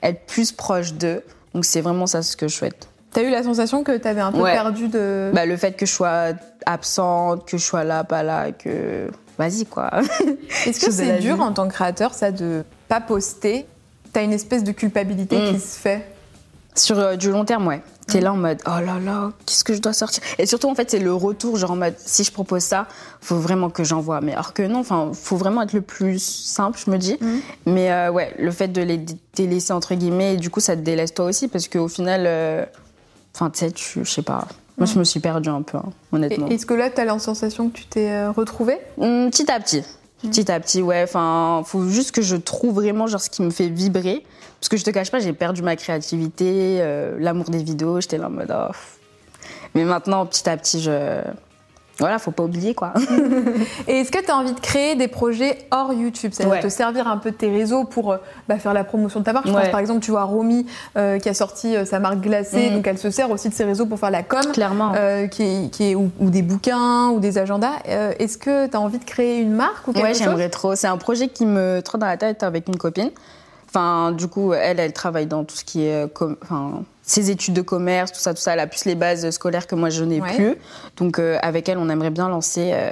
être 0.02 0.26
plus 0.28 0.52
proche 0.52 0.94
d'eux. 0.94 1.22
Donc 1.54 1.66
c'est 1.66 1.82
vraiment 1.82 2.08
ça 2.08 2.22
ce 2.22 2.36
que 2.36 2.48
je 2.48 2.56
souhaite. 2.56 2.88
T'as 3.14 3.22
eu 3.24 3.30
la 3.30 3.44
sensation 3.44 3.84
que 3.84 3.96
t'avais 3.98 4.22
un 4.22 4.32
peu 4.32 4.40
Ouais. 4.42 4.54
perdu 4.54 4.88
de. 4.88 5.32
Bah, 5.34 5.46
le 5.46 5.56
fait 5.58 5.74
que 5.74 5.86
je 5.86 5.92
sois 5.92 6.30
absente, 6.66 7.46
que 7.48 7.58
je 7.58 7.64
sois 7.64 7.84
là, 7.84 8.04
pas 8.04 8.24
là, 8.24 8.52
que 8.52 9.10
vas-y 9.38 9.66
quoi. 9.66 9.92
Est-ce 10.66 10.84
que 10.86 10.92
c'est 10.92 11.20
dur 11.20 11.36
vie. 11.36 11.42
en 11.42 11.52
tant 11.54 11.68
que 11.68 11.74
créateur, 11.74 12.14
ça, 12.14 12.32
de 12.32 12.64
pas 12.88 13.02
poster? 13.02 13.66
T'as 14.12 14.24
une 14.24 14.34
espèce 14.34 14.64
de 14.64 14.72
culpabilité 14.72 15.38
Mm. 15.38 15.54
qui 15.54 15.60
se 15.60 15.78
fait? 15.80 16.06
Sur 16.76 16.98
euh, 17.00 17.16
du 17.16 17.30
long 17.30 17.46
terme, 17.46 17.68
ouais. 17.68 17.82
T'es 18.08 18.20
là 18.20 18.34
en 18.34 18.36
mode 18.36 18.60
oh 18.66 18.80
là 18.84 19.00
là, 19.00 19.32
qu'est-ce 19.46 19.64
que 19.64 19.74
je 19.74 19.80
dois 19.80 19.94
sortir? 19.94 20.22
Et 20.38 20.46
surtout 20.46 20.70
en 20.70 20.76
fait 20.76 20.92
c'est 20.92 21.00
le 21.00 21.14
retour, 21.14 21.56
genre 21.56 21.72
en 21.72 21.76
mode 21.78 21.94
si 21.98 22.24
je 22.26 22.32
propose 22.34 22.62
ça, 22.64 22.86
faut 23.22 23.38
vraiment 23.38 23.70
que 23.70 23.84
j'envoie. 23.86 24.20
Mais 24.22 24.34
alors 24.34 24.54
que 24.54 24.62
non, 24.64 24.80
enfin 24.80 25.12
faut 25.14 25.38
vraiment 25.38 25.62
être 25.62 25.72
le 25.74 25.82
plus 25.82 26.20
simple, 26.22 26.78
je 26.86 26.92
me 26.92 26.98
dis. 26.98 27.18
Mhm. 27.22 27.40
Mais 27.68 27.92
euh, 27.92 28.12
ouais, 28.12 28.34
le 28.40 28.52
fait 28.52 28.68
de 28.68 28.82
les 28.82 28.98
dé- 28.98 29.16
délaisser 29.36 29.72
entre 29.72 29.96
guillemets, 29.96 30.36
du 30.36 30.50
coup 30.50 30.60
ça 30.60 30.76
te 30.76 30.82
délaisse 30.82 31.14
toi 31.14 31.26
aussi 31.26 31.48
parce 31.48 31.68
qu'au 31.70 31.88
final, 31.88 32.24
euh, 32.28 32.66
enfin 33.36 33.50
tu 33.50 33.60
sais, 33.60 33.72
tu, 33.72 34.06
je 34.06 34.10
sais 34.10 34.22
pas. 34.22 34.48
Moi 34.78 34.88
je 34.88 34.98
me 34.98 35.04
suis 35.04 35.20
perdue 35.20 35.50
un 35.50 35.62
peu, 35.62 35.78
hein, 35.78 35.92
honnêtement. 36.12 36.48
Est-ce 36.48 36.66
que 36.66 36.74
là, 36.74 36.90
t'as 36.90 37.06
la 37.06 37.18
sensation 37.20 37.70
que 37.70 37.78
tu 37.78 37.86
t'es 37.86 38.10
euh, 38.10 38.32
retrouvée? 38.32 38.80
Hum, 38.98 39.30
petit 39.30 39.52
à 39.52 39.60
petit. 39.60 39.84
Petit 40.24 40.52
à 40.52 40.60
petit, 40.60 40.82
ouais. 40.82 41.04
Enfin, 41.04 41.62
faut 41.66 41.88
juste 41.88 42.12
que 42.12 42.22
je 42.22 42.36
trouve 42.36 42.76
vraiment 42.76 43.08
genre 43.08 43.22
ce 43.22 43.30
qui 43.30 43.42
me 43.42 43.50
fait 43.50 43.68
vibrer. 43.68 44.24
Parce 44.60 44.70
que 44.70 44.78
je 44.78 44.86
te 44.86 44.90
cache 44.90 45.12
pas, 45.12 45.20
j'ai 45.20 45.34
perdu 45.34 45.62
ma 45.62 45.76
créativité, 45.76 46.78
euh, 46.80 47.18
l'amour 47.20 47.50
des 47.50 47.62
vidéos. 47.62 48.00
J'étais 48.00 48.18
là 48.18 48.28
en 48.28 48.30
mode. 48.30 48.56
oh. 48.58 48.72
Mais 49.76 49.84
maintenant, 49.84 50.26
petit 50.26 50.50
à 50.50 50.56
petit, 50.56 50.82
je. 50.82 51.22
Voilà, 52.00 52.18
faut 52.18 52.32
pas 52.32 52.44
oublier 52.44 52.74
quoi. 52.74 52.94
Et 53.88 54.00
est-ce 54.00 54.12
que 54.12 54.18
tu 54.24 54.32
as 54.32 54.36
envie 54.36 54.54
de 54.54 54.60
créer 54.60 54.96
des 54.96 55.08
projets 55.08 55.60
hors 55.72 55.94
YouTube? 55.94 56.32
C'est-à-dire 56.34 56.54
Ouais. 56.56 56.60
te 56.60 56.68
servir 56.70 57.08
un 57.08 57.18
peu 57.18 57.30
de 57.32 57.36
tes 57.36 57.52
réseaux 57.52 57.84
pour 57.84 58.12
euh, 58.14 58.18
bah, 58.48 58.58
faire 58.58 58.74
la 58.74 58.84
promotion 58.84 59.20
de 59.20 59.26
ta 59.26 59.32
marque 59.34 59.48
Je 59.48 59.52
pense 59.54 59.62
Ouais. 59.64 59.70
par 59.72 59.80
exemple, 59.80 60.00
tu 60.02 60.12
vois 60.12 60.24
Romy 60.24 60.66
euh, 60.98 61.20
qui 61.20 61.30
a 61.30 61.34
sorti 61.36 61.76
euh, 61.76 61.86
sa 61.86 62.00
marque 62.00 62.20
glacée, 62.20 62.70
Mhm. 62.70 62.76
donc 62.78 62.88
elle 62.88 62.98
se 62.98 63.12
sert 63.12 63.30
aussi 63.30 63.48
de 63.50 63.54
ses 63.54 63.64
réseaux 63.64 63.86
pour 63.86 64.00
faire 64.00 64.10
la 64.12 64.24
com. 64.24 64.42
Clairement. 64.54 64.94
euh, 64.96 65.28
qui 65.28 65.44
est, 65.44 65.70
qui 65.72 65.92
est- 65.92 65.96
ou, 65.96 66.10
ou 66.20 66.30
des 66.32 66.42
bouquins 66.42 67.10
ou 67.10 67.20
des 67.20 67.38
agendas. 67.38 67.74
Est-ce 67.86 68.38
que 68.40 68.66
tu 68.68 68.76
as 68.76 68.80
envie 68.82 68.98
de 69.00 69.06
créer 69.06 69.40
une 69.40 69.54
marque 69.54 69.88
ou 69.88 69.94
quelque 69.94 70.04
Ouais, 70.04 70.14
chose? 70.14 70.24
j'aimerais 70.24 70.50
trop. 70.50 70.76
C'est 70.76 70.88
un 70.88 70.98
projet 70.98 71.28
qui 71.28 71.46
me 71.46 71.82
trotte 71.82 72.02
dans 72.02 72.08
la 72.08 72.18
tête 72.18 72.42
avec 72.44 72.68
une 72.68 72.78
copine. 72.78 73.12
Enfin, 73.76 74.12
du 74.12 74.28
coup, 74.28 74.54
elle, 74.54 74.80
elle 74.80 74.94
travaille 74.94 75.26
dans 75.26 75.44
tout 75.44 75.56
ce 75.56 75.64
qui 75.64 75.86
est, 75.86 76.06
euh, 76.06 76.36
enfin, 76.44 76.84
ses 77.02 77.32
études 77.32 77.56
de 77.56 77.62
commerce, 77.64 78.12
tout 78.12 78.20
ça, 78.20 78.34
tout 78.36 78.40
ça. 78.42 78.54
Elle 78.54 78.60
a 78.60 78.68
plus 78.68 78.86
les 78.86 78.94
bases 78.96 79.28
scolaires 79.32 79.66
que 79.66 79.74
moi 79.76 79.90
je 79.90 80.04
n'ai 80.04 80.22
Ouais. 80.22 80.36
plus. 80.36 80.56
Donc, 80.98 81.18
euh, 81.18 81.40
avec 81.42 81.68
elle, 81.70 81.80
on 81.80 81.90
aimerait 81.90 82.12
bien 82.12 82.30
lancer 82.30 82.70
euh, 82.74 82.92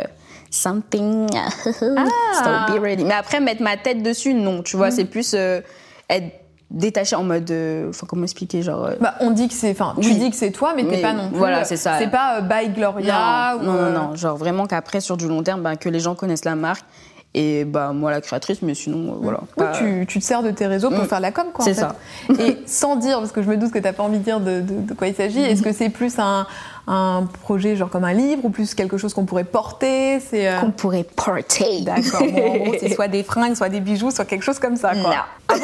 something. 0.50 1.28
So 1.74 2.74
be 2.74 2.80
ready. 2.82 3.04
Mais 3.06 3.14
après, 3.14 3.40
mettre 3.40 3.62
ma 3.62 3.78
tête 3.78 4.02
dessus, 4.02 4.34
non. 4.34 4.64
Tu 4.64 4.76
vois, 4.78 4.88
Mm. 4.88 4.92
c'est 4.92 5.06
plus 5.06 5.34
euh, 5.36 5.62
être 6.10 6.34
détaché 6.72 7.16
en 7.18 7.24
mode, 7.24 7.52
euh, 7.52 7.90
enfin, 7.90 8.08
comment 8.10 8.24
expliquer, 8.24 8.62
genre. 8.64 8.86
euh, 8.86 8.96
Bah, 9.00 9.16
on 9.20 9.32
dit 9.32 9.50
que 9.50 9.54
c'est, 9.54 9.72
enfin, 9.72 9.94
tu 10.02 10.08
Oui. 10.08 10.16
dis 10.16 10.30
que 10.32 10.36
c'est 10.38 10.52
toi, 10.52 10.74
mais, 10.76 10.84
t'es 10.84 10.96
Mais 10.96 11.02
pas 11.02 11.14
non 11.14 11.28
plus. 11.30 11.38
voilà, 11.38 11.64
c'est 11.66 11.76
ça. 11.78 11.98
C'est 12.00 12.08
pas 12.10 12.38
euh, 12.38 12.42
by 12.42 12.70
Gloria 12.70 13.56
non, 13.58 13.62
ou 13.62 13.66
non, 13.66 13.74
non, 13.74 13.92
non. 14.10 14.16
Genre 14.16 14.38
vraiment 14.38 14.66
qu'après, 14.66 15.00
sur 15.02 15.18
du 15.18 15.28
long 15.28 15.44
terme, 15.44 15.62
ben, 15.62 15.76
que 15.76 15.90
les 15.90 16.00
gens 16.00 16.16
connaissent 16.16 16.46
la 16.46 16.56
marque. 16.56 16.86
Et 17.34 17.64
bah, 17.64 17.94
moi, 17.94 18.12
la 18.12 18.20
créatrice, 18.20 18.62
mais 18.62 18.74
sinon, 18.76 19.14
euh, 19.14 19.16
voilà. 19.22 19.40
Oui, 19.42 19.64
pas- 19.64 19.72
tu, 19.72 20.06
tu 20.06 20.20
te 20.20 20.24
sers 20.26 20.44
de 20.44 20.52
tes 20.52 20.68
réseaux 20.68 20.90
pour 20.90 21.04
Mm. 21.04 21.08
faire 21.08 21.20
la 21.22 21.32
com, 21.32 21.46
quoi. 21.54 21.64
C'est 21.64 21.74
ça. 21.74 21.96
Et 22.40 22.58
sans 22.66 22.98
dire, 22.98 23.20
parce 23.20 23.32
que 23.32 23.42
je 23.42 23.48
me 23.50 23.56
doute 23.56 23.72
que 23.72 23.80
t'as 23.80 23.94
pas 23.94 24.04
envie 24.04 24.18
de 24.20 24.24
dire 24.24 24.42
de, 24.42 24.60
de- 24.60 24.82
de 24.82 24.94
quoi 24.94 25.08
il 25.08 25.16
s'agit, 25.16 25.40
est-ce 25.42 25.62
que 25.62 25.72
c'est 25.72 25.88
plus 25.90 26.20
un, 26.20 26.46
un 26.88 27.26
projet 27.44 27.78
genre 27.78 27.90
comme 27.90 28.04
un 28.04 28.12
livre 28.12 28.44
ou 28.44 28.50
plus 28.50 28.74
quelque 28.76 28.98
chose 28.98 29.14
qu'on 29.14 29.24
pourrait 29.24 29.46
porter 29.46 30.20
C'est 30.20 30.50
euh, 30.50 30.60
qu'on 30.60 30.72
pourrait 30.72 31.06
porter. 31.06 31.82
D'accord. 31.84 32.20
Bon, 32.20 32.52
en 32.52 32.58
gros, 32.58 32.76
c'est 32.78 32.90
soit 32.96 33.08
des 33.08 33.24
fringues, 33.24 33.56
soit 33.56 33.70
des 33.70 33.80
bijoux, 33.80 34.12
soit 34.12 34.26
quelque 34.26 34.44
chose 34.44 34.60
comme 34.60 34.76
ça, 34.76 34.92
quoi. 34.94 35.12
Non. 35.50 35.56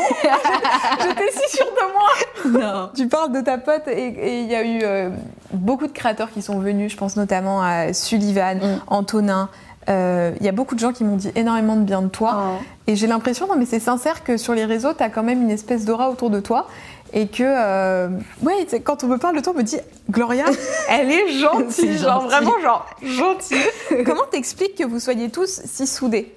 J'étais 1.01 1.31
si 1.31 1.57
sûre 1.57 1.65
de 1.65 1.93
moi. 1.93 2.61
Non. 2.61 2.89
Tu 2.95 3.07
parles 3.07 3.33
de 3.33 3.41
ta 3.41 3.57
pote 3.57 3.87
et 3.87 4.07
et 4.07 4.39
il 4.41 4.47
y 4.49 4.55
a 4.55 4.63
eu 4.63 4.79
euh, 4.83 5.09
beaucoup 5.51 5.87
de 5.87 5.91
créateurs 5.91 6.31
qui 6.31 6.41
sont 6.41 6.59
venus. 6.59 6.91
Je 6.93 6.97
pense 6.97 7.15
notamment 7.17 7.61
à 7.61 7.91
Sullivan, 7.93 8.57
Mm. 8.59 8.79
Antonin. 8.87 9.49
Euh, 9.89 10.31
Il 10.39 10.45
y 10.45 10.49
a 10.49 10.51
beaucoup 10.51 10.75
de 10.75 10.79
gens 10.79 10.93
qui 10.93 11.03
m'ont 11.03 11.15
dit 11.15 11.31
énormément 11.35 11.75
de 11.75 11.83
bien 11.83 12.01
de 12.01 12.07
toi. 12.07 12.35
Oh. 12.37 12.63
Et 12.87 12.95
j'ai 12.95 13.07
l'impression, 13.07 13.47
non 13.47 13.55
mais 13.57 13.65
c'est 13.65 13.79
sincère, 13.79 14.23
que 14.23 14.37
sur 14.37 14.53
les 14.53 14.65
réseaux, 14.65 14.93
tu 14.93 15.03
as 15.03 15.09
quand 15.09 15.23
même 15.23 15.41
une 15.41 15.49
espèce 15.49 15.85
d'aura 15.85 16.09
autour 16.09 16.29
de 16.29 16.39
toi. 16.39 16.67
Et 17.13 17.27
que, 17.27 17.43
euh, 17.43 18.09
ouais, 18.41 18.67
quand 18.83 19.03
on 19.03 19.07
me 19.07 19.17
parle 19.17 19.37
de 19.37 19.41
toi, 19.41 19.53
on 19.55 19.57
me 19.57 19.63
dit, 19.63 19.77
Gloria, 20.09 20.45
elle 20.89 21.09
est 21.09 21.39
gentille, 21.39 21.97
genre 21.97 22.21
gentil. 22.21 22.27
vraiment, 22.27 22.59
genre 22.61 22.85
gentille. 23.01 23.57
Comment 24.05 24.25
t'expliques 24.29 24.75
que 24.75 24.83
vous 24.83 24.99
soyez 24.99 25.29
tous 25.29 25.61
si 25.63 25.87
soudés? 25.87 26.33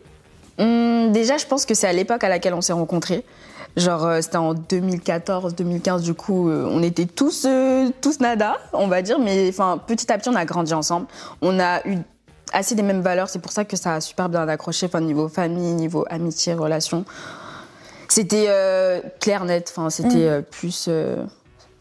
Hum, 0.59 1.11
déjà, 1.13 1.39
je 1.39 1.47
pense 1.47 1.67
que 1.67 1.75
c'est 1.75 1.89
à 1.89 1.93
l'époque 1.93 2.23
à 2.23 2.29
laquelle 2.29 2.55
on 2.55 2.61
s'est 2.61 2.73
rencontrés. 2.73 3.25
Genre, 3.77 4.05
euh, 4.05 4.21
c'était 4.21 4.37
en 4.37 4.55
2014, 4.55 5.55
2015, 5.55 6.03
du 6.03 6.15
coup, 6.15 6.49
euh, 6.49 6.69
on 6.71 6.83
était 6.83 7.07
tous, 7.07 7.45
euh, 7.47 7.89
tous 8.01 8.21
nada, 8.21 8.57
on 8.73 8.89
va 8.89 9.01
dire, 9.01 9.19
mais 9.19 9.49
enfin, 9.49 9.79
petit 9.85 10.13
à 10.13 10.19
petit, 10.19 10.29
on 10.29 10.35
a 10.35 10.45
grandi 10.45 10.75
ensemble. 10.75 11.07
On 11.41 11.61
a 11.61 11.87
eu 11.87 11.99
assez 12.53 12.75
des 12.75 12.83
mêmes 12.83 13.01
valeurs, 13.01 13.29
c'est 13.29 13.39
pour 13.39 13.53
ça 13.53 13.65
que 13.65 13.77
ça 13.77 13.95
a 13.95 14.01
super 14.01 14.29
bien 14.29 14.47
accroché, 14.49 14.87
enfin, 14.87 15.01
niveau 15.01 15.29
famille, 15.29 15.73
niveau 15.75 16.05
amitié, 16.11 16.55
relation. 16.55 17.05
C'était 18.09 18.47
euh, 18.49 19.01
clair, 19.21 19.45
net, 19.45 19.73
enfin, 19.75 19.89
c'était 19.89 20.27
euh, 20.27 20.43
plus 20.43 20.87
euh, 20.89 21.23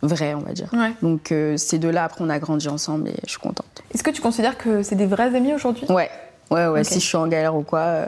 vrai, 0.03 0.35
on 0.35 0.41
va 0.41 0.53
dire. 0.53 0.69
Ouais. 0.73 0.93
Donc, 1.01 1.33
ces 1.57 1.79
deux-là, 1.79 2.03
après, 2.03 2.23
on 2.23 2.29
a 2.29 2.39
grandi 2.39 2.67
ensemble 2.67 3.09
et 3.09 3.15
je 3.25 3.31
suis 3.31 3.39
contente. 3.39 3.65
Est-ce 3.93 4.03
que 4.03 4.11
tu 4.11 4.21
considères 4.21 4.57
que 4.57 4.83
c'est 4.83 4.95
des 4.95 5.07
vrais 5.07 5.35
amis 5.35 5.53
aujourd'hui? 5.53 5.85
Ouais, 5.89 6.09
ouais, 6.51 6.67
ouais. 6.67 6.83
Si 6.83 6.99
je 6.99 7.05
suis 7.05 7.17
en 7.17 7.27
galère 7.27 7.55
ou 7.55 7.63
quoi. 7.63 8.05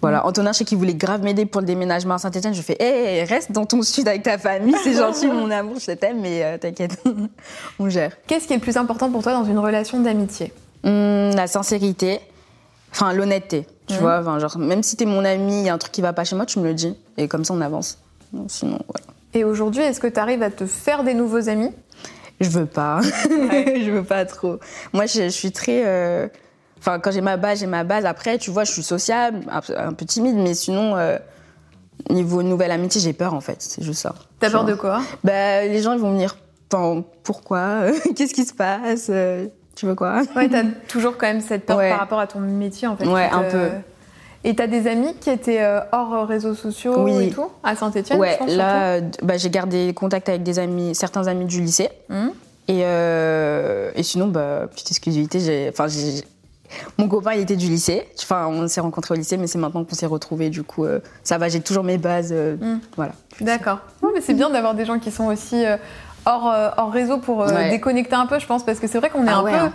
voilà. 0.00 0.24
Antonin, 0.24 0.52
je 0.52 0.58
sais 0.58 0.64
qu'il 0.64 0.78
voulait 0.78 0.94
grave 0.94 1.22
m'aider 1.22 1.44
pour 1.44 1.60
le 1.60 1.66
déménagement 1.66 2.14
à 2.14 2.18
Saint-Etienne. 2.18 2.54
Je 2.54 2.62
fais, 2.62 2.76
hé, 2.78 3.24
reste 3.24 3.50
dans 3.50 3.66
ton 3.66 3.82
sud 3.82 4.06
avec 4.06 4.22
ta 4.22 4.38
famille, 4.38 4.76
c'est 4.84 4.94
gentil, 4.94 5.26
mon 5.32 5.50
amour, 5.50 5.78
je 5.80 5.90
t'aime, 5.90 6.20
mais 6.20 6.44
euh, 6.44 6.56
t'inquiète, 6.56 7.02
on 7.80 7.88
gère. 7.88 8.12
Qu'est-ce 8.28 8.46
qui 8.46 8.52
est 8.52 8.56
le 8.56 8.62
plus 8.62 8.76
important 8.76 9.10
pour 9.10 9.24
toi 9.24 9.32
dans 9.32 9.44
une 9.44 9.58
relation 9.58 9.98
d'amitié? 9.98 10.52
Hum, 10.84 11.34
la 11.34 11.46
sincérité, 11.46 12.20
enfin 12.92 13.12
l'honnêteté, 13.12 13.66
tu 13.86 13.94
vois. 13.94 14.18
Enfin, 14.20 14.38
genre, 14.38 14.58
même 14.58 14.82
si 14.82 14.96
t'es 14.96 15.04
mon 15.04 15.24
ami, 15.24 15.60
il 15.60 15.66
y 15.66 15.68
a 15.68 15.74
un 15.74 15.78
truc 15.78 15.92
qui 15.92 16.00
va 16.00 16.12
pas 16.12 16.24
chez 16.24 16.36
moi, 16.36 16.46
tu 16.46 16.58
me 16.58 16.64
le 16.64 16.74
dis. 16.74 16.96
Et 17.18 17.28
comme 17.28 17.44
ça, 17.44 17.52
on 17.54 17.60
avance. 17.60 17.98
Non, 18.32 18.46
Sinon, 18.48 18.78
voilà. 18.88 19.06
Et 19.34 19.44
aujourd'hui, 19.44 19.82
est-ce 19.82 20.00
que 20.00 20.06
tu 20.06 20.18
arrives 20.18 20.42
à 20.42 20.50
te 20.50 20.66
faire 20.66 21.04
des 21.04 21.14
nouveaux 21.14 21.48
amis? 21.48 21.70
Je 22.40 22.48
veux 22.48 22.66
pas. 22.66 23.00
je 23.30 23.90
veux 23.90 24.02
pas 24.04 24.24
trop. 24.24 24.58
Moi, 24.92 25.06
je, 25.06 25.24
je 25.24 25.28
suis 25.28 25.52
très. 25.52 25.82
euh, 25.84 26.26
Enfin, 26.78 26.98
quand 26.98 27.10
j'ai 27.10 27.20
ma 27.20 27.36
base, 27.36 27.60
j'ai 27.60 27.66
ma 27.66 27.84
base. 27.84 28.06
Après, 28.06 28.38
tu 28.38 28.50
vois, 28.50 28.64
je 28.64 28.72
suis 28.72 28.82
sociable, 28.82 29.40
un, 29.50 29.92
peu- 29.92 30.06
timide, 30.06 30.36
mais 30.36 30.54
sinon, 30.54 30.96
euh, 30.96 31.18
niveau 32.08 32.42
nouvelle 32.42 32.70
amitié, 32.70 33.02
j'ai 33.02 33.12
peur 33.12 33.34
en 33.34 33.42
fait. 33.42 33.56
C'est 33.60 33.82
juste 33.82 34.00
ça. 34.00 34.14
T'as 34.38 34.48
peur 34.50 34.64
de 34.64 34.74
quoi? 34.74 35.02
Bah, 35.22 35.66
Les 35.66 35.82
gens, 35.82 35.92
ils 35.92 35.98
vont 36.00 36.18
enfin, 36.72 37.04
pourquoi? 37.22 37.82
Qu'est-ce 38.16 38.32
qui 38.32 38.46
se 38.46 38.54
passe? 38.54 39.10
Tu 39.80 39.86
veux 39.86 39.94
quoi? 39.94 40.20
Ouais, 40.36 40.46
t'as 40.46 40.64
toujours 40.88 41.16
quand 41.16 41.26
même 41.26 41.40
cette 41.40 41.64
peur 41.64 41.78
Ouais. 41.78 41.88
par 41.88 42.00
rapport 42.00 42.18
à 42.20 42.26
ton 42.26 42.38
métier 42.40 42.86
en 42.86 42.98
fait. 42.98 43.06
Ouais, 43.06 43.30
un 43.32 43.44
peu. 43.44 43.68
Et 44.44 44.54
t'as 44.54 44.66
des 44.66 44.86
amis 44.86 45.14
qui 45.18 45.30
étaient 45.30 45.62
euh, 45.62 45.80
hors 45.92 46.26
réseaux 46.28 46.52
sociaux 46.54 46.96
Oui. 46.98 47.28
et 47.28 47.30
tout 47.30 47.46
À 47.62 47.74
Saint-Etienne 47.74 48.18
Ouais, 48.18 48.38
là, 48.46 48.96
euh, 48.96 49.00
bah, 49.22 49.38
j'ai 49.38 49.48
gardé 49.48 49.94
contact 49.94 50.28
avec 50.28 50.42
des 50.42 50.58
amis, 50.58 50.94
certains 50.94 51.26
amis 51.28 51.46
du 51.46 51.62
lycée. 51.62 51.88
Mhm. 52.10 52.30
Et, 52.68 52.80
euh, 52.84 53.90
et 53.94 54.02
sinon, 54.02 54.26
bah, 54.28 54.66
petite 54.70 54.90
exclusivité, 54.90 55.40
j'ai, 55.40 55.70
enfin, 55.72 55.86
mon 56.98 57.08
copain, 57.08 57.32
il 57.32 57.40
était 57.40 57.56
du 57.56 57.66
lycée. 57.68 58.06
Enfin, 58.22 58.46
on 58.48 58.68
s'est 58.68 58.82
rencontrés 58.82 59.14
au 59.14 59.16
lycée, 59.16 59.38
mais 59.38 59.46
c'est 59.46 59.58
maintenant 59.58 59.82
qu'on 59.84 59.94
s'est 59.94 60.04
retrouvés. 60.06 60.50
Du 60.50 60.62
coup, 60.62 60.84
euh, 60.84 61.00
ça 61.24 61.38
va, 61.38 61.48
j'ai 61.48 61.60
toujours 61.60 61.84
mes 61.84 61.96
bases. 61.96 62.32
euh, 62.32 62.56
Mm. 62.56 62.80
Voilà. 62.96 63.12
D'accord. 63.40 63.78
Ouais, 64.02 64.10
mais 64.14 64.20
c'est 64.20 64.34
bien 64.34 64.50
d'avoir 64.50 64.74
des 64.74 64.84
gens 64.84 64.98
qui 64.98 65.10
sont 65.10 65.26
aussi 65.28 65.64
euh, 65.64 65.76
hors, 66.26 66.50
euh, 66.50 66.70
hors 66.76 66.90
réseau 66.92 67.18
pour 67.18 67.42
euh, 67.42 67.48
Ouais. 67.54 67.70
déconnecter 67.70 68.14
un 68.14 68.26
peu, 68.26 68.38
je 68.38 68.46
pense, 68.46 68.64
parce 68.64 68.78
que 68.80 68.86
c'est 68.86 68.98
vrai 68.98 69.10
qu'on 69.10 69.26
est 69.26 69.30
Ah 69.30 69.38
un 69.38 69.42
ouais, 69.42 69.52
peu. 69.52 69.56
hein. 69.58 69.72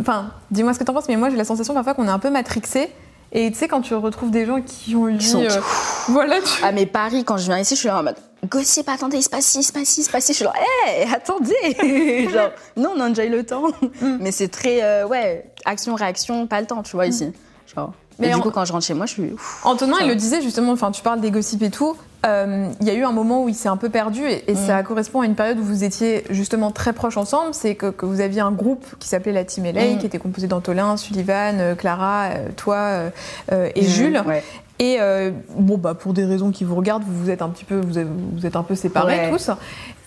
Enfin, 0.00 0.30
dis-moi 0.50 0.74
ce 0.74 0.78
que 0.78 0.84
t'en 0.84 0.92
penses, 0.92 1.08
mais 1.08 1.16
moi 1.16 1.30
j'ai 1.30 1.36
la 1.36 1.44
sensation 1.44 1.72
parfois 1.74 1.94
qu'on 1.94 2.06
est 2.06 2.10
un 2.10 2.18
peu 2.18 2.28
matrixé 2.30 2.90
Et 3.32 3.50
tu 3.50 3.58
sais, 3.58 3.68
quand 3.68 3.80
tu 3.80 3.94
retrouves 3.94 4.30
des 4.30 4.44
gens 4.46 4.60
qui 4.62 4.94
ont 4.96 5.08
eu. 5.08 5.20
Sont- 5.20 5.40
euh, 5.42 5.48
voilà, 6.08 6.36
tu. 6.40 6.62
Ah 6.62 6.72
mais 6.72 6.86
Paris, 6.86 7.24
quand 7.24 7.36
je 7.38 7.44
viens 7.46 7.58
ici, 7.58 7.74
je 7.74 7.80
suis 7.80 7.88
là 7.88 7.98
en 8.00 8.02
mode 8.02 8.16
gossip, 8.48 8.88
attendez, 8.88 9.16
il 9.16 9.22
se 9.22 9.28
passe 9.28 9.46
ci, 9.46 9.58
il 9.58 9.62
se 9.64 9.72
passe 9.72 9.88
ci, 9.88 10.00
il 10.00 10.04
se 10.04 10.10
passe 10.10 10.24
ci. 10.26 10.32
Je 10.32 10.36
suis 10.36 10.44
là, 10.44 10.52
hé, 10.86 11.06
attendez 11.12 12.28
Genre, 12.32 12.50
non, 12.76 12.92
on 12.96 13.00
a 13.00 13.08
déjà 13.08 13.24
eu 13.24 13.30
le 13.30 13.44
temps. 13.44 13.68
Mm. 14.00 14.18
Mais 14.20 14.30
c'est 14.30 14.48
très, 14.48 14.82
euh, 14.82 15.06
ouais, 15.06 15.50
action, 15.64 15.94
réaction, 15.96 16.46
pas 16.46 16.60
le 16.60 16.66
temps, 16.66 16.82
tu 16.82 16.92
vois, 16.96 17.06
ici. 17.06 17.32
Genre. 17.74 17.92
Mais 18.20 18.28
du 18.28 18.34
en- 18.34 18.40
coup, 18.40 18.50
quand 18.50 18.64
je 18.64 18.72
rentre 18.72 18.84
chez 18.86 18.94
moi, 18.94 19.06
je 19.06 19.12
suis. 19.14 19.32
ouf. 19.32 19.60
Antonin, 19.64 19.96
il 20.02 20.08
le 20.08 20.14
disait 20.14 20.40
justement, 20.42 20.72
enfin, 20.72 20.90
tu 20.92 21.02
parles 21.02 21.20
des 21.20 21.30
gossips 21.30 21.62
et 21.62 21.70
tout. 21.70 21.96
Euh, 22.26 22.68
Il 22.80 22.86
y 22.86 22.90
a 22.90 22.94
eu 22.94 23.04
un 23.04 23.12
moment 23.12 23.44
où 23.44 23.48
il 23.48 23.54
s'est 23.54 23.68
un 23.68 23.76
peu 23.76 23.88
perdu 23.90 24.22
et, 24.26 24.50
et 24.50 24.54
Mm. 24.54 24.56
ça 24.66 24.82
correspond 24.82 25.20
à 25.20 25.26
une 25.26 25.34
période 25.34 25.58
où 25.58 25.62
vous 25.64 25.84
étiez 25.84 26.24
justement 26.30 26.70
très 26.70 26.92
proches 26.92 27.16
ensemble. 27.16 27.54
C'est 27.54 27.74
que, 27.74 27.86
que 27.90 28.06
vous 28.06 28.20
aviez 28.20 28.40
un 28.40 28.50
groupe 28.52 28.84
qui 28.98 29.08
s'appelait 29.08 29.32
la 29.32 29.44
Team 29.44 29.64
LA, 29.64 29.94
Mm. 29.94 29.98
qui 29.98 30.06
était 30.06 30.18
composé 30.18 30.46
d'Antolin, 30.46 30.96
Sullivan, 30.96 31.58
euh, 31.60 31.74
Clara, 31.74 32.24
euh, 32.30 32.48
toi 32.56 32.76
euh, 32.76 33.10
euh, 33.52 33.68
et 33.74 33.82
Jules. 33.84 34.22
Ouais. 34.26 34.42
Et 34.80 34.98
euh, 35.00 35.30
bon, 35.56 35.76
bah, 35.76 35.94
pour 35.94 36.12
des 36.14 36.24
raisons 36.24 36.50
qui 36.52 36.64
vous 36.64 36.76
regardent, 36.76 37.02
vous 37.04 37.24
vous 37.24 37.30
êtes 37.30 37.42
un 37.42 37.48
petit 37.48 37.64
peu, 37.64 37.80
vous 37.80 37.98
êtes, 37.98 38.06
vous 38.08 38.46
êtes 38.46 38.54
un 38.56 38.62
peu 38.62 38.74
séparés 38.76 39.18
Ouais. 39.26 39.30
tous. 39.30 39.50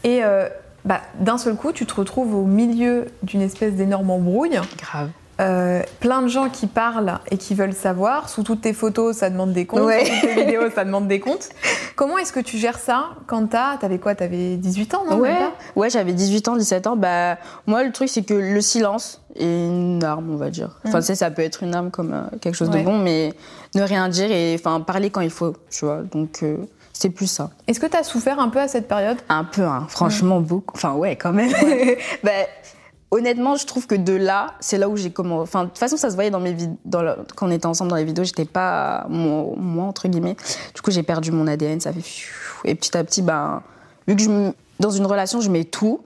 Et 0.04 0.24
euh, 0.24 0.48
bah, 0.86 1.02
d'un 1.20 1.38
seul 1.38 1.56
coup, 1.56 1.72
tu 1.74 1.86
te 1.86 1.94
retrouves 1.94 2.34
au 2.36 2.46
milieu 2.46 3.06
d'une 3.24 3.42
espèce 3.42 3.74
d'énorme 3.74 4.10
embrouille. 4.10 4.60
Grave. 4.78 5.10
Euh, 5.42 5.82
plein 6.00 6.22
de 6.22 6.28
gens 6.28 6.50
qui 6.50 6.68
parlent 6.68 7.20
et 7.32 7.38
qui 7.38 7.56
veulent 7.56 7.74
savoir. 7.74 8.30
Sous 8.30 8.44
toutes 8.44 8.62
tes 8.62 8.74
photos, 8.74 9.18
ça 9.18 9.30
demande 9.30 9.54
des 9.54 9.66
comptes. 9.66 9.82
Ouais. 9.82 10.06
Sous 10.06 10.12
toutes 10.22 10.36
tes 10.36 10.42
vidéos, 10.46 10.70
ça 10.74 10.86
demande 10.86 11.08
des 11.08 11.20
comptes. 11.20 11.50
Comment 11.96 12.18
est-ce 12.20 12.32
que 12.32 12.40
tu 12.40 12.58
gères 12.58 12.78
ça 12.80 13.10
quand 13.28 13.48
t'as. 13.48 13.78
T'avais 13.78 13.98
quoi? 13.98 14.14
T'avais 14.16 14.56
18 14.58 14.94
ans, 14.94 15.04
non? 15.10 15.18
Ouais, 15.20 15.36
ouais 15.76 15.90
j'avais 15.90 16.14
18 16.14 16.48
ans, 16.50 16.56
17 16.56 16.88
ans. 16.88 16.96
Bah, 16.96 17.38
moi, 17.66 17.84
le 17.84 17.92
truc, 17.92 18.10
c'est 18.10 18.22
que 18.24 18.34
le 18.36 18.62
silence 18.62 19.22
est 19.36 19.46
une 19.46 20.04
arme, 20.04 20.30
on 20.32 20.36
va 20.38 20.50
dire. 20.50 20.80
Enfin, 20.86 21.00
Mm. 21.00 21.02
tu 21.02 21.08
sais, 21.08 21.16
ça 21.16 21.32
peut 21.32 21.42
être 21.42 21.64
une 21.64 21.74
arme 21.74 21.90
comme 21.92 22.14
euh, 22.14 22.38
quelque 22.40 22.56
chose 22.56 22.70
Ouais. 22.70 22.80
de 22.82 22.86
bon, 22.86 22.98
mais 23.00 23.34
ne 23.76 23.82
rien 23.82 24.10
dire 24.10 24.32
et 24.32 24.56
enfin, 24.60 24.80
parler 24.82 25.10
quand 25.10 25.22
il 25.22 25.30
faut, 25.32 25.54
tu 25.70 25.86
vois. 25.86 26.02
Donc, 26.12 26.40
euh, 26.44 26.58
c'est 26.94 27.10
plus 27.10 27.26
ça. 27.28 27.50
Est-ce 27.68 27.80
que 27.80 27.88
t'as 27.88 28.04
souffert 28.04 28.40
un 28.40 28.50
peu 28.50 28.60
à 28.60 28.68
cette 28.68 28.88
période? 28.88 29.18
Un 29.30 29.44
peu, 29.46 29.64
hein, 29.64 29.86
franchement, 29.90 30.40
beaucoup. 30.40 30.76
Enfin, 30.76 30.94
ouais, 30.94 31.16
quand 31.16 31.32
même. 31.32 31.52
bah, 32.24 32.30
honnêtement, 33.12 33.56
je 33.56 33.66
trouve 33.66 33.88
que 33.88 33.96
de 33.96 34.14
là, 34.14 34.54
c'est 34.62 34.78
là 34.78 34.88
où 34.90 34.96
j'ai 34.98 35.12
commencé. 35.12 35.44
Enfin, 35.44 35.64
de 35.64 35.70
toute 35.70 35.78
façon, 35.78 35.98
ça 35.98 36.10
se 36.10 36.16
voyait 36.16 36.32
dans 36.32 36.40
mes 36.40 36.54
vidéos. 36.54 36.78
Quand 37.36 37.48
on 37.48 37.52
était 37.52 37.66
ensemble 37.66 37.90
dans 37.90 37.98
les 37.98 38.06
vidéos, 38.06 38.24
j'étais 38.24 38.46
pas 38.46 39.06
moi, 39.10 39.54
moi, 39.58 39.86
entre 39.86 40.08
guillemets. 40.08 40.36
Du 40.74 40.82
coup, 40.82 40.92
j'ai 40.92 41.04
perdu 41.04 41.32
mon 41.32 41.46
ADN, 41.48 41.80
ça 41.82 41.92
fait. 41.94 42.02
Et 42.66 42.74
petit 42.76 42.96
à 42.98 43.04
petit, 43.04 43.22
ben, 43.22 43.62
vu 44.08 44.16
que 44.16 44.22
je 44.22 44.52
dans 44.80 44.92
une 44.92 45.06
relation, 45.06 45.42
je 45.42 45.50
mets 45.50 45.64
tout. 45.66 46.02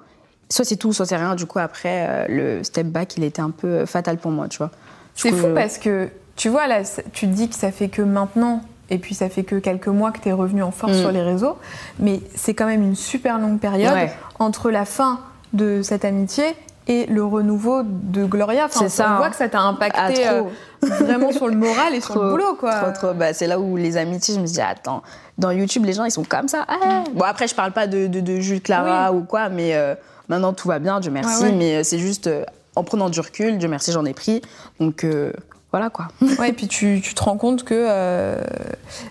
Soit 0.49 0.65
c'est 0.65 0.75
tout, 0.75 0.93
soit 0.93 1.05
c'est 1.05 1.15
rien. 1.15 1.35
Du 1.35 1.45
coup, 1.45 1.59
après, 1.59 2.07
euh, 2.09 2.25
le 2.57 2.63
step 2.63 2.87
back, 2.87 3.15
il 3.17 3.23
était 3.23 3.41
un 3.41 3.51
peu 3.51 3.67
euh, 3.67 3.85
fatal 3.85 4.17
pour 4.17 4.31
moi, 4.31 4.47
tu 4.47 4.57
vois. 4.57 4.69
C'est 5.15 5.31
fou 5.31 5.47
je- 5.47 5.53
parce 5.53 5.77
que, 5.77 6.09
tu 6.35 6.49
vois, 6.49 6.67
là, 6.67 6.81
tu 7.13 7.27
te 7.27 7.31
dis 7.33 7.47
que 7.49 7.55
ça 7.55 7.71
fait 7.71 7.87
que 7.89 8.01
maintenant, 8.01 8.61
et 8.89 8.97
puis 8.99 9.15
ça 9.15 9.29
fait 9.29 9.43
que 9.43 9.55
quelques 9.55 9.87
mois 9.87 10.11
que 10.11 10.19
tu 10.19 10.29
es 10.29 10.33
revenu 10.33 10.61
en 10.61 10.71
force 10.71 10.97
Mm. 10.97 10.99
sur 11.01 11.11
les 11.11 11.21
réseaux, 11.23 11.57
mais 11.99 12.19
c'est 12.35 12.53
quand 12.53 12.65
même 12.67 12.83
une 12.83 12.95
super 12.95 13.39
longue 13.39 13.59
période 13.59 13.93
Ouais. 13.93 14.11
entre 14.39 14.69
la 14.71 14.85
fin 14.85 15.19
de 15.53 15.81
cette 15.81 16.03
amitié 16.05 16.43
et 16.87 17.05
le 17.07 17.23
renouveau 17.23 17.81
de 17.83 18.25
Gloria. 18.25 18.65
Enfin, 18.65 18.81
C'est 18.81 18.89
ça, 18.89 19.13
On 19.13 19.17
voit 19.17 19.25
hein. 19.27 19.29
que 19.31 19.35
ça 19.35 19.49
t'a 19.49 19.59
Ah, 19.59 19.67
impacté 19.69 20.23
trop. 20.23 20.49
euh, 20.83 20.87
vraiment 21.05 21.31
sur 21.31 21.47
le 21.47 21.55
moral 21.55 21.95
et 21.95 22.01
sur 22.01 22.21
le 22.21 22.29
boulot, 22.29 22.55
quoi. 22.59 22.73
Trop, 22.75 22.91
trop. 22.91 23.13
Bah, 23.13 23.33
c'est 23.33 23.47
là 23.47 23.59
où 23.59 23.75
les 23.75 23.97
amitiés, 23.97 24.35
je 24.35 24.39
me 24.39 24.45
dis, 24.45 24.61
attends, 24.61 25.01
dans 25.37 25.51
YouTube, 25.51 25.83
les 25.85 25.93
gens, 25.93 26.05
ils 26.05 26.11
sont 26.11 26.23
comme 26.23 26.47
ça. 26.47 26.65
Ah. 26.67 27.03
Bon, 27.13 27.23
après, 27.25 27.47
je 27.47 27.55
parle 27.55 27.71
pas 27.71 27.87
de, 27.87 28.07
de, 28.07 28.19
de 28.19 28.39
Jules 28.39 28.61
Clara 28.61 29.11
ou 29.13 29.23
quoi, 29.23 29.49
mais 29.49 29.75
euh, 29.75 29.95
maintenant, 30.29 30.53
tout 30.53 30.67
va 30.67 30.79
bien, 30.79 30.99
Dieu 30.99 31.11
merci. 31.11 31.43
Ouais, 31.43 31.49
ouais. 31.49 31.55
Mais 31.55 31.75
euh, 31.77 31.83
c'est 31.83 31.97
juste 31.99 32.27
euh, 32.27 32.43
en 32.75 32.83
prenant 32.83 33.09
du 33.09 33.19
recul, 33.19 33.57
Dieu 33.57 33.67
merci, 33.67 33.91
j'en 33.91 34.05
ai 34.05 34.13
pris. 34.13 34.41
Donc, 34.79 35.03
euh, 35.03 35.31
voilà 35.75 35.89
quoi. 35.89 36.07
Ouais, 36.39 36.49
et 36.49 36.53
puis 36.53 36.69
tu, 36.69 37.01
tu 37.03 37.13
te 37.13 37.21
rends 37.21 37.35
compte 37.35 37.65
que 37.65 37.73
euh, 37.75 38.41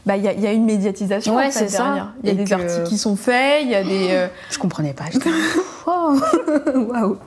bah, 0.07 0.17
il 0.17 0.23
y, 0.25 0.41
y 0.41 0.47
a 0.47 0.53
une 0.53 0.65
médiatisation 0.65 1.37
Ouais, 1.37 1.49
en 1.49 1.51
fait, 1.51 1.59
c'est 1.59 1.69
ça. 1.69 2.13
Il 2.23 2.29
y 2.29 2.31
a 2.31 2.33
Et 2.33 2.37
des 2.37 2.45
que- 2.45 2.55
articles 2.55 2.85
qui 2.85 2.97
sont 2.97 3.17
faits, 3.17 3.63
il 3.65 3.69
y 3.71 3.75
a 3.75 3.85
des. 3.85 4.09
euh, 4.13 4.29
Je 4.51 4.59
comprenais 4.59 4.95
pas. 4.95 5.05
waouh. 5.87 7.19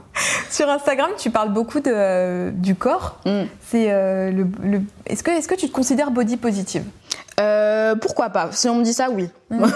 Sur 0.49 0.67
Instagram, 0.69 1.11
tu 1.17 1.29
parles 1.29 1.53
beaucoup 1.53 1.79
de, 1.79 1.91
euh, 1.93 2.49
du 2.51 2.73
corps. 2.73 3.19
Mm. 3.25 3.41
C'est 3.69 3.91
euh, 3.91 4.31
le, 4.31 4.47
le- 4.63 4.81
Est-ce 5.05 5.21
que, 5.21 5.29
est-ce 5.31 5.47
que 5.47 5.53
tu 5.55 5.67
te 5.67 5.71
considères 5.73 6.09
body 6.09 6.37
positive? 6.37 6.83
Pourquoi 8.01 8.29
pas? 8.31 8.49
Si 8.51 8.67
on 8.67 8.75
me 8.75 8.83
dit 8.83 8.93
ça, 8.93 9.09
oui. 9.11 9.29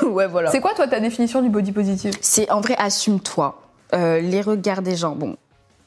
ouais, 0.10 0.26
voilà. 0.28 0.50
C'est 0.50 0.60
quoi 0.62 0.74
toi 0.76 0.88
ta 0.88 1.00
définition 1.00 1.42
du 1.44 1.50
body 1.50 1.72
positive? 1.72 2.14
C'est 2.22 2.50
en 2.50 2.62
vrai, 2.62 2.76
assume-toi. 2.80 3.62
Les 3.94 4.42
regards 4.42 4.82
des 4.82 4.96
gens, 4.96 5.16
bon, 5.16 5.36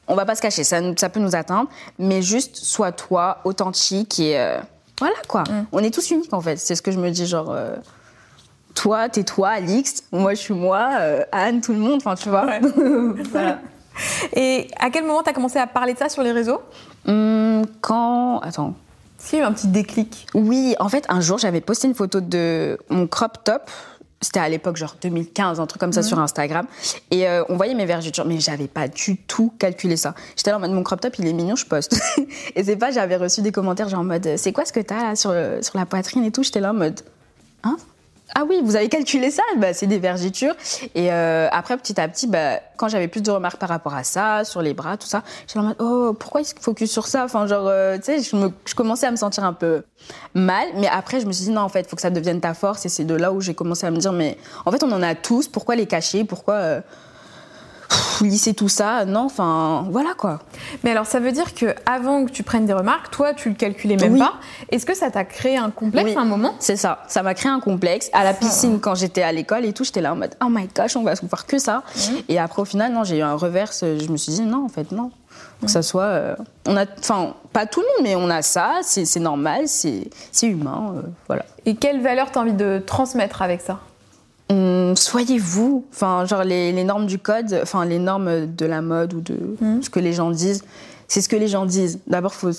on 0.07 0.15
va 0.15 0.25
pas 0.25 0.35
se 0.35 0.41
cacher, 0.41 0.63
ça, 0.63 0.81
peut 1.09 1.19
nous 1.19 1.35
atteindre, 1.35 1.69
mais 1.99 2.21
juste 2.21 2.57
sois 2.57 2.91
toi, 2.91 3.39
authentique 3.43 4.19
et 4.19 4.39
euh, 4.39 4.59
voilà 4.99 5.15
quoi. 5.27 5.43
Mm. 5.43 5.65
On 5.71 5.79
est 5.79 5.93
tous 5.93 6.11
uniques 6.11 6.33
en 6.33 6.41
fait, 6.41 6.57
c'est 6.57 6.75
ce 6.75 6.81
que 6.81 6.91
je 6.91 6.99
me 6.99 7.09
dis, 7.09 7.25
genre. 7.25 7.51
euh, 7.51 7.75
toi, 8.75 9.07
t'es 9.07 9.23
toi, 9.23 9.49
Alix, 9.49 10.03
moi 10.11 10.33
je 10.33 10.39
suis 10.39 10.53
moi, 10.53 10.89
euh, 10.99 11.23
Anne, 11.31 11.61
tout 11.61 11.71
le 11.71 11.79
monde, 11.79 11.97
enfin 11.97 12.15
tu 12.15 12.29
vois. 12.29 12.45
Ouais. 12.45 12.59
voilà. 13.31 13.59
Et 14.33 14.67
à 14.77 14.89
quel 14.89 15.05
moment 15.05 15.23
t'as 15.23 15.33
commencé 15.33 15.57
à 15.57 15.67
parler 15.67 15.93
de 15.93 15.97
ça 15.99 16.09
sur 16.09 16.21
les 16.21 16.31
réseaux? 16.33 16.61
Hum, 17.07 17.65
quand. 17.81 18.39
Attends. 18.39 18.73
Qu'il 19.25 19.39
y 19.39 19.41
a 19.41 19.45
eu 19.45 19.47
un 19.47 19.53
petit 19.53 19.67
déclic? 19.67 20.27
Oui, 20.35 20.75
en 20.79 20.87
fait, 20.89 21.05
un 21.09 21.19
jour, 21.19 21.39
j'avais 21.39 21.61
posté 21.61 21.87
une 21.87 21.95
photo 21.95 22.21
de 22.21 22.77
mon 22.89 23.07
crop 23.07 23.43
top. 23.43 23.71
C'était 24.21 24.39
à 24.39 24.49
l'époque, 24.49 24.77
genre 24.77 24.95
2015, 25.01 25.59
un 25.59 25.65
truc 25.67 25.79
comme 25.79 25.93
ça 25.93 26.01
sur 26.01 26.17
Instagram. 26.19 26.65
Et 27.11 27.27
euh, 27.27 27.43
on 27.49 27.57
voyait 27.57 27.75
mes 27.75 27.85
vergetures, 27.85 28.25
mais 28.25 28.39
j'avais 28.39 28.67
pas 28.67 28.87
du 28.87 29.17
tout 29.17 29.53
calculé 29.59 29.97
ça. 29.97 30.15
J'étais 30.35 30.51
là 30.51 30.57
en 30.57 30.59
mode, 30.59 30.71
mon 30.71 30.83
crop 30.83 31.01
top, 31.01 31.19
il 31.19 31.27
est 31.27 31.33
mignon, 31.33 31.55
je 31.55 31.65
poste. 31.65 31.99
et 32.55 32.63
c'est 32.63 32.77
pas, 32.77 32.91
j'avais 32.91 33.17
reçu 33.17 33.41
des 33.41 33.51
commentaires 33.51 33.89
genre 33.89 33.99
en 33.99 34.05
mode, 34.05 34.35
c'est 34.37 34.51
quoi 34.51 34.65
ce 34.65 34.73
que 34.73 34.79
t'as 34.79 35.03
là 35.03 35.15
sur, 35.15 35.33
sur 35.61 35.77
la 35.77 35.85
poitrine 35.85 36.23
et 36.23 36.31
tout? 36.31 36.43
J'étais 36.43 36.61
là 36.61 36.71
en 36.71 36.75
mode, 36.75 37.01
hein? 37.63 37.77
Ah 38.33 38.43
oui, 38.47 38.59
vous 38.63 38.75
avez 38.75 38.89
calculé 38.89 39.29
ça 39.29 39.43
bah, 39.57 39.73
C'est 39.73 39.85
des 39.85 39.99
vergitures. 39.99 40.55
Et 40.95 41.11
euh, 41.11 41.47
après, 41.51 41.77
petit 41.77 41.99
à 41.99 42.07
petit, 42.07 42.27
bah, 42.27 42.59
quand 42.75 42.87
j'avais 42.87 43.07
plus 43.07 43.21
de 43.21 43.29
remarques 43.29 43.59
par 43.59 43.69
rapport 43.69 43.93
à 43.93 44.03
ça, 44.03 44.43
sur 44.43 44.61
les 44.61 44.73
bras, 44.73 44.97
tout 44.97 45.07
ça, 45.07 45.23
j'étais 45.47 45.59
en 45.59 45.63
mode, 45.63 45.75
oh, 45.79 46.13
pourquoi 46.19 46.41
ils 46.41 46.45
se 46.45 46.55
focus 46.59 46.91
sur 46.91 47.07
ça? 47.07 47.23
Enfin, 47.23 47.45
genre, 47.45 47.67
euh, 47.67 47.97
tu 47.97 48.05
sais, 48.05 48.19
je, 48.21 48.49
je 48.65 48.75
commençais 48.75 49.05
à 49.05 49.11
me 49.11 49.15
sentir 49.15 49.43
un 49.43 49.53
peu 49.53 49.83
mal. 50.33 50.67
Mais 50.75 50.87
après, 50.87 51.19
je 51.19 51.27
me 51.27 51.31
suis 51.31 51.45
dit, 51.45 51.51
non, 51.51 51.61
en 51.61 51.69
fait, 51.69 51.81
il 51.81 51.87
faut 51.87 51.95
que 51.95 52.01
ça 52.01 52.09
devienne 52.09 52.41
ta 52.41 52.53
force. 52.53 52.85
Et 52.85 52.89
c'est 52.89 53.05
de 53.05 53.15
là 53.15 53.31
où 53.31 53.41
j'ai 53.41 53.53
commencé 53.53 53.85
à 53.85 53.91
me 53.91 53.97
dire, 53.97 54.11
mais 54.11 54.37
en 54.65 54.71
fait, 54.71 54.83
on 54.83 54.91
en 54.91 55.03
a 55.03 55.13
tous. 55.13 55.47
Pourquoi 55.47 55.75
les 55.75 55.85
cacher? 55.85 56.23
Pourquoi 56.23 56.55
euh, 56.55 56.81
pff, 58.19 58.21
lisser 58.27 58.53
tout 58.53 58.69
ça 58.69 59.05
Non, 59.05 59.21
enfin, 59.25 59.85
voilà 59.91 60.13
quoi. 60.17 60.39
Mais 60.83 60.91
alors 60.91 61.05
ça 61.05 61.19
veut 61.19 61.31
dire 61.31 61.53
que 61.53 61.73
avant 61.85 62.25
que 62.25 62.31
tu 62.31 62.43
prennes 62.43 62.65
des 62.65 62.73
remarques, 62.73 63.11
toi 63.11 63.33
tu 63.33 63.49
le 63.49 63.55
calculais 63.55 63.95
même 63.97 64.13
Oui. 64.13 64.19
pas. 64.19 64.33
Est-ce 64.71 64.85
que 64.85 64.93
ça 64.95 65.11
t'a 65.11 65.23
créé 65.25 65.57
un 65.57 65.69
complexe 65.71 66.11
Oui. 66.11 66.15
à 66.17 66.21
un 66.21 66.25
moment? 66.25 66.55
C'est 66.59 66.75
ça. 66.77 67.03
Ça 67.07 67.23
m'a 67.23 67.33
créé 67.33 67.51
un 67.51 67.59
complexe. 67.59 68.09
À 68.13 68.23
la 68.23 68.33
piscine, 68.33 68.79
quand 68.79 68.95
j'étais 68.95 69.21
à 69.23 69.31
l'école 69.31 69.65
et 69.65 69.73
tout, 69.73 69.83
j'étais 69.83 70.01
là 70.01 70.13
en 70.13 70.15
mode 70.15 70.35
Oh 70.43 70.47
my 70.49 70.67
gosh, 70.75 70.95
on 70.95 71.03
va 71.03 71.15
se 71.15 71.25
voir 71.25 71.45
que 71.45 71.57
ça. 71.57 71.83
Et 72.29 72.39
après, 72.39 72.61
au 72.61 72.65
final, 72.65 72.91
non, 72.93 73.03
j'ai 73.03 73.17
eu 73.19 73.21
un 73.21 73.35
reverse. 73.35 73.81
Je 73.83 74.07
me 74.09 74.17
suis 74.17 74.31
dit 74.33 74.41
Non, 74.41 74.65
en 74.65 74.69
fait, 74.69 74.91
non. 74.91 75.11
Que 75.61 75.67
ça 75.69 75.81
soit. 75.81 76.03
euh, 76.03 76.35
on 76.67 76.75
a. 76.77 76.85
Enfin, 76.99 77.33
pas 77.53 77.65
tout 77.65 77.81
le 77.81 77.85
monde, 77.87 78.03
mais 78.03 78.15
on 78.15 78.29
a 78.29 78.41
ça. 78.41 78.79
C'est 78.83 79.19
normal. 79.19 79.63
C'est 79.67 80.09
humain. 80.43 80.93
euh, 80.97 81.01
voilà. 81.27 81.43
Et 81.65 81.75
quelle 81.75 82.01
valeur 82.01 82.31
t'as 82.31 82.41
envie 82.41 82.53
de 82.53 82.81
transmettre 82.85 83.41
avec 83.41 83.61
ça? 83.61 83.79
Soyez 84.95 85.37
vous. 85.37 85.85
Enfin, 85.91 86.25
genre 86.25 86.43
les, 86.43 86.71
les 86.71 86.83
normes 86.83 87.05
du 87.05 87.19
code, 87.19 87.59
enfin 87.61 87.85
les 87.85 87.99
normes 87.99 88.45
de 88.55 88.65
la 88.65 88.81
mode 88.81 89.13
ou 89.13 89.21
de 89.21 89.37
Mhm. 89.61 89.81
ce 89.83 89.89
que 89.89 89.99
les 89.99 90.13
gens 90.13 90.29
disent. 90.31 90.63
C'est 91.07 91.21
ce 91.21 91.29
que 91.29 91.35
les 91.35 91.47
gens 91.47 91.65
disent. 91.65 91.99
D'abord, 92.07 92.33
faut 92.33 92.49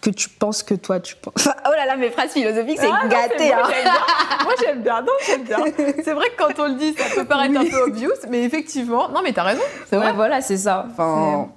que 0.00 0.10
tu 0.10 0.28
penses 0.28 0.62
que 0.62 0.74
toi 0.74 1.00
tu 1.00 1.16
penses. 1.16 1.48
Oh 1.66 1.70
là 1.76 1.86
là, 1.86 1.96
mes 1.96 2.10
phrases 2.10 2.30
philosophiques, 2.30 2.78
c'est 2.80 2.86
Ah 2.92 3.00
non, 3.04 3.08
gâté. 3.08 3.48
moi, 3.48 3.64
hein. 3.64 3.70
j'aime 3.70 3.82
bien. 3.84 4.44
Moi 4.44 4.54
j'aime 4.60 4.82
bien, 4.82 5.00
non 5.02 5.12
j'aime 5.26 5.42
bien. 5.44 5.56
C'est 6.04 6.12
vrai 6.12 6.26
que 6.30 6.36
quand 6.42 6.62
on 6.62 6.68
le 6.68 6.74
dit, 6.74 6.94
ça 6.96 7.04
peut 7.14 7.24
paraître 7.24 7.58
un 7.58 7.64
peu 7.64 7.82
obvious, 7.88 8.10
mais 8.30 8.44
effectivement, 8.44 9.08
non 9.08 9.20
mais 9.24 9.32
t'as 9.32 9.42
raison, 9.42 9.62
c'est 9.90 9.96
Ouais, 9.96 10.02
vrai. 10.04 10.12
voilà, 10.12 10.40
c'est 10.40 10.56
ça. 10.58 10.86
Enfin, 10.92 11.48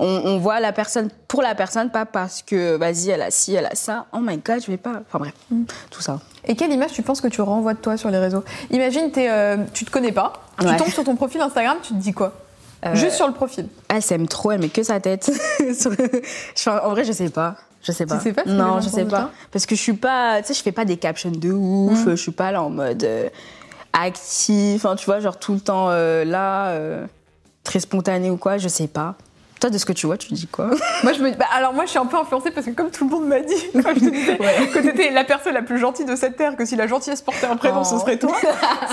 on, 0.00 0.06
on 0.06 0.38
voit 0.38 0.58
la 0.60 0.72
personne 0.72 1.10
pour 1.28 1.42
la 1.42 1.54
personne, 1.54 1.90
pas 1.90 2.06
parce 2.06 2.42
que 2.42 2.76
vas-y, 2.76 3.10
elle 3.10 3.22
a 3.22 3.30
ci, 3.30 3.54
elle 3.54 3.66
a 3.66 3.74
ça. 3.74 4.06
Oh 4.12 4.18
my 4.20 4.38
god, 4.38 4.60
je 4.62 4.70
vais 4.70 4.76
pas. 4.76 5.02
Enfin 5.06 5.18
bref, 5.18 5.34
Mm. 5.50 5.64
tout 5.90 6.00
ça. 6.02 6.18
Et 6.48 6.56
quelle 6.56 6.72
image 6.72 6.92
tu 6.92 7.02
penses 7.02 7.20
que 7.20 7.28
tu 7.28 7.40
renvoies 7.40 7.74
de 7.74 7.78
toi 7.78 7.96
sur 7.96 8.10
les 8.10 8.18
réseaux? 8.18 8.42
Imagine, 8.70 9.10
t'es, 9.10 9.30
euh, 9.30 9.58
tu 9.74 9.84
te 9.84 9.90
connais 9.90 10.12
pas, 10.12 10.32
tu 10.58 10.76
tombes 10.76 10.88
sur 10.88 11.04
ton 11.04 11.14
profil 11.14 11.40
Instagram, 11.40 11.76
tu 11.82 11.90
te 11.92 11.98
dis 11.98 12.12
quoi? 12.12 12.32
Euh, 12.86 12.94
Juste 12.94 13.16
sur 13.16 13.26
le 13.26 13.32
profil. 13.34 13.66
Elle 13.88 14.02
s'aime 14.02 14.28
trop, 14.28 14.52
elle 14.52 14.60
met 14.60 14.68
que 14.68 14.82
sa 14.82 15.00
tête. 15.00 15.30
En 16.66 16.90
vrai, 16.90 17.04
je 17.04 17.12
sais 17.12 17.28
pas. 17.28 17.56
Je 17.82 17.92
sais 17.92 18.06
pas. 18.06 18.18
sais 18.20 18.32
pas 18.32 18.44
Non, 18.44 18.80
je 18.80 18.88
sais 18.88 19.04
pas. 19.04 19.30
Parce 19.52 19.66
que 19.66 19.74
je 19.74 19.80
suis 19.80 19.94
pas. 19.94 20.40
Tu 20.42 20.48
sais, 20.48 20.54
je 20.54 20.62
fais 20.62 20.72
pas 20.72 20.84
des 20.84 20.96
captions 20.96 21.30
de 21.30 21.50
ouf. 21.50 22.06
Mm. 22.06 22.10
Je 22.10 22.16
suis 22.16 22.32
pas 22.32 22.52
là 22.52 22.62
en 22.62 22.70
mode 22.70 23.04
euh, 23.04 23.28
actif. 23.92 24.84
Enfin, 24.84 24.96
tu 24.96 25.06
vois, 25.06 25.20
genre 25.20 25.38
tout 25.38 25.54
le 25.54 25.60
temps 25.60 25.86
euh, 25.90 26.24
là, 26.24 26.68
euh, 26.68 27.06
très 27.64 27.80
spontané 27.80 28.30
ou 28.30 28.36
quoi. 28.36 28.58
Je 28.58 28.68
sais 28.68 28.88
pas. 28.88 29.14
Toi, 29.60 29.70
de 29.70 29.78
ce 29.78 29.84
que 29.84 29.92
tu 29.92 30.06
vois, 30.06 30.16
tu 30.16 30.32
dis 30.34 30.46
quoi? 30.46 30.70
Moi, 31.02 31.12
je 31.12 31.20
me 31.20 31.32
bah, 31.32 31.46
alors 31.56 31.72
moi, 31.74 31.84
je 31.84 31.90
suis 31.90 31.98
un 31.98 32.06
peu 32.06 32.16
influencée 32.16 32.52
parce 32.52 32.64
que 32.66 32.70
comme 32.70 32.90
tout 32.90 33.04
le 33.04 33.10
monde 33.10 33.26
m'a 33.26 33.40
dit 33.40 33.54
quand 33.74 33.90
je 33.94 34.00
te 34.04 34.10
disais 34.10 34.36
que 34.36 34.78
t'étais 34.78 35.10
la 35.10 35.24
personne 35.24 35.54
la 35.54 35.62
plus 35.62 35.78
gentille 35.78 36.04
de 36.06 36.14
cette 36.14 36.36
terre, 36.36 36.54
que 36.56 36.64
si 36.64 36.76
la 36.76 36.86
gentillesse 36.86 37.22
portait 37.22 37.46
un 37.46 37.56
prénom, 37.56 37.82
ce 37.82 37.94
Oh. 37.96 37.98
serait 37.98 38.18
toi. 38.18 38.32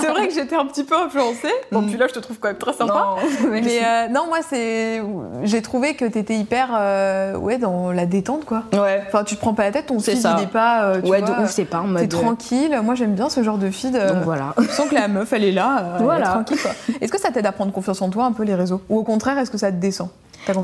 C'est 0.00 0.08
vrai 0.08 0.26
que 0.26 0.34
j'étais 0.34 0.56
un 0.56 0.66
petit 0.66 0.82
peu 0.82 0.96
influencée. 0.96 1.52
Bon, 1.70 1.82
Mm. 1.82 1.86
puis 1.88 1.96
là, 1.98 2.06
je 2.08 2.14
te 2.14 2.18
trouve 2.18 2.38
quand 2.40 2.48
même 2.48 2.56
très 2.58 2.72
sympa. 2.72 2.92
Non. 2.92 3.48
Mais 3.50 3.80
euh, 3.84 4.08
non, 4.08 4.26
moi, 4.26 4.38
c'est, 4.48 5.00
j'ai 5.44 5.62
trouvé 5.62 5.94
que 5.94 6.04
t'étais 6.04 6.34
hyper, 6.34 6.70
euh, 6.76 7.36
ouais, 7.36 7.58
dans 7.58 7.92
la 7.92 8.06
détente, 8.06 8.44
quoi. 8.44 8.64
Ouais. 8.72 9.04
Enfin, 9.06 9.22
tu 9.22 9.36
te 9.36 9.40
prends 9.40 9.54
pas 9.54 9.62
la 9.64 9.70
tête, 9.72 9.86
ton 9.86 10.00
fils, 10.00 10.20
ça. 10.22 10.34
il 10.38 10.44
est 10.44 10.46
pas, 10.48 10.82
euh, 10.84 11.00
tu 11.00 11.08
Ouais, 11.10 11.20
vois, 11.20 11.36
de 11.36 11.42
ouf, 11.44 11.50
c'est 11.50 11.64
pas 11.64 11.78
en 11.78 11.84
T'es 11.84 11.88
mode. 12.00 12.08
tranquille. 12.08 12.80
Moi, 12.82 12.94
j'aime 12.96 13.14
bien 13.14 13.28
ce 13.28 13.42
genre 13.44 13.58
de 13.58 13.70
fille. 13.70 13.92
de- 13.92 13.98
Donc 14.00 14.24
voilà. 14.24 14.52
Tu 14.60 14.66
sens 14.68 14.88
que 14.88 14.94
la 14.96 15.06
meuf, 15.06 15.32
elle 15.32 15.44
est 15.44 15.52
là, 15.52 15.92
elle 15.96 16.00
est 16.00 16.04
Voilà. 16.04 16.26
tranquille. 16.26 16.58
Est-ce 17.00 17.12
que 17.12 17.20
ça 17.20 17.30
t'aide 17.30 17.46
à 17.46 17.52
prendre 17.52 17.70
confiance 17.72 18.02
en 18.02 18.10
toi 18.10 18.24
un 18.24 18.32
peu 18.32 18.42
les 18.42 18.54
réseaux? 18.56 18.80
Ou 18.88 18.98
au 18.98 19.04
contraire, 19.04 19.38
est-ce 19.38 19.50
que 19.52 19.58
ça 19.58 19.70
te 19.70 19.76
descend? 19.76 20.08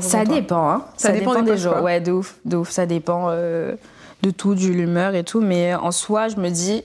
Ça 0.01 0.25
dépend, 0.25 0.69
hein. 0.69 0.85
Ça 0.97 1.11
dépend 1.11 1.35
des 1.41 1.51
des 1.51 1.57
jours. 1.57 1.73
quoi. 1.73 1.81
Ouais, 1.81 1.99
de 2.01 2.11
ouf, 2.11 2.35
de 2.45 2.57
ouf. 2.57 2.69
Ça 2.69 2.85
dépend 2.85 3.27
euh, 3.29 3.75
de 4.21 4.31
tout, 4.31 4.55
de 4.55 4.65
l'humeur 4.67 5.15
et 5.15 5.23
tout. 5.23 5.41
Mais 5.41 5.73
en 5.75 5.91
soi, 5.91 6.27
je 6.29 6.37
me 6.37 6.49
dis, 6.49 6.83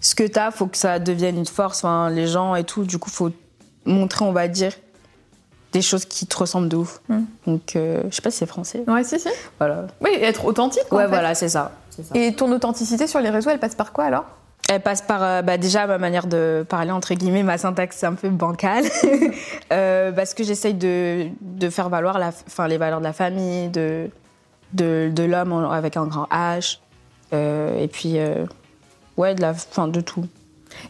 ce 0.00 0.14
que 0.14 0.24
t'as, 0.26 0.50
faut 0.50 0.66
que 0.66 0.76
ça 0.76 0.98
devienne 0.98 1.38
une 1.38 1.46
force. 1.46 1.78
Enfin, 1.84 2.10
les 2.10 2.26
gens 2.26 2.54
et 2.54 2.64
tout, 2.64 2.84
du 2.84 2.98
coup, 2.98 3.10
faut 3.10 3.30
montrer, 3.84 4.24
on 4.24 4.32
va 4.32 4.48
dire, 4.48 4.72
des 5.72 5.82
choses 5.82 6.04
qui 6.04 6.26
te 6.26 6.36
ressemblent 6.36 6.68
de 6.68 6.76
ouf. 6.76 7.00
Mm. 7.08 7.18
Donc, 7.46 7.76
euh, 7.76 8.02
je 8.10 8.14
sais 8.14 8.22
pas 8.22 8.30
si 8.30 8.38
c'est 8.38 8.46
français. 8.46 8.84
Ouais, 8.86 9.02
si, 9.04 9.18
si. 9.18 9.28
Voilà. 9.58 9.86
Oui, 10.00 10.10
être 10.20 10.44
authentique. 10.44 10.84
quoi, 10.88 10.98
Ouais, 10.98 11.04
en 11.04 11.08
fait. 11.08 11.14
voilà, 11.14 11.34
c'est 11.34 11.48
ça. 11.48 11.72
c'est 11.90 12.04
ça. 12.04 12.14
Et 12.16 12.34
ton 12.34 12.50
authenticité 12.52 13.06
sur 13.06 13.20
les 13.20 13.30
réseaux, 13.30 13.50
elle 13.50 13.58
passe 13.60 13.74
par 13.74 13.92
quoi 13.92 14.04
alors? 14.04 14.24
Elle 14.70 14.80
passe 14.80 15.02
par 15.02 15.22
euh, 15.22 15.42
bah, 15.42 15.58
déjà 15.58 15.86
ma 15.86 15.98
manière 15.98 16.26
de 16.26 16.64
parler, 16.66 16.90
entre 16.90 17.12
guillemets, 17.14 17.42
ma 17.42 17.58
syntaxe 17.58 17.96
c'est 17.98 18.06
un 18.06 18.14
peu 18.14 18.28
bancale. 18.28 18.84
Euh, 19.72 20.12
parce 20.12 20.34
que 20.34 20.44
j'essaye 20.44 20.74
de, 20.74 21.28
de 21.40 21.68
faire 21.70 21.88
valoir 21.88 22.18
la, 22.18 22.28
enfin, 22.28 22.68
les 22.68 22.76
valeurs 22.76 23.00
de 23.00 23.04
la 23.04 23.12
famille, 23.12 23.68
de, 23.70 24.08
de, 24.72 25.10
de 25.12 25.22
l'homme 25.24 25.52
avec 25.52 25.96
un 25.96 26.06
grand 26.06 26.28
H. 26.30 26.78
Euh, 27.32 27.80
et 27.80 27.88
puis, 27.88 28.18
ouais, 29.16 29.34
de, 29.34 29.40
la, 29.40 29.50
enfin, 29.50 29.88
de 29.88 30.00
tout. 30.00 30.26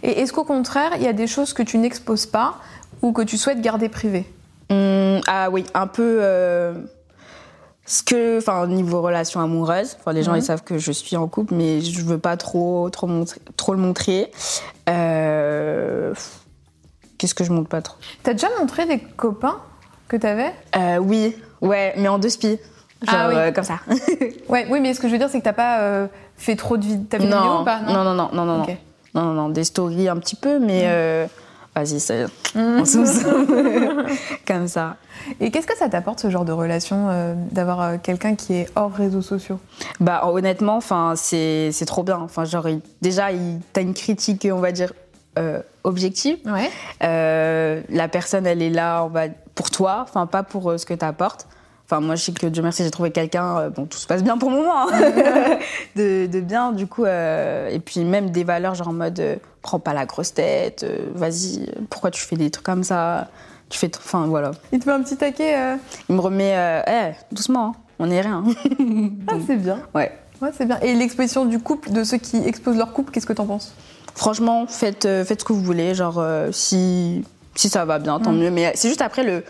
Et 0.03 0.21
est-ce 0.21 0.33
qu'au 0.33 0.45
contraire, 0.45 0.91
il 0.97 1.03
y 1.03 1.07
a 1.07 1.13
des 1.15 1.27
choses 1.27 1.53
que 1.55 1.63
tu 1.63 1.79
n'exposes 1.79 2.27
pas 2.27 2.57
ou 3.01 3.13
que 3.13 3.23
tu 3.23 3.39
souhaites 3.39 3.61
garder 3.61 3.89
privées? 3.89 4.27
Hum, 4.71 5.21
ah 5.27 5.49
oui, 5.51 5.65
un 5.73 5.87
peu. 5.87 6.21
Ce 7.87 8.03
que, 8.03 8.39
enfin, 8.39 8.67
niveau 8.67 9.03
relation 9.03 9.41
amoureuse, 9.41 9.97
enfin, 10.01 10.13
les 10.13 10.23
gens 10.23 10.33
Mhm. 10.33 10.39
ils 10.39 10.43
savent 10.43 10.63
que 10.65 10.79
je 10.79 10.91
suis 10.93 11.17
en 11.17 11.27
couple, 11.29 11.55
mais 11.55 11.81
je 11.83 12.03
veux 12.03 12.19
pas 12.19 12.37
trop, 12.37 12.89
trop, 12.91 13.07
montrer- 13.07 13.41
trop 13.57 13.73
le 13.75 13.79
montrer. 13.81 14.31
Euh, 14.89 16.15
Qu'est-ce 17.19 17.35
que 17.35 17.45
je 17.45 17.53
montre 17.53 17.69
pas 17.69 17.81
trop? 17.81 17.97
T'as 18.23 18.33
déjà 18.33 18.49
montré 18.59 18.87
des 18.87 18.99
copains 18.99 19.59
que 20.09 20.17
t'avais? 20.17 20.53
Euh, 20.77 20.99
oui, 20.99 21.37
ouais, 21.63 21.95
mais 21.97 22.09
en 22.09 22.19
deux 22.19 22.29
spies. 22.29 22.59
Genre, 23.03 23.15
Ah 23.19 23.29
oui. 23.29 23.35
euh, 23.37 23.53
comme 23.53 23.65
ça. 23.65 23.79
Ouais, 24.49 24.67
oui, 24.71 24.81
mais 24.81 24.93
ce 24.95 25.01
que 25.01 25.07
je 25.09 25.13
veux 25.13 25.19
dire, 25.19 25.29
c'est 25.31 25.39
que 25.39 25.45
t'as 25.45 25.53
pas 25.53 25.81
euh, 25.81 26.07
fait 26.37 26.57
trop 26.57 26.77
de 26.77 26.83
des 26.83 27.19
vidéos 27.19 27.29
non, 27.31 27.61
ou 27.63 27.65
pas? 27.65 27.81
Non, 27.81 28.03
non, 28.05 28.15
non, 28.15 28.31
non, 28.33 28.45
non, 28.45 28.63
Ok. 28.63 28.77
non, 29.15 29.23
non, 29.23 29.33
non, 29.35 29.49
des 29.49 29.65
stories 29.65 30.09
un 30.09 30.17
petit 30.17 30.37
peu, 30.37 30.59
mais 30.59 30.83
euh, 30.87 31.27
vas-y, 31.75 32.01
c'est 32.01 32.27
Mm. 32.55 32.85
comme 34.47 34.69
ça. 34.69 34.97
Et 35.41 35.51
qu'est-ce 35.51 35.67
que 35.67 35.77
ça 35.77 35.89
t'apporte 35.89 36.21
ce 36.21 36.31
genre 36.31 36.45
de 36.45 36.53
relation 36.53 37.09
euh, 37.11 37.35
d'avoir 37.51 37.81
euh, 37.81 37.97
quelqu'un 38.03 38.35
qui 38.37 38.55
est 38.55 38.67
hors 38.77 38.93
réseaux 38.93 39.23
sociaux? 39.23 39.59
Bah 40.01 40.23
honnêtement, 40.27 40.77
enfin 40.77 41.15
c'est 41.17 41.71
c'est 41.73 41.85
trop 41.87 42.03
bien. 42.03 42.19
Enfin 42.19 42.45
genre 42.45 42.69
il- 42.69 42.81
déjà 43.03 43.33
il 43.33 43.61
t'as 43.73 43.83
une 43.83 43.95
critique, 43.95 44.47
on 44.51 44.59
va 44.61 44.71
dire 44.73 44.93
euh, 45.39 45.61
objective. 45.83 46.37
Ouais. 46.47 46.71
Euh, 47.03 47.81
la 47.89 48.07
personne 48.09 48.47
elle 48.47 48.63
est 48.63 48.71
là, 48.71 49.03
on 49.05 49.09
va 49.09 49.25
pour 49.55 49.71
toi, 49.71 50.01
enfin 50.03 50.27
pas 50.27 50.43
pour 50.43 50.79
ce 50.79 50.87
que 50.87 50.95
t'apportes. 50.95 51.47
Enfin 51.87 52.01
moi 52.01 52.15
je 52.17 52.23
sais 52.23 52.33
que 52.33 52.47
Dieu 52.47 52.63
merci 52.63 52.83
j'ai 52.83 52.91
trouvé 52.91 53.11
quelqu'un, 53.11 53.59
euh, 53.59 53.69
bon 53.71 53.85
tout 53.85 53.99
se 53.99 54.07
passe 54.07 54.23
bien 54.25 54.39
pour 54.39 54.51
le 54.51 54.57
moment, 54.57 54.89
hein. 54.89 55.59
de, 55.97 56.27
de 56.27 56.41
bien 56.41 56.73
du 56.73 56.87
coup. 56.87 57.05
euh, 57.05 57.69
et 57.69 57.79
puis 57.79 58.01
même 58.05 58.31
des 58.31 58.43
valeurs 58.45 58.75
genre 58.75 58.89
en 58.89 58.93
mode 58.95 59.21
euh, 59.21 59.37
prends 59.61 59.79
pas 59.79 59.93
la 59.93 60.07
grosse 60.07 60.33
tête, 60.33 60.87
vas-y 61.15 61.67
pourquoi 61.91 62.11
tu 62.11 62.23
fais 62.23 62.37
des 62.37 62.51
trucs 62.51 62.65
comme 62.65 62.85
ça, 62.85 63.29
tu 63.69 63.79
fais, 63.79 63.91
enfin 63.99 64.27
voilà. 64.27 64.53
Il 64.73 64.79
te 64.79 64.85
fait 64.85 64.93
un 64.93 65.03
petit 65.03 65.17
taquet. 65.17 65.57
Il 66.09 66.15
me 66.17 66.21
remet, 66.21 66.53
euh, 66.57 66.83
Eh, 66.87 67.35
doucement, 67.35 67.67
hein, 67.69 67.81
on 67.99 68.11
est 68.11 68.21
rien. 68.21 68.45
Ah, 69.29 69.35
c'est 69.47 69.57
bien. 69.57 69.79
ouais. 69.95 70.13
Ouais, 70.43 70.51
c'est 70.57 70.67
bien. 70.67 70.79
Et 70.81 70.95
l'exposition 70.95 71.45
du 71.47 71.59
couple, 71.59 71.91
de 71.91 72.05
ceux 72.05 72.19
qui 72.19 72.37
exposent 72.39 72.77
leur 72.77 72.93
couple, 72.93 73.11
qu'est-ce 73.13 73.27
que 73.27 73.33
t'en 73.33 73.47
penses? 73.47 73.73
Franchement, 74.15 74.67
faites, 74.67 75.05
faites 75.25 75.41
ce 75.41 75.45
que 75.45 75.53
vous 75.55 75.63
voulez. 75.63 75.95
Genre, 75.95 76.23
si, 76.53 77.25
si 77.55 77.69
ça 77.71 77.85
va 77.87 77.99
bien, 77.99 78.19
tant 78.21 78.33
Mm. 78.33 78.39
mieux. 78.39 78.51
Mais 78.51 78.73
c'est 78.75 78.89
juste 78.89 79.01
après, 79.01 79.23
le, 79.25 79.45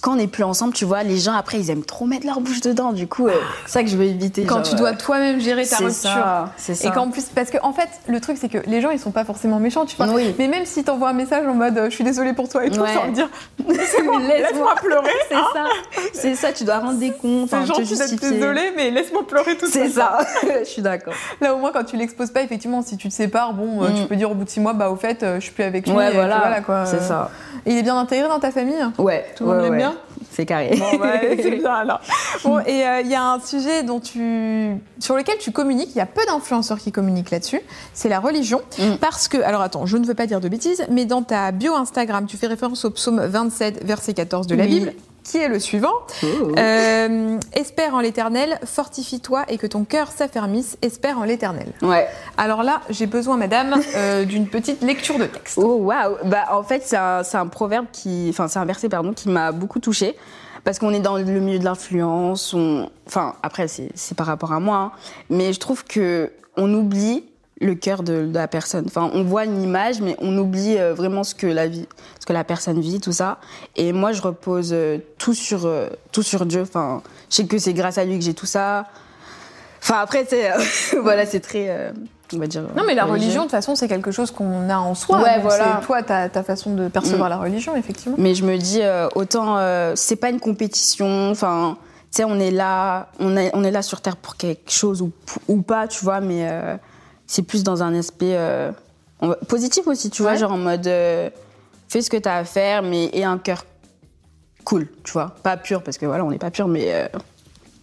quand 0.00 0.12
on 0.12 0.16
n'est 0.16 0.26
plus 0.26 0.42
ensemble, 0.44 0.72
tu 0.74 0.84
vois, 0.84 1.02
les 1.02 1.18
gens, 1.18 1.34
après, 1.34 1.58
ils 1.58 1.70
aiment 1.70 1.84
trop 1.84 2.04
mettre 2.04 2.26
leur 2.26 2.40
bouche 2.40 2.60
dedans. 2.60 2.92
Du 2.92 3.06
coup, 3.06 3.28
euh, 3.28 3.32
c'est 3.66 3.72
ça 3.74 3.82
que 3.82 3.88
je 3.88 3.96
veux 3.96 4.04
éviter. 4.04 4.44
Quand 4.44 4.56
genre, 4.56 4.64
tu 4.70 4.74
dois 4.74 4.90
euh, 4.90 4.96
toi-même 4.98 5.40
gérer 5.40 5.62
ta 5.66 5.76
c'est 5.76 5.84
rupture. 5.84 6.10
ça, 6.10 6.52
c'est 6.56 6.74
ça. 6.74 6.88
Et 6.88 6.90
qu'en 6.92 7.10
plus, 7.10 7.24
parce 7.34 7.50
que 7.50 7.58
en 7.62 7.72
fait, 7.72 7.88
le 8.08 8.20
truc 8.20 8.36
c'est 8.40 8.48
que 8.48 8.58
les 8.66 8.80
gens 8.80 8.90
ils 8.90 8.98
sont 8.98 9.10
pas 9.12 9.24
forcément 9.24 9.58
méchants, 9.60 9.86
tu 9.86 9.96
vois. 9.96 10.06
Oui. 10.08 10.34
Mais 10.38 10.48
même 10.48 10.64
si 10.66 10.82
t'envoies 10.84 11.10
un 11.10 11.12
message 11.12 11.46
en 11.46 11.54
mode 11.54 11.78
euh, 11.78 11.90
je 11.90 11.94
suis 11.94 12.04
désolée 12.04 12.32
pour 12.32 12.48
toi 12.48 12.64
et 12.64 12.70
tout, 12.70 12.80
Ouais. 12.80 12.92
sans 12.94 13.06
me 13.06 13.12
dire 13.12 13.28
laisse-moi 13.68 14.20
laisse-moi 14.20 14.74
pleurer. 14.82 15.10
C'est 15.28 15.34
ça. 15.34 15.64
C'est 16.12 16.34
ça, 16.34 16.52
tu 16.52 16.64
dois 16.64 16.78
rendre 16.78 16.98
des 16.98 17.12
comptes, 17.12 17.50
C'est 17.50 17.64
gentil 17.66 17.82
d'être 17.82 17.88
justifier. 17.88 18.30
désolée, 18.30 18.72
mais 18.76 18.90
laisse-moi 18.90 19.26
pleurer 19.26 19.56
tout 19.56 19.66
C'est 19.70 19.88
ça, 19.88 20.18
je 20.60 20.64
suis 20.64 20.82
d'accord. 20.82 21.14
Là 21.40 21.54
au 21.54 21.58
moins 21.58 21.70
quand 21.72 21.84
tu 21.84 21.96
l'exposes 21.96 22.30
pas, 22.30 22.42
effectivement, 22.42 22.82
si 22.82 22.96
tu 22.96 23.08
te 23.08 23.14
sépares, 23.14 23.52
bon, 23.54 23.82
euh, 23.84 23.88
Mm. 23.88 23.94
tu 23.94 24.06
peux 24.06 24.16
dire 24.16 24.30
au 24.30 24.34
bout 24.34 24.44
de 24.44 24.50
six 24.50 24.60
mois, 24.60 24.72
bah 24.72 24.90
au 24.90 24.96
fait, 24.96 25.24
je 25.36 25.40
suis 25.40 25.52
plus 25.52 25.64
avec 25.64 25.86
lui. 25.86 25.94
Ouais, 25.94 26.10
et 26.10 26.14
voilà, 26.14 26.60
quoi. 26.64 26.84
c'est 26.86 27.00
ça. 27.00 27.30
Et 27.66 27.72
il 27.72 27.78
est 27.78 27.82
bien 27.82 27.98
intégré 27.98 28.28
dans 28.28 28.38
ta 28.40 28.50
famille 28.50 28.74
Ouais, 28.98 29.24
Tout 29.36 29.44
ouais, 29.44 29.67
ouais. 29.70 29.76
bien 29.76 29.96
C'est 30.30 30.46
carré. 30.46 30.76
Bon, 30.76 30.98
ouais, 30.98 31.38
c'est 31.42 31.50
bien 31.50 31.72
alors. 31.72 32.00
Bon, 32.44 32.60
et 32.60 32.86
euh, 32.86 33.00
il 33.00 33.10
y 33.10 33.14
a 33.14 33.32
un 33.32 33.40
sujet 33.40 33.82
dont 33.82 34.00
tu, 34.00 34.76
sur 34.98 35.16
lequel 35.16 35.38
tu 35.38 35.52
communiques, 35.52 35.90
il 35.94 35.98
y 35.98 36.02
a 36.02 36.06
peu 36.06 36.24
d'influenceurs 36.26 36.78
qui 36.78 36.92
communiquent 36.92 37.30
là-dessus, 37.30 37.60
c'est 37.94 38.08
la 38.08 38.20
religion. 38.20 38.60
Mm. 38.78 38.96
Parce 39.00 39.28
que, 39.28 39.38
alors 39.38 39.62
attends, 39.62 39.86
je 39.86 39.96
ne 39.96 40.06
veux 40.06 40.14
pas 40.14 40.26
dire 40.26 40.40
de 40.40 40.48
bêtises, 40.48 40.84
mais 40.90 41.04
dans 41.04 41.22
ta 41.22 41.52
bio 41.52 41.74
Instagram, 41.74 42.26
tu 42.26 42.36
fais 42.36 42.46
référence 42.46 42.84
au 42.84 42.90
psaume 42.90 43.20
27, 43.24 43.84
verset 43.84 44.14
14 44.14 44.46
de 44.46 44.54
la 44.54 44.64
Oui. 44.64 44.70
Bible, 44.70 44.92
qui 45.28 45.38
est 45.38 45.48
le 45.48 45.58
suivant. 45.58 45.92
Euh, 46.24 47.38
espère 47.52 47.94
en 47.94 48.00
l'éternel, 48.00 48.58
fortifie-toi 48.64 49.44
et 49.48 49.58
que 49.58 49.66
ton 49.66 49.84
cœur 49.84 50.10
s'affermisse, 50.10 50.78
espère 50.80 51.18
en 51.18 51.24
l'éternel. 51.24 51.68
Ouais. 51.82 52.08
Alors 52.38 52.62
là, 52.62 52.80
j'ai 52.88 53.06
besoin, 53.06 53.36
madame, 53.36 53.74
euh, 53.94 54.24
d'une 54.24 54.48
petite 54.48 54.82
lecture 54.82 55.18
de 55.18 55.26
texte. 55.26 55.58
Oh 55.58 55.76
waouh 55.76 56.16
Bah 56.24 56.46
en 56.50 56.62
fait 56.62 56.82
c'est 56.84 56.96
un, 56.96 57.46
proverbe 57.46 57.86
qui, 57.92 58.28
enfin 58.30 58.48
c'est 58.48 58.58
un 58.58 58.64
verset 58.64 58.88
pardon 58.88 59.12
qui 59.12 59.28
m'a 59.28 59.52
beaucoup 59.52 59.80
touchée 59.80 60.16
parce 60.64 60.78
qu'on 60.78 60.92
est 60.92 61.00
dans 61.00 61.16
le 61.16 61.24
milieu 61.24 61.58
de 61.58 61.64
l'influence. 61.64 62.54
On... 62.54 62.90
Enfin 63.06 63.34
après 63.42 63.68
c'est 63.68 63.90
c'est 63.94 64.16
par 64.16 64.26
rapport 64.26 64.52
à 64.52 64.60
moi, 64.60 64.76
hein. 64.76 64.92
mais 65.28 65.52
je 65.52 65.60
trouve 65.60 65.84
que 65.84 66.32
on 66.56 66.72
oublie 66.72 67.24
le 67.60 67.74
cœur 67.74 68.02
de, 68.02 68.26
de 68.26 68.34
la 68.34 68.48
personne. 68.48 68.84
Enfin 68.86 69.10
on 69.14 69.22
voit 69.24 69.44
une 69.44 69.62
image, 69.62 70.00
mais 70.00 70.16
on 70.18 70.36
oublie 70.38 70.78
euh, 70.78 70.94
vraiment 70.94 71.24
ce 71.24 71.34
que 71.34 71.46
la 71.46 71.66
vie, 71.66 71.86
ce 72.20 72.26
que 72.26 72.32
la 72.32 72.44
personne 72.44 72.80
vit, 72.80 73.00
tout 73.00 73.12
ça. 73.12 73.38
Et 73.76 73.92
moi 73.92 74.12
je 74.12 74.22
repose 74.22 74.70
euh, 74.72 74.98
tout 75.18 75.34
sur 75.34 75.66
euh, 75.66 75.88
tout 76.12 76.22
sur 76.22 76.46
Dieu. 76.46 76.62
Enfin 76.62 77.02
je 77.30 77.36
sais 77.36 77.46
que 77.46 77.58
c'est 77.58 77.74
grâce 77.74 77.98
à 77.98 78.04
lui 78.04 78.18
que 78.18 78.24
j'ai 78.24 78.34
tout 78.34 78.46
ça. 78.46 78.86
Enfin 79.82 80.00
après 80.00 80.26
c'est 80.28 80.50
voilà 81.02 81.26
c'est 81.26 81.40
très 81.40 81.66
euh, 81.68 81.90
on 82.34 82.38
va 82.38 82.46
dire. 82.46 82.62
Non, 82.76 82.82
mais 82.86 82.94
la 82.94 83.04
religieux. 83.04 83.24
religion, 83.24 83.40
de 83.42 83.46
toute 83.46 83.52
façon, 83.52 83.74
c'est 83.74 83.88
quelque 83.88 84.10
chose 84.10 84.30
qu'on 84.30 84.68
a 84.68 84.78
en 84.78 84.94
soi. 84.94 85.22
Ouais, 85.22 85.40
voilà. 85.40 85.78
C'est 85.80 85.86
toi, 85.86 86.02
ta, 86.02 86.28
ta 86.28 86.42
façon 86.42 86.74
de 86.74 86.88
percevoir 86.88 87.28
la 87.28 87.36
religion, 87.36 87.76
effectivement. 87.76 88.16
Mais 88.18 88.34
je 88.34 88.44
me 88.44 88.56
dis, 88.56 88.82
euh, 88.82 89.08
autant, 89.14 89.56
euh, 89.58 89.92
c'est 89.96 90.16
pas 90.16 90.30
une 90.30 90.40
compétition. 90.40 91.30
Enfin, 91.30 91.78
tu 92.12 92.18
sais, 92.18 92.24
on 92.24 92.38
est 92.38 92.50
là, 92.50 93.08
on 93.18 93.36
est, 93.36 93.50
on 93.54 93.64
est 93.64 93.70
là 93.70 93.82
sur 93.82 94.00
Terre 94.00 94.16
pour 94.16 94.36
quelque 94.36 94.70
chose 94.70 95.02
ou, 95.02 95.10
ou 95.48 95.62
pas, 95.62 95.88
tu 95.88 96.04
vois, 96.04 96.20
mais 96.20 96.46
c'est 97.28 97.42
plus 97.42 97.62
dans 97.62 97.82
un 97.84 97.94
aspect 97.94 98.34
euh, 98.36 98.72
positif 99.48 99.86
aussi, 99.86 100.10
tu 100.10 100.22
vois, 100.22 100.32
Ouais. 100.32 100.38
genre 100.38 100.52
en 100.52 100.58
mode, 100.58 100.86
euh, 100.88 101.30
fais 101.88 102.02
ce 102.02 102.10
que 102.10 102.16
t'as 102.16 102.36
à 102.38 102.44
faire, 102.44 102.82
mais 102.82 103.10
aie 103.12 103.22
un 103.24 103.38
cœur 103.38 103.64
cool, 104.64 104.88
tu 105.04 105.12
vois. 105.12 105.34
Pas 105.44 105.56
pur, 105.56 105.82
parce 105.82 105.96
que 105.98 106.06
voilà, 106.06 106.24
on 106.24 106.30
n'est 106.30 106.38
pas 106.38 106.50
pur, 106.50 106.66
mais. 106.68 106.86
euh, 106.92 107.06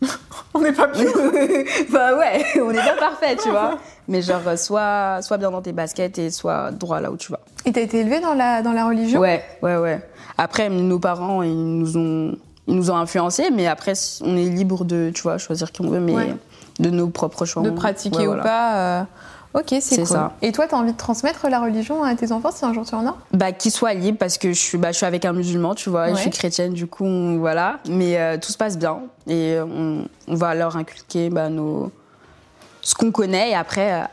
On 0.54 0.62
n'est 0.62 0.74
pas 0.74 0.88
plus. 0.90 1.06
bah 1.92 2.18
ouais, 2.18 2.44
on 2.62 2.72
n'est 2.72 2.78
pas 2.78 2.96
parfait, 3.00 3.36
tu 3.42 3.50
vois. 3.50 3.78
Mais 4.08 4.22
genre, 4.22 4.42
euh, 4.46 4.56
sois, 4.56 5.20
sois 5.24 5.38
bien 5.38 5.50
dans 5.50 5.64
tes 5.64 5.72
baskets 5.72 6.20
et 6.20 6.30
sois 6.30 6.70
droit 6.72 7.00
là 7.02 7.12
où 7.12 7.18
tu 7.18 7.32
vas. 7.32 7.40
Et 7.66 7.72
t'as 7.72 7.82
été 7.82 8.02
élevé 8.02 8.20
dans 8.20 8.36
la, 8.36 8.62
dans 8.62 8.72
la 8.74 8.86
religion? 8.86 9.20
Ouais, 9.20 9.44
ouais, 9.64 9.78
ouais. 9.78 10.00
Après, 10.38 10.70
nos 10.70 11.00
parents, 11.00 11.42
ils 11.42 11.80
nous 11.80 11.98
ont, 11.98 12.38
ils 12.68 12.76
nous 12.76 12.92
ont 12.92 12.96
influencés, 12.98 13.50
mais 13.52 13.66
après, 13.66 13.94
on 14.22 14.38
est 14.38 14.46
libre 14.46 14.86
de, 14.86 15.12
tu 15.16 15.24
vois, 15.24 15.40
choisir 15.40 15.72
qui 15.72 15.82
on 15.82 15.90
veut, 15.90 16.00
mais 16.00 16.14
Ouais. 16.14 16.36
de 16.80 16.90
nos 16.92 17.08
propres 17.08 17.46
choix. 17.46 17.64
De 17.64 17.72
pratiquer 17.72 18.18
ouais, 18.20 18.24
ou 18.28 18.28
voilà. 18.28 18.44
pas 18.44 18.78
euh, 18.78 19.04
Ok, 19.56 19.68
c'est 19.70 19.82
C'est 19.82 19.96
cool. 20.04 20.08
ça. 20.08 20.34
Et 20.42 20.52
toi, 20.52 20.68
t'as 20.68 20.76
envie 20.78 20.92
de 20.92 20.98
transmettre 20.98 21.48
la 21.48 21.60
religion 21.62 22.04
à 22.04 22.14
tes 22.16 22.32
enfants 22.34 22.52
si 22.52 22.66
un 22.66 22.74
jour 22.74 22.86
tu 22.86 22.94
en 22.94 23.08
as? 23.08 23.16
Bah, 23.32 23.52
qu'ils 23.54 23.72
soient 23.72 23.94
libres 23.94 24.18
parce 24.18 24.38
que 24.38 24.50
je 24.50 24.60
suis, 24.60 24.78
bah, 24.78 24.92
je 24.92 24.98
suis 24.98 25.06
avec 25.06 25.24
un 25.26 25.32
musulman, 25.34 25.74
tu 25.76 25.90
vois, 25.90 26.10
je 26.10 26.16
suis 26.16 26.30
chrétienne, 26.30 26.74
du 26.74 26.88
coup, 26.88 27.06
on- 27.06 27.38
voilà. 27.38 27.80
Mais 27.90 28.18
euh, 28.20 28.38
tout 28.38 28.52
se 28.52 28.58
passe 28.58 28.78
bien 28.78 29.00
et 29.28 29.58
on, 29.60 30.06
on 30.28 30.36
va 30.36 30.54
leur 30.56 30.76
inculquer 30.76 31.30
bah, 31.30 31.50
nos, 31.50 31.90
ce 32.82 32.96
qu'on 32.96 33.12
connaît 33.12 33.52
et 33.52 33.56
après, 33.56 34.04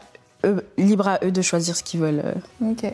euh, 0.45 0.49
eux, 0.49 0.65
libre 0.79 1.09
à 1.09 1.19
eux 1.25 1.33
de 1.33 1.43
choisir 1.43 1.75
ce 1.77 1.83
qu'ils 1.83 2.01
veulent. 2.01 2.23
euh. 2.25 2.71
Ok. 2.71 2.93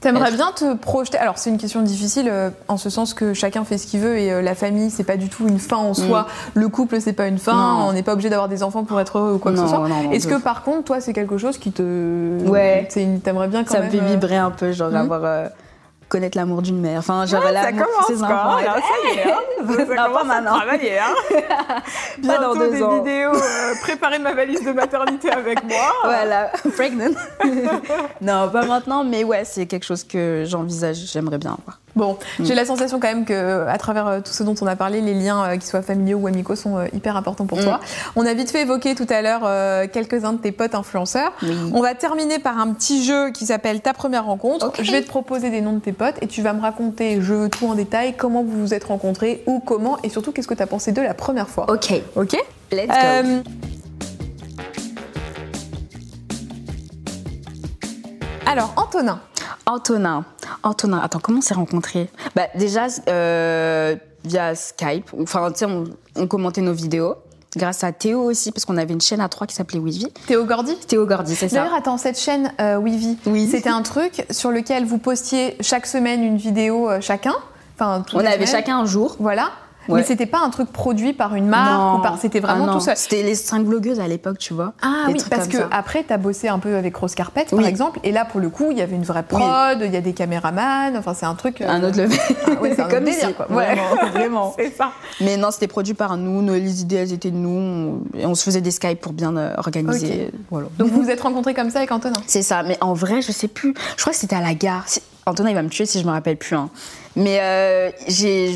T'aimerais 0.00 0.32
bien 0.32 0.50
te 0.52 0.74
projeter? 0.74 1.18
Alors 1.18 1.36
c'est 1.36 1.50
une 1.50 1.58
question 1.58 1.82
difficile 1.82 2.28
euh, 2.30 2.48
en 2.68 2.78
ce 2.78 2.88
sens 2.88 3.12
que 3.12 3.34
chacun 3.34 3.64
fait 3.64 3.76
ce 3.76 3.86
qu'il 3.86 4.00
veut 4.00 4.16
et 4.18 4.32
euh, 4.32 4.40
la 4.40 4.54
famille 4.54 4.90
c'est 4.90 5.04
pas 5.04 5.18
du 5.18 5.28
tout 5.28 5.46
une 5.46 5.58
fin 5.58 5.76
en 5.76 5.92
soi. 5.92 6.26
Le 6.54 6.68
couple 6.68 7.00
c'est 7.02 7.12
pas 7.12 7.26
une 7.26 7.38
fin. 7.38 7.52
Mm. 7.52 7.78
Non. 7.80 7.86
On 7.88 7.92
n'est 7.92 8.02
pas 8.02 8.14
obligé 8.14 8.30
d'avoir 8.30 8.48
des 8.48 8.62
enfants 8.62 8.84
pour 8.84 8.98
être 8.98 9.18
heureux 9.18 9.34
ou 9.34 9.38
quoi 9.38 9.52
que 9.52 9.58
ce 9.58 9.66
soit. 9.66 9.86
Est-ce 10.12 10.26
que 10.26 10.36
par 10.40 10.62
contre 10.62 10.84
toi 10.84 11.00
c'est 11.02 11.12
quelque 11.12 11.36
chose 11.36 11.58
qui 11.58 11.70
te 11.72 12.38
Ouais. 12.46 12.88
t'aimerais 13.22 13.48
bien 13.48 13.62
quand 13.64 13.72
ça 13.74 13.80
même 13.80 13.88
me 13.88 13.92
fait 13.92 14.00
euh, 14.04 14.06
vibrer 14.08 14.36
un 14.38 14.50
peu, 14.50 14.72
genre 14.72 14.88
Mhm. 14.90 14.96
avoir 14.96 15.20
euh, 15.24 15.46
connaître 16.10 16.36
l'amour 16.36 16.60
d'une 16.60 16.78
mère. 16.80 16.98
Enfin, 16.98 17.24
genre 17.24 17.42
Ça 17.42 17.50
l'amour 17.52 17.86
commence 17.86 18.10
de 18.10 18.14
ses 18.16 18.22
enfants. 18.22 18.58
hein, 18.58 18.62
ça 18.76 19.08
y 19.08 19.16
est, 19.18 19.32
hein. 19.32 19.38
Ça 19.60 19.94
Non, 19.94 20.04
commence 20.04 20.26
pas 20.28 20.34
à 20.36 20.42
travailler, 20.42 20.98
hein. 20.98 21.14
Dans 22.18 22.28
Bientôt 22.28 22.58
deux 22.58 22.70
des 22.72 22.82
ans. 22.82 22.98
vidéos, 23.02 23.34
euh, 23.34 23.74
préparer 23.82 24.18
ma 24.18 24.34
valise 24.34 24.62
de 24.64 24.72
maternité 24.72 25.30
avec 25.30 25.62
moi. 25.64 25.76
Voilà, 26.04 26.50
pregnant. 26.74 27.10
non, 28.20 28.48
pas 28.50 28.64
maintenant, 28.66 29.04
mais 29.04 29.24
ouais, 29.24 29.44
c'est 29.44 29.66
quelque 29.66 29.84
chose 29.86 30.04
que 30.04 30.44
j'envisage, 30.46 30.96
j'aimerais 31.12 31.38
bien 31.38 31.52
avoir. 31.60 31.78
Bon, 31.96 32.16
Mm. 32.38 32.44
j'ai 32.44 32.54
la 32.54 32.64
sensation 32.64 33.00
quand 33.00 33.08
même 33.08 33.24
que 33.24 33.66
à 33.66 33.76
travers 33.78 34.06
euh, 34.06 34.20
tout 34.20 34.32
ce 34.32 34.42
dont 34.42 34.54
on 34.60 34.66
a 34.66 34.76
parlé, 34.76 35.00
les 35.00 35.14
liens, 35.14 35.42
euh, 35.44 35.52
qu'ils 35.54 35.64
soient 35.64 35.82
familiaux 35.82 36.18
ou 36.18 36.26
amicaux, 36.28 36.54
sont 36.56 36.76
euh, 36.78 36.86
hyper 36.92 37.16
importants 37.16 37.46
pour 37.46 37.58
Mm. 37.58 37.62
toi. 37.64 37.80
On 38.16 38.24
a 38.26 38.32
vite 38.34 38.50
fait 38.50 38.62
évoquer 38.62 38.94
tout 38.94 39.06
à 39.10 39.22
l'heure 39.22 39.40
euh, 39.44 39.86
quelques-uns 39.92 40.34
de 40.34 40.38
tes 40.38 40.52
potes 40.52 40.74
influenceurs. 40.74 41.32
Oui. 41.42 41.56
On 41.74 41.80
va 41.82 41.94
terminer 41.94 42.38
par 42.38 42.58
un 42.58 42.72
petit 42.72 43.04
jeu 43.04 43.30
qui 43.30 43.46
s'appelle 43.46 43.80
Ta 43.80 43.92
première 43.92 44.24
rencontre. 44.24 44.72
Je 44.80 44.90
vais 44.92 45.02
te 45.02 45.08
proposer 45.08 45.50
des 45.50 45.60
noms 45.60 45.72
de 45.74 45.80
tes 45.80 45.92
potes 45.92 46.16
et 46.20 46.26
tu 46.26 46.42
vas 46.42 46.52
me 46.52 46.60
raconter, 46.60 47.20
je 47.20 47.34
veux 47.34 47.48
tout 47.48 47.66
en 47.66 47.74
détail, 47.74 48.14
comment 48.16 48.42
vous 48.42 48.60
vous 48.60 48.74
êtes 48.74 48.84
rencontrés, 48.84 49.42
ou 49.46 49.58
comment, 49.60 49.98
et 50.02 50.08
surtout 50.10 50.32
qu'est-ce 50.32 50.48
que 50.48 50.54
tu 50.54 50.62
as 50.62 50.66
pensé 50.68 50.92
d'eux 50.92 51.02
la 51.02 51.14
première 51.14 51.48
fois. 51.48 51.66
Ok, 51.70 51.92
Ok? 52.16 52.36
Let's 52.72 52.86
go. 52.86 52.92
Euh, 52.94 53.42
Alors, 58.46 58.72
Antonin. 58.76 59.20
Antonin. 59.70 60.24
Antonin, 60.62 60.98
attends, 60.98 61.20
comment 61.20 61.38
on 61.38 61.42
s'est 61.42 61.54
rencontrés? 61.54 62.08
Bah 62.34 62.48
déjà 62.56 62.86
euh, 63.08 63.94
via 64.24 64.54
Skype. 64.54 65.10
Enfin, 65.20 65.50
tu 65.52 65.58
sais, 65.60 65.64
on, 65.66 65.84
on 66.16 66.26
commentait 66.26 66.60
nos 66.60 66.72
vidéos. 66.72 67.14
Grâce 67.56 67.82
à 67.82 67.90
Théo 67.90 68.22
aussi, 68.22 68.52
parce 68.52 68.64
qu'on 68.64 68.76
avait 68.76 68.92
une 68.94 69.00
chaîne 69.00 69.20
à 69.20 69.28
trois 69.28 69.44
qui 69.46 69.56
s'appelait 69.56 69.80
Wivy. 69.80 70.06
Théo 70.28 70.44
Gordy? 70.44 70.76
Théo 70.86 71.04
Gordy, 71.04 71.34
c'est 71.34 71.48
ça. 71.48 71.56
D'ailleurs, 71.56 71.74
attends, 71.74 71.96
cette 71.98 72.16
chaîne 72.18 72.52
euh, 72.60 72.76
Oui. 72.76 73.18
c'était 73.50 73.70
un 73.70 73.82
truc 73.82 74.24
sur 74.30 74.52
lequel 74.52 74.84
vous 74.84 74.98
postiez 74.98 75.56
chaque 75.60 75.86
semaine 75.86 76.22
une 76.22 76.36
vidéo 76.36 76.88
euh, 76.88 77.00
chacun? 77.00 77.34
Enfin, 77.74 78.04
On 78.14 78.18
avait 78.20 78.32
semaines. 78.34 78.46
chacun 78.46 78.78
un 78.78 78.84
jour. 78.84 79.16
Voilà. 79.18 79.50
Ouais. 79.88 80.00
Mais 80.00 80.06
c'était 80.06 80.26
pas 80.26 80.38
un 80.44 80.50
truc 80.50 80.70
produit 80.70 81.12
par 81.14 81.34
une 81.34 81.46
marque 81.48 81.98
ou 81.98 82.02
par. 82.02 82.18
C'était 82.20 82.38
vraiment 82.40 82.64
Ah 82.64 82.66
non. 82.68 82.72
tout 82.74 82.80
seul. 82.80 82.96
C'était 82.96 83.22
les 83.22 83.34
cinq 83.34 83.64
blogueuses 83.64 83.98
à 83.98 84.06
l'époque, 84.06 84.38
tu 84.38 84.52
vois. 84.54 84.74
Ah 84.82 85.06
oui, 85.08 85.20
parce 85.30 85.48
que 85.48 85.56
ça. 85.58 85.68
après, 85.72 86.04
t'as 86.06 86.18
bossé 86.18 86.48
un 86.48 86.58
peu 86.58 86.76
avec 86.76 86.94
Rose 86.96 87.14
Carpet, 87.14 87.46
par 87.50 87.58
Oui. 87.58 87.64
exemple, 87.64 87.98
et 88.04 88.12
là, 88.12 88.24
pour 88.24 88.40
le 88.40 88.50
coup, 88.50 88.68
il 88.70 88.78
y 88.78 88.82
avait 88.82 88.94
une 88.94 89.02
vraie 89.04 89.22
prod, 89.24 89.78
il 89.82 89.90
y 89.92 89.96
a 89.96 90.00
des 90.00 90.12
caméramans, 90.12 90.94
enfin, 90.96 91.14
c'est 91.14 91.26
un 91.26 91.34
truc. 91.34 91.60
euh, 91.60 91.68
Un 91.68 91.82
autre 91.82 91.98
level. 91.98 92.18
Ah 92.46 92.50
oui, 92.60 92.70
c'est 92.76 92.88
Comme 92.90 93.04
délire, 93.04 93.24
ici. 93.30 93.34
quoi. 93.34 93.46
Vraiment, 93.48 93.82
vraiment. 94.12 94.54
c'est 94.58 94.76
ça. 94.76 94.92
Mais 95.20 95.36
non, 95.36 95.50
c'était 95.50 95.66
produit 95.66 95.94
par 95.94 96.16
nous. 96.16 96.42
nos- 96.42 96.54
Les 96.54 96.82
idées, 96.82 96.96
elles 96.96 97.12
étaient 97.12 97.30
de 97.30 97.36
nous. 97.36 97.48
On, 98.14 98.18
et 98.18 98.26
on 98.26 98.34
se 98.34 98.44
faisait 98.44 98.60
des 98.60 98.70
Skype 98.70 99.00
pour 99.00 99.12
bien 99.12 99.36
euh, 99.36 99.54
organiser. 99.56 100.30
Voilà. 100.50 100.68
Donc, 100.78 100.88
vous 100.88 101.02
vous 101.02 101.10
êtes 101.10 101.20
rencontrés 101.22 101.54
comme 101.54 101.70
ça 101.70 101.78
avec 101.78 101.90
Antonin? 101.90 102.20
C'est 102.26 102.42
ça. 102.42 102.62
Mais 102.62 102.76
en 102.80 102.92
vrai, 102.92 103.22
je 103.22 103.32
sais 103.32 103.48
plus. 103.48 103.74
Je 103.96 104.02
crois 104.02 104.12
que 104.12 104.18
c'était 104.18 104.36
à 104.36 104.40
la 104.42 104.54
gare. 104.54 104.84
Antonin, 105.26 105.50
il 105.50 105.54
va 105.54 105.62
me 105.62 105.68
tuer 105.68 105.86
si 105.86 106.00
je 106.00 106.06
me 106.06 106.10
rappelle 106.10 106.36
plus. 106.36 106.54
hein. 106.56 106.68
Mais 107.16 107.38
euh, 107.40 107.90
j'ai 108.08 108.54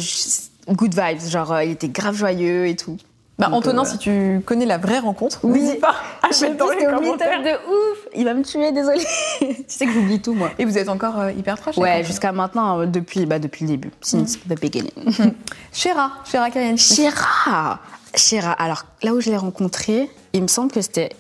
good 0.69 0.95
vibes. 0.95 1.21
Genre, 1.29 1.53
euh, 1.53 1.65
il 1.65 1.73
était 1.73 1.89
grave 1.89 2.15
joyeux 2.17 2.67
et 2.67 2.77
tout. 2.77 2.97
Bah, 3.37 3.47
Donc, 3.47 3.57
Antonin, 3.67 3.83
euh, 3.83 3.85
si 3.85 3.99
tu 3.99 4.41
connais 4.47 4.65
la 4.65 4.79
vraie 4.79 5.01
rencontre, 5.01 5.41
Oui. 5.43 5.61
n'hésite 5.61 5.81
pas 5.81 5.97
à 6.23 6.29
mettre 6.29 6.57
dans 6.57 6.69
les 6.71 6.79
c'était 6.79 6.87
au 6.87 6.97
commentaires. 6.99 7.43
de 7.43 7.49
ouf. 7.51 7.99
Il 8.15 8.25
va 8.25 8.33
me 8.35 8.45
tuer, 8.45 8.71
désolé. 8.71 9.01
tu 9.41 9.65
sais 9.67 9.87
que 9.87 9.93
j'oublie 9.93 10.21
tout, 10.23 10.35
moi. 10.35 10.51
Et 10.59 10.65
vous 10.65 10.79
êtes 10.79 10.89
encore 10.89 11.19
euh, 11.19 11.33
hyper 11.33 11.57
proches 11.57 11.77
avec 11.77 11.83
Ouais, 11.99 12.05
jusqu'à 12.05 12.31
maintenant, 12.31 12.79
euh, 12.81 12.87
depuis, 12.87 13.27
bah, 13.27 13.41
depuis 13.41 13.65
le 13.65 13.71
début. 13.73 13.91
Since 14.01 14.39
the 14.49 14.61
beginning. 14.61 14.93
Chéra, 15.73 16.13
Chéra 16.25 16.49
Karianchi. 16.51 16.95
Chéra 16.95 17.81
Chéra, 18.15 18.53
alors 18.53 18.85
là 19.03 19.13
où 19.13 19.21
je 19.21 19.31
l'ai 19.31 19.37
rencontré, 19.37 20.09
il 20.33 20.43
me 20.43 20.47
semble 20.47 20.71
que 20.71 20.81
c'était 20.81 21.11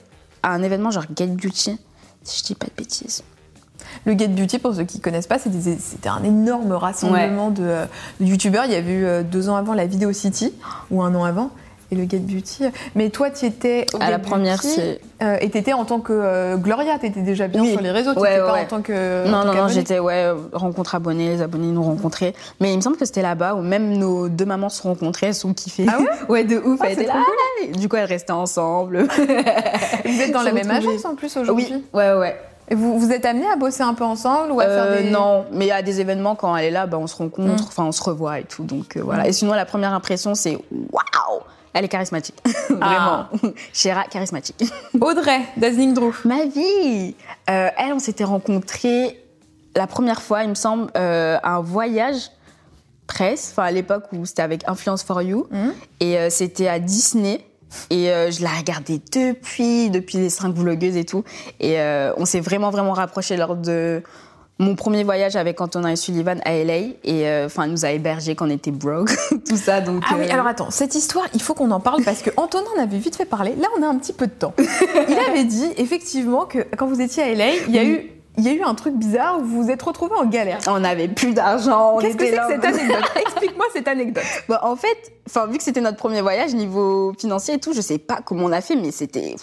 à 0.45 0.51
un 0.53 0.63
événement 0.63 0.93
genre 0.93 1.07
Get 1.17 1.27
Beauty, 1.27 1.77
si 2.23 2.39
je 2.39 2.45
dis 2.45 2.55
pas 2.55 2.67
de 2.67 2.73
bêtises. 2.77 3.25
Le 4.07 4.17
Get 4.19 4.29
Beauty, 4.29 4.59
pour 4.59 4.75
ceux 4.75 4.85
qui 4.85 5.01
connaissent 5.01 5.27
pas, 5.27 5.39
c'était 5.39 6.09
un 6.09 6.23
énorme 6.25 6.73
rassemblement 6.73 7.51
de, 7.51 7.63
euh, 7.63 7.85
de 8.21 8.27
youtubeurs. 8.27 8.65
Il 8.67 8.73
y 8.73 8.77
a 8.77 8.81
eu 8.81 9.05
euh, 9.05 9.23
deux 9.23 9.49
ans 9.49 9.57
avant 9.57 9.75
la 9.75 9.87
Vidéo 9.87 10.13
City, 10.13 10.53
ou 10.91 11.03
un 11.03 11.15
an 11.15 11.25
avant, 11.25 11.51
et 11.93 11.97
le 11.97 12.09
Get 12.09 12.19
Beauty. 12.19 12.65
Mais 12.95 13.11
toi, 13.11 13.31
tu 13.31 13.45
étais 13.47 13.87
au 13.93 13.99
À 13.99 14.07
Get 14.07 14.11
la 14.11 14.19
première, 14.19 14.63
c'est. 14.63 15.01
euh, 15.23 15.37
et 15.41 15.51
tu 15.51 15.59
étais 15.59 15.73
en 15.75 15.85
tant 15.85 16.01
que 16.01 16.13
euh, 16.15 16.57
Gloria, 16.57 16.99
tu 16.99 17.07
étais 17.07 17.21
déjà 17.21 17.47
bien 17.47 17.63
Oui. 17.63 17.73
sur 17.73 17.81
les 17.83 17.91
réseaux, 17.91 18.15
tu 18.15 18.21
Ouais, 18.21 18.39
pas 18.39 18.53
ouais. 18.55 18.61
en 18.63 18.65
tant 18.67 18.81
que. 18.83 19.27
Non, 19.27 19.43
tant 19.43 19.47
non, 19.47 19.55
non, 19.63 19.69
j'étais, 19.69 19.99
ouais, 19.99 20.31
rencontre 20.53 20.95
abonnés, 20.95 21.29
les 21.29 21.43
abonnés 21.43 21.69
nous 21.73 21.83
rencontraient. 21.83 22.35
Mais 22.61 22.73
il 22.73 22.77
me 22.77 22.83
semble 22.83 22.97
que 22.97 23.05
c'était 23.05 23.23
là-bas 23.23 23.55
où 23.55 23.61
même 23.63 23.97
nos 23.99 24.29
deux 24.29 24.47
mamans 24.47 24.71
se 24.71 24.83
rencontraient, 24.83 25.29
elles 25.29 25.35
sont 25.35 25.53
kiffées. 25.55 25.87
Ah 25.89 25.99
ouais 26.01 26.07
Ouais, 26.31 26.45
de 26.45 26.57
ouf, 26.59 26.81
Ah, 26.83 26.87
elles 26.89 26.93
étaient 27.01 27.07
là. 27.07 27.23
Du 27.79 27.89
coup, 27.89 27.97
elles 27.97 28.05
restaient 28.07 28.33
ensemble. 28.33 29.07
Vous 30.05 30.21
êtes 30.21 30.33
dans 30.33 30.43
la 30.43 30.53
même 30.53 30.71
agence 30.71 31.05
en 31.05 31.15
plus 31.15 31.37
aujourd'hui 31.37 31.67
oui, 31.71 31.85
ouais, 31.93 32.13
ouais. 32.15 32.37
Et 32.69 32.75
vous, 32.75 32.99
vous 32.99 33.11
êtes 33.13 33.25
amenés 33.27 33.47
à 33.49 33.57
bosser 33.57 33.83
un 33.83 33.95
peu 33.95 34.05
ensemble 34.05 34.53
ou 34.53 34.61
à 34.61 34.65
Euh, 34.65 34.95
faire 34.95 35.03
des. 35.03 35.11
Non, 35.11 35.45
mais 35.53 35.71
à 35.71 35.83
des 35.83 36.01
événements, 36.01 36.35
quand 36.35 36.57
elle 36.57 36.65
est 36.67 36.71
là, 36.71 36.87
bah, 36.87 36.97
on 36.99 37.07
se 37.07 37.17
rencontre, 37.17 37.63
Mm. 37.63 37.67
enfin, 37.69 37.85
on 37.85 37.93
se 37.93 38.03
revoit 38.03 38.39
et 38.41 38.45
tout. 38.45 38.65
Donc 38.65 38.97
euh, 38.97 39.03
voilà. 39.03 39.25
Mm. 39.25 39.27
Et 39.27 39.33
sinon, 39.33 39.53
la 39.55 39.67
première 39.67 39.93
impression, 39.93 40.35
c'est 40.35 40.55
waouh! 40.93 41.41
Elle 41.75 41.85
est 41.85 41.89
charismatique. 41.89 42.37
Ah. 42.81 43.29
Vraiment. 43.31 43.53
Chéra, 43.73 44.05
charismatique. 44.05 44.65
Audrey, 45.01 45.41
Dazzling 45.57 45.93
Drew. 45.95 46.13
Ma 46.25 46.45
vie 46.47 47.15
Euh, 47.51 47.69
Elle, 47.77 47.93
on 47.93 47.99
s'était 47.99 48.25
rencontrés 48.25 49.21
la 49.77 49.87
première 49.87 50.23
fois, 50.23 50.45
il 50.45 50.51
me 50.51 50.55
semble, 50.55 50.87
euh, 50.97 51.37
à 51.43 51.57
un 51.57 51.61
voyage 51.61 52.31
presse, 53.07 53.51
enfin 53.53 53.65
à 53.65 53.71
l'époque 53.71 54.05
où 54.13 54.25
c'était 54.25 54.43
avec 54.43 54.67
Influence 54.69 55.03
for 55.03 55.21
You, 55.21 55.47
Mhm. 55.51 55.73
et 56.01 56.19
euh, 56.19 56.31
c'était 56.31 56.69
à 56.69 56.79
Disney. 56.79 57.45
Et 57.91 58.11
euh, 58.11 58.31
je 58.31 58.43
la 58.43 58.51
regardais 58.51 59.01
depuis, 59.13 59.91
depuis 59.91 60.19
les 60.19 60.31
cinq 60.31 60.55
vlogueuses 60.55 60.97
et 60.97 61.05
tout. 61.05 61.25
Et 61.61 61.81
euh, 61.81 62.13
on 62.17 62.25
s'est 62.25 62.41
vraiment, 62.41 62.71
vraiment 62.71 62.93
rapprochés 62.93 63.37
lors 63.37 63.57
de 63.57 64.03
mon 64.59 64.77
premier 64.77 65.03
voyage 65.03 65.35
avec 65.35 65.61
Antonin 65.61 65.89
et 65.89 65.97
Sullivan 65.97 66.41
à 66.45 66.53
LA. 66.53 66.77
Et 66.77 67.29
euh, 67.29 67.47
enfin, 67.47 67.65
elle 67.65 67.71
nous 67.71 67.85
a 67.85 67.91
hébergés 67.91 68.35
quand 68.35 68.47
on 68.47 68.51
était 68.51 68.71
broke, 68.71 69.11
tout 69.49 69.57
ça. 69.57 69.81
Donc, 69.81 70.03
Ah 70.09 70.15
oui, 70.19 70.27
euh, 70.29 70.33
alors 70.33 70.47
attends, 70.47 70.71
cette 70.71 70.95
histoire, 70.95 71.27
il 71.35 71.43
faut 71.43 71.55
qu'on 71.55 71.71
en 71.71 71.81
parle 71.81 72.03
parce 72.05 72.23
que 72.23 72.31
Antonin 72.37 72.67
en 72.77 72.83
avait 72.83 72.99
vite 72.99 73.17
fait 73.17 73.25
parler. 73.25 73.55
Là, 73.59 73.69
on 73.79 73.83
a 73.83 73.87
un 73.87 73.99
petit 73.99 74.13
peu 74.13 74.27
de 74.27 74.33
temps. 74.33 74.55
Il 74.59 75.19
avait 75.31 75.45
dit 75.45 75.69
effectivement 75.77 76.47
que 76.47 76.59
quand 76.77 76.87
vous 76.87 77.01
étiez 77.01 77.23
à 77.23 77.35
LA, 77.35 77.55
il 77.69 77.75
y 77.75 77.79
a 77.79 77.85
eu, 77.85 78.11
il 78.37 78.45
y 78.45 78.49
a 78.49 78.53
eu 78.53 78.63
un 78.63 78.75
truc 78.75 78.95
bizarre 78.95 79.39
où 79.39 79.45
vous 79.45 79.63
vous 79.65 79.71
êtes 79.71 79.83
retrouvés 79.83 80.17
en 80.17 80.27
galère. 80.27 80.59
on 80.67 80.81
n'avait 80.81 81.09
plus 81.09 81.35
d'argent. 81.35 81.99
Qu'est-ce 81.99 82.17
que 82.17 82.27
c'est 82.27 82.37
que 82.37 82.49
cette 82.49 82.65
anecdote? 82.65 83.13
Explique-moi 83.17 83.67
cette 83.73 83.89
anecdote. 83.89 84.25
En 84.63 84.77
fait, 84.77 85.13
enfin, 85.27 85.47
vu 85.47 85.59
que 85.59 85.63
c'était 85.63 85.81
notre 85.81 85.99
premier 85.99 86.21
voyage 86.21 86.55
niveau 86.55 87.13
financier 87.19 87.55
et 87.55 87.59
tout, 87.59 87.73
je 87.73 87.81
sais 87.81 87.99
pas 87.99 88.21
comment 88.25 88.47
on 88.47 88.53
a 88.53 88.61
fait, 88.61 88.77
mais 88.77 88.91
c'était, 88.91 89.37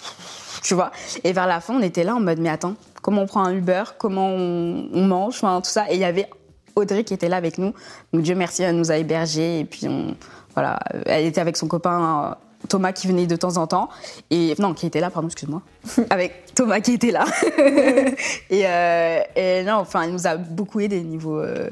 tu 0.62 0.74
vois. 0.74 0.90
Et 1.24 1.32
vers 1.32 1.46
la 1.46 1.60
fin, 1.60 1.74
on 1.74 1.82
était 1.82 2.04
là 2.04 2.14
en 2.14 2.20
mode, 2.20 2.38
mais 2.38 2.48
attends, 2.48 2.74
comment 3.02 3.22
on 3.22 3.26
prend 3.26 3.44
un 3.44 3.54
Uber, 3.54 3.84
comment 3.98 4.28
on, 4.28 4.88
on 4.92 5.06
mange, 5.06 5.36
enfin 5.36 5.60
tout 5.60 5.70
ça. 5.70 5.86
Et 5.90 5.94
il 5.94 6.00
y 6.00 6.04
avait 6.04 6.28
Audrey 6.76 7.04
qui 7.04 7.14
était 7.14 7.28
là 7.28 7.36
avec 7.36 7.58
nous. 7.58 7.72
Donc 8.12 8.22
Dieu 8.22 8.34
merci, 8.34 8.62
elle 8.62 8.76
nous 8.76 8.90
a 8.90 8.96
hébergés 8.96 9.60
et 9.60 9.64
puis 9.64 9.88
on, 9.88 10.16
voilà, 10.54 10.78
elle 11.06 11.26
était 11.26 11.40
avec 11.40 11.56
son 11.56 11.68
copain. 11.68 12.36
Thomas 12.68 12.92
qui 12.92 13.06
venait 13.08 13.26
de 13.26 13.36
temps 13.36 13.56
en 13.56 13.66
temps 13.66 13.88
et 14.30 14.54
non 14.58 14.74
qui 14.74 14.86
était 14.86 15.00
là 15.00 15.10
pardon 15.10 15.28
excuse-moi 15.28 15.62
avec 16.10 16.54
Thomas 16.54 16.80
qui 16.80 16.92
était 16.94 17.10
là 17.10 17.24
et, 18.50 18.66
euh, 18.66 19.20
et 19.36 19.62
non 19.64 19.74
enfin 19.74 20.02
elle 20.02 20.12
nous 20.12 20.26
a 20.26 20.36
beaucoup 20.36 20.80
aidé 20.80 21.02
niveau 21.02 21.38
euh, 21.38 21.68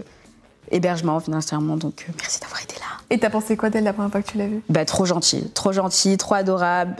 hébergement 0.70 1.18
financièrement 1.20 1.76
donc 1.76 2.06
euh, 2.08 2.12
merci 2.18 2.40
d'avoir 2.40 2.62
été 2.62 2.74
là 2.76 2.86
Et 3.10 3.18
t'as 3.18 3.30
pensé 3.30 3.56
quoi 3.56 3.70
d'elle 3.70 3.84
la 3.84 3.92
première 3.92 4.10
fois 4.12 4.22
que 4.22 4.30
tu 4.30 4.38
l'as 4.38 4.46
vue? 4.46 4.62
Bah, 4.68 4.84
trop 4.84 5.04
gentil, 5.04 5.50
trop 5.52 5.72
gentil, 5.72 6.16
trop 6.16 6.34
adorable. 6.36 6.94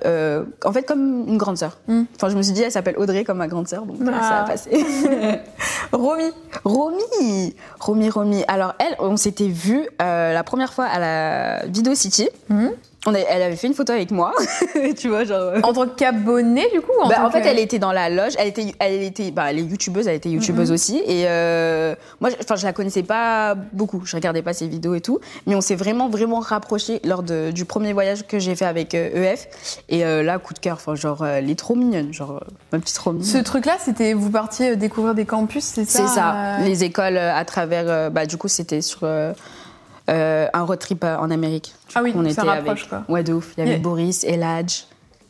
En 0.64 0.72
fait, 0.72 0.82
comme 0.82 1.28
une 1.28 1.38
grande 1.38 1.56
sœur. 1.56 1.78
Mm. 1.86 2.02
Enfin, 2.16 2.28
je 2.30 2.36
me 2.36 2.42
suis 2.42 2.52
dit, 2.52 2.62
elle 2.62 2.72
s'appelle 2.72 2.96
Audrey 2.98 3.22
comme 3.22 3.38
ma 3.38 3.46
grande 3.46 3.68
sœur, 3.68 3.86
donc 3.86 3.96
Ah. 4.08 4.20
ça 4.20 4.38
a 4.40 4.44
passé. 4.44 4.70
Romy. 5.92 6.30
Romy, 6.64 7.54
Romy, 7.78 8.10
Romy. 8.10 8.44
Alors 8.48 8.74
elle, 8.80 8.96
on 8.98 9.16
s'était 9.16 9.46
vu 9.48 9.88
la 10.00 10.42
première 10.42 10.72
fois 10.72 10.86
à 10.86 10.98
la 10.98 11.66
Video 11.66 11.94
City. 11.94 12.28
Mhm. 12.48 12.72
On 13.06 13.14
elle 13.14 13.40
avait 13.42 13.56
fait 13.56 13.66
une 13.66 13.72
photo 13.72 13.94
avec 13.94 14.10
moi, 14.10 14.32
tu 14.98 15.08
vois, 15.08 15.24
genre. 15.24 15.40
euh, 15.40 15.60
En 15.62 15.72
tant 15.72 15.86
qu'abonnée, 15.88 16.66
du 16.70 16.82
coup 16.82 16.92
en, 17.00 17.08
Bah, 17.08 17.24
en 17.24 17.30
fait, 17.30 17.40
que- 17.40 17.46
elle 17.46 17.58
était 17.58 17.78
dans 17.78 17.92
la 17.92 18.10
loge. 18.10 18.34
Elle 18.38 18.48
était, 18.48 18.74
elle 18.78 19.02
était, 19.02 19.30
bah, 19.30 19.44
elle 19.48 19.58
est 19.58 19.62
youtubeuse. 19.62 20.06
Elle 20.06 20.16
était 20.16 20.28
youtubeuse 20.28 20.68
Mhm. 20.68 20.74
aussi. 20.74 20.98
Et 21.06 21.24
euh, 21.26 21.94
moi, 22.20 22.28
je- 22.28 22.36
enfin, 22.42 22.56
je 22.56 22.66
la 22.66 22.74
connaissais 22.74 23.02
pas 23.02 23.54
beaucoup. 23.72 24.02
Je 24.04 24.14
regardais 24.16 24.42
pas 24.42 24.52
ses 24.52 24.68
vidéos 24.68 24.94
et 24.94 25.00
tout. 25.00 25.18
Mais 25.46 25.54
on 25.54 25.62
s'est 25.62 25.76
vraiment, 25.76 26.10
vraiment 26.10 26.40
rapprochés 26.40 27.00
lors 27.04 27.22
de- 27.22 27.50
du 27.52 27.64
premier 27.64 27.94
voyage 27.94 28.26
que 28.26 28.38
j'ai 28.38 28.54
fait 28.54 28.66
avec 28.66 28.94
euh, 28.94 29.14
EF. 29.32 29.48
Et 29.88 30.04
euh, 30.04 30.22
là, 30.22 30.38
coup 30.38 30.52
de 30.52 30.58
cœur. 30.58 30.74
Enfin, 30.76 30.94
genre, 30.94 31.24
elle 31.24 31.48
est 31.48 31.58
trop 31.58 31.74
mignonne. 31.76 32.12
Genre, 32.12 32.44
ma 32.70 32.80
petite 32.80 32.98
Romy. 32.98 33.24
Ce 33.24 33.38
truc-là, 33.38 33.76
c'était 33.82 34.12
vous 34.12 34.28
partiez 34.30 34.76
découvrir 34.76 35.14
des 35.14 35.24
campus, 35.24 35.64
c'est 35.64 35.86
ça 35.86 36.00
C'est 36.06 36.14
ça. 36.14 36.58
Les 36.64 36.84
écoles 36.84 37.16
à 37.16 37.44
travers. 37.46 38.10
bah, 38.10 38.26
du 38.26 38.36
coup, 38.36 38.48
c'était 38.48 38.82
sur 38.82 39.00
euh, 40.10 40.48
un 40.52 40.62
road 40.62 40.78
trip 40.78 41.04
euh, 41.04 41.16
en 41.16 41.30
Amérique. 41.30 41.74
Ah 41.94 42.02
oui, 42.02 42.12
on 42.14 42.24
ça 42.24 42.30
était 42.30 42.40
rapproche, 42.42 42.80
avec. 42.80 42.88
quoi. 42.88 43.04
Ouais, 43.08 43.22
de 43.22 43.32
ouf. 43.32 43.52
Il 43.56 43.60
y 43.60 43.62
avait 43.62 43.70
Yeah. 43.72 43.80
Boris, 43.80 44.24
Eladj 44.24 44.84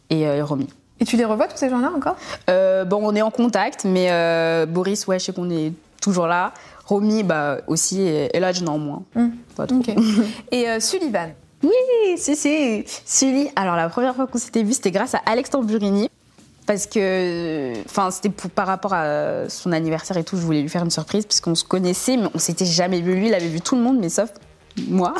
et 0.09 0.27
euh, 0.27 0.45
Romy. 0.45 0.69
Et 0.99 1.05
tu 1.05 1.17
les 1.17 1.25
revois 1.25 1.47
tous 1.47 1.57
ces 1.57 1.71
gens-là 1.71 1.93
encore? 1.95 2.17
Euh, 2.49 2.85
bon, 2.85 3.01
on 3.03 3.15
est 3.15 3.23
en 3.23 3.31
contact, 3.31 3.85
mais 3.85 4.67
Boris, 4.67 5.07
ouais, 5.07 5.19
je 5.19 5.27
sais 5.27 5.33
qu'on 5.33 5.51
est 5.51 5.73
toujours 6.01 6.27
là. 6.27 6.53
Romy, 6.87 7.23
bah 7.23 7.59
aussi, 7.69 8.03
et, 8.03 8.31
je 8.35 8.65
n'en 8.65 8.79
moins. 8.79 9.03
Hmm. 9.15 9.29
Pas 9.57 9.67
trop. 9.67 9.81
Et 10.51 10.81
Sullivan? 10.81 11.31
Oui, 11.63 11.71
si, 12.17 12.37
si. 12.37 12.85
Sully, 13.05 13.51
alors 13.57 13.77
la 13.77 13.89
première 13.89 14.15
fois 14.15 14.27
qu'on 14.27 14.39
s'était 14.39 14.63
vu, 14.63 14.73
c'était 14.73 14.91
grâce 14.91 15.15
à 15.15 15.21
Alex 15.27 15.51
Tamburini. 15.51 16.11
Parce 16.67 16.87
que, 16.87 17.73
enfin, 17.87 18.11
c'était 18.11 18.29
par 18.29 18.67
rapport 18.67 18.93
à 18.93 19.49
son 19.49 19.73
anniversaire 19.73 20.17
et 20.17 20.25
tout, 20.25 20.37
je 20.37 20.43
voulais 20.43 20.63
lui 20.63 20.69
faire 20.69 20.85
une 20.85 20.91
surprise, 20.91 21.27
puisqu'on 21.27 21.55
se 21.55 21.65
connaissait, 21.65 22.17
mais 22.17 22.29
on 22.35 22.39
s'était 22.39 22.65
jamais 22.65 23.01
vu. 23.01 23.15
Lui, 23.15 23.29
il 23.29 23.35
avait 23.35 23.49
vu 23.49 23.61
tout 23.61 23.75
le 23.75 23.83
monde, 23.83 23.99
mais 23.99 24.09
sauf 24.09 24.31
moi. 24.89 25.15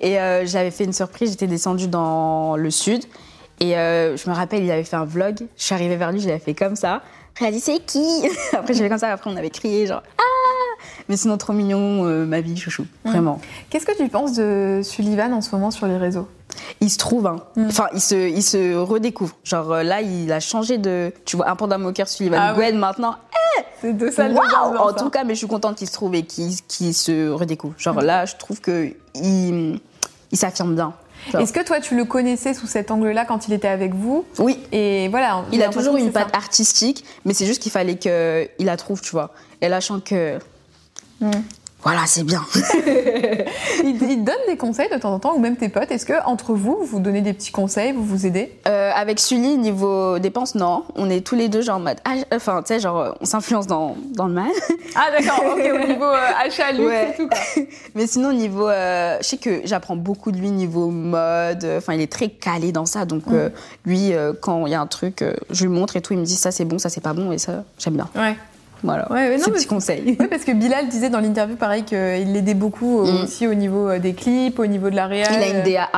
Et 0.00 0.18
euh, 0.18 0.46
j'avais 0.46 0.70
fait 0.70 0.84
une 0.84 0.92
surprise, 0.92 1.30
j'étais 1.30 1.46
descendue 1.46 1.88
dans 1.88 2.56
le 2.56 2.70
sud. 2.70 3.04
Et 3.60 3.76
euh, 3.76 4.16
je 4.16 4.28
me 4.28 4.34
rappelle, 4.34 4.64
il 4.64 4.70
avait 4.70 4.84
fait 4.84 4.96
un 4.96 5.04
vlog. 5.04 5.46
Je 5.56 5.62
suis 5.62 5.74
arrivée 5.74 5.96
vers 5.96 6.12
lui, 6.12 6.20
je 6.20 6.28
l'avais 6.28 6.40
fait 6.40 6.54
comme 6.54 6.76
ça. 6.76 7.02
Après, 7.32 7.46
il 7.46 7.48
a 7.48 7.50
dit, 7.52 7.60
c'est 7.60 7.78
qui? 7.84 8.28
Après, 8.52 8.74
j'ai 8.74 8.82
fait 8.82 8.88
comme 8.88 8.98
ça, 8.98 9.12
après, 9.12 9.30
on 9.30 9.36
avait 9.36 9.50
crié, 9.50 9.86
genre, 9.86 10.02
ah 10.18 10.84
Mais 11.08 11.16
sinon, 11.16 11.36
trop 11.36 11.52
mignon, 11.52 12.04
euh, 12.06 12.24
ma 12.24 12.40
vie, 12.40 12.56
chouchou. 12.56 12.86
Vraiment. 13.04 13.40
Qu'est-ce 13.68 13.86
que 13.86 13.96
tu 13.96 14.08
penses 14.08 14.32
de 14.34 14.80
Sullivan 14.82 15.32
en 15.32 15.40
ce 15.40 15.54
moment 15.54 15.70
sur 15.70 15.86
les 15.86 15.96
réseaux? 15.96 16.28
Il 16.80 16.90
se 16.90 16.98
trouve, 16.98 17.26
hein. 17.26 17.36
Mm. 17.56 17.66
enfin, 17.68 17.86
il 17.94 18.00
se, 18.00 18.14
il 18.14 18.42
se 18.42 18.76
redécouvre. 18.76 19.34
Genre 19.44 19.72
euh, 19.72 19.82
là, 19.82 20.00
il 20.00 20.30
a 20.32 20.40
changé 20.40 20.78
de. 20.78 21.12
Tu 21.24 21.36
vois, 21.36 21.48
un 21.48 21.56
panda 21.56 21.78
moqueur 21.78 22.08
Sullivan 22.08 22.38
Ah 22.42 22.54
Gwen 22.54 22.76
maintenant. 22.78 23.16
C'est 23.80 23.92
deux 23.94 24.10
salles 24.10 24.32
Waouh 24.34 24.72
de 24.72 24.78
En 24.78 24.92
tout 24.92 25.10
cas, 25.10 25.24
mais 25.24 25.34
je 25.34 25.38
suis 25.38 25.46
contente 25.48 25.76
qu'il 25.76 25.86
se 25.88 25.92
trouve 25.92 26.14
et 26.14 26.22
qu'il 26.24 26.94
se 26.94 27.30
redécouvre. 27.30 27.74
Genre 27.78 27.94
Mm. 27.96 28.00
là, 28.04 28.24
je 28.26 28.36
trouve 28.36 28.60
que 28.60 28.90
il, 29.14 29.80
il 30.32 30.38
s'affirme 30.38 30.74
bien. 30.74 30.92
Est-ce 31.38 31.52
que 31.52 31.62
toi, 31.62 31.80
tu 31.80 31.96
le 31.96 32.04
connaissais 32.06 32.54
sous 32.54 32.66
cet 32.66 32.90
angle-là 32.90 33.26
quand 33.26 33.46
il 33.46 33.52
était 33.52 33.68
avec 33.68 33.94
vous? 33.94 34.24
Oui, 34.38 34.58
Et 34.72 35.08
voilà. 35.08 35.44
il 35.52 35.62
a 35.62 35.68
toujours 35.68 35.96
une 35.96 36.12
patte 36.12 36.34
artistique, 36.34 37.04
mais 37.26 37.34
c'est 37.34 37.44
juste 37.44 37.62
qu'il 37.62 37.70
fallait 37.72 37.96
qu'il 37.98 38.66
la 38.66 38.76
trouve, 38.78 39.02
tu 39.02 39.10
vois. 39.10 39.30
Et 39.60 39.68
là, 39.68 39.80
je 39.80 39.86
sens 39.86 40.00
que. 40.04 40.38
Mm. 41.20 41.30
Voilà, 41.82 42.00
c'est 42.06 42.24
bien. 42.24 42.42
ça. 42.52 42.60
Il, 43.82 43.96
il 44.02 44.18
te 44.20 44.24
donne 44.26 44.34
des 44.48 44.56
conseils 44.56 44.88
de 44.92 44.98
temps 44.98 45.14
en 45.14 45.18
temps, 45.18 45.34
ou 45.34 45.38
même 45.38 45.56
tes 45.56 45.68
potes. 45.70 45.90
Est-ce 45.90 46.04
que 46.04 46.12
entre 46.26 46.52
vous, 46.52 46.78
vous 46.82 47.00
donnez 47.00 47.22
des 47.22 47.32
petits 47.32 47.50
conseils, 47.52 47.92
vous 47.92 48.04
vous 48.04 48.26
aidez? 48.26 48.52
Euh, 48.68 48.90
avec 48.94 49.18
Sully, 49.18 49.56
niveau 49.56 50.18
dépenses, 50.18 50.54
non. 50.54 50.84
On 50.96 51.08
est 51.08 51.26
tous 51.26 51.34
les 51.36 51.48
deux, 51.48 51.62
genre 51.62 51.76
en 51.76 51.80
mode. 51.80 51.96
ah, 52.04 52.12
Enfin, 52.34 52.62
tu 52.62 52.74
sais, 52.74 52.80
genre, 52.80 53.14
on 53.20 53.24
s'influence 53.24 53.66
dans, 53.66 53.96
dans 54.14 54.26
le 54.26 54.34
mal. 54.34 54.50
Ah 54.96 55.08
d'accord. 55.12 55.42
ok. 55.52 55.70
Au 55.72 55.86
niveau 55.86 56.04
euh, 56.04 56.26
achat, 56.44 56.72
luxe 56.72 56.84
Ouais. 56.86 57.10
et 57.12 57.16
tout. 57.16 57.28
Quoi. 57.28 57.64
Mais 57.94 58.06
sinon, 58.06 58.32
niveau. 58.32 58.68
euh, 58.68 59.16
je 59.20 59.26
sais 59.26 59.36
que 59.38 59.60
j'apprends 59.64 59.96
beaucoup 59.96 60.32
de 60.32 60.36
lui 60.38 60.50
niveau 60.50 60.88
mode. 60.90 61.64
Enfin, 61.78 61.94
il 61.94 62.00
est 62.02 62.10
très 62.12 62.28
calé 62.28 62.72
dans 62.72 62.86
ça. 62.86 63.04
Donc, 63.06 63.22
euh, 63.32 63.48
lui, 63.86 64.12
euh, 64.12 64.32
quand 64.38 64.66
il 64.66 64.72
y 64.72 64.74
a 64.74 64.80
un 64.80 64.86
truc, 64.86 65.22
euh, 65.22 65.32
je 65.50 65.62
lui 65.64 65.72
montre 65.72 65.96
et 65.96 66.00
tout. 66.02 66.12
Il 66.12 66.18
me 66.18 66.24
dit 66.24 66.36
ça 66.36 66.50
c'est 66.50 66.64
bon, 66.64 66.78
ça 66.78 66.88
c'est 66.90 67.00
pas 67.00 67.12
bon. 67.14 67.32
Et 67.32 67.38
ça, 67.38 67.64
j'aime 67.78 67.94
bien. 67.94 68.08
Ouais. 68.16 68.36
Voilà. 68.82 69.10
Ouais, 69.12 69.28
ouais, 69.28 69.36
non, 69.38 69.44
petits 69.46 69.66
conseils. 69.66 70.16
Oui, 70.18 70.26
parce 70.28 70.44
que 70.44 70.52
Bilal 70.52 70.88
disait 70.88 71.10
dans 71.10 71.20
l'interview, 71.20 71.56
pareil, 71.56 71.82
qu'il 71.84 71.98
l'aidait 72.32 72.54
beaucoup 72.54 73.02
Mm. 73.04 73.22
aussi 73.24 73.46
au 73.46 73.54
niveau 73.54 73.88
euh, 73.88 73.98
des 73.98 74.14
clips, 74.14 74.58
au 74.58 74.66
niveau 74.66 74.90
de 74.90 74.96
la 74.96 75.06
réal. 75.06 75.28
Il 75.32 75.42
a 75.42 75.48
une, 75.58 75.62
DA 75.62 75.88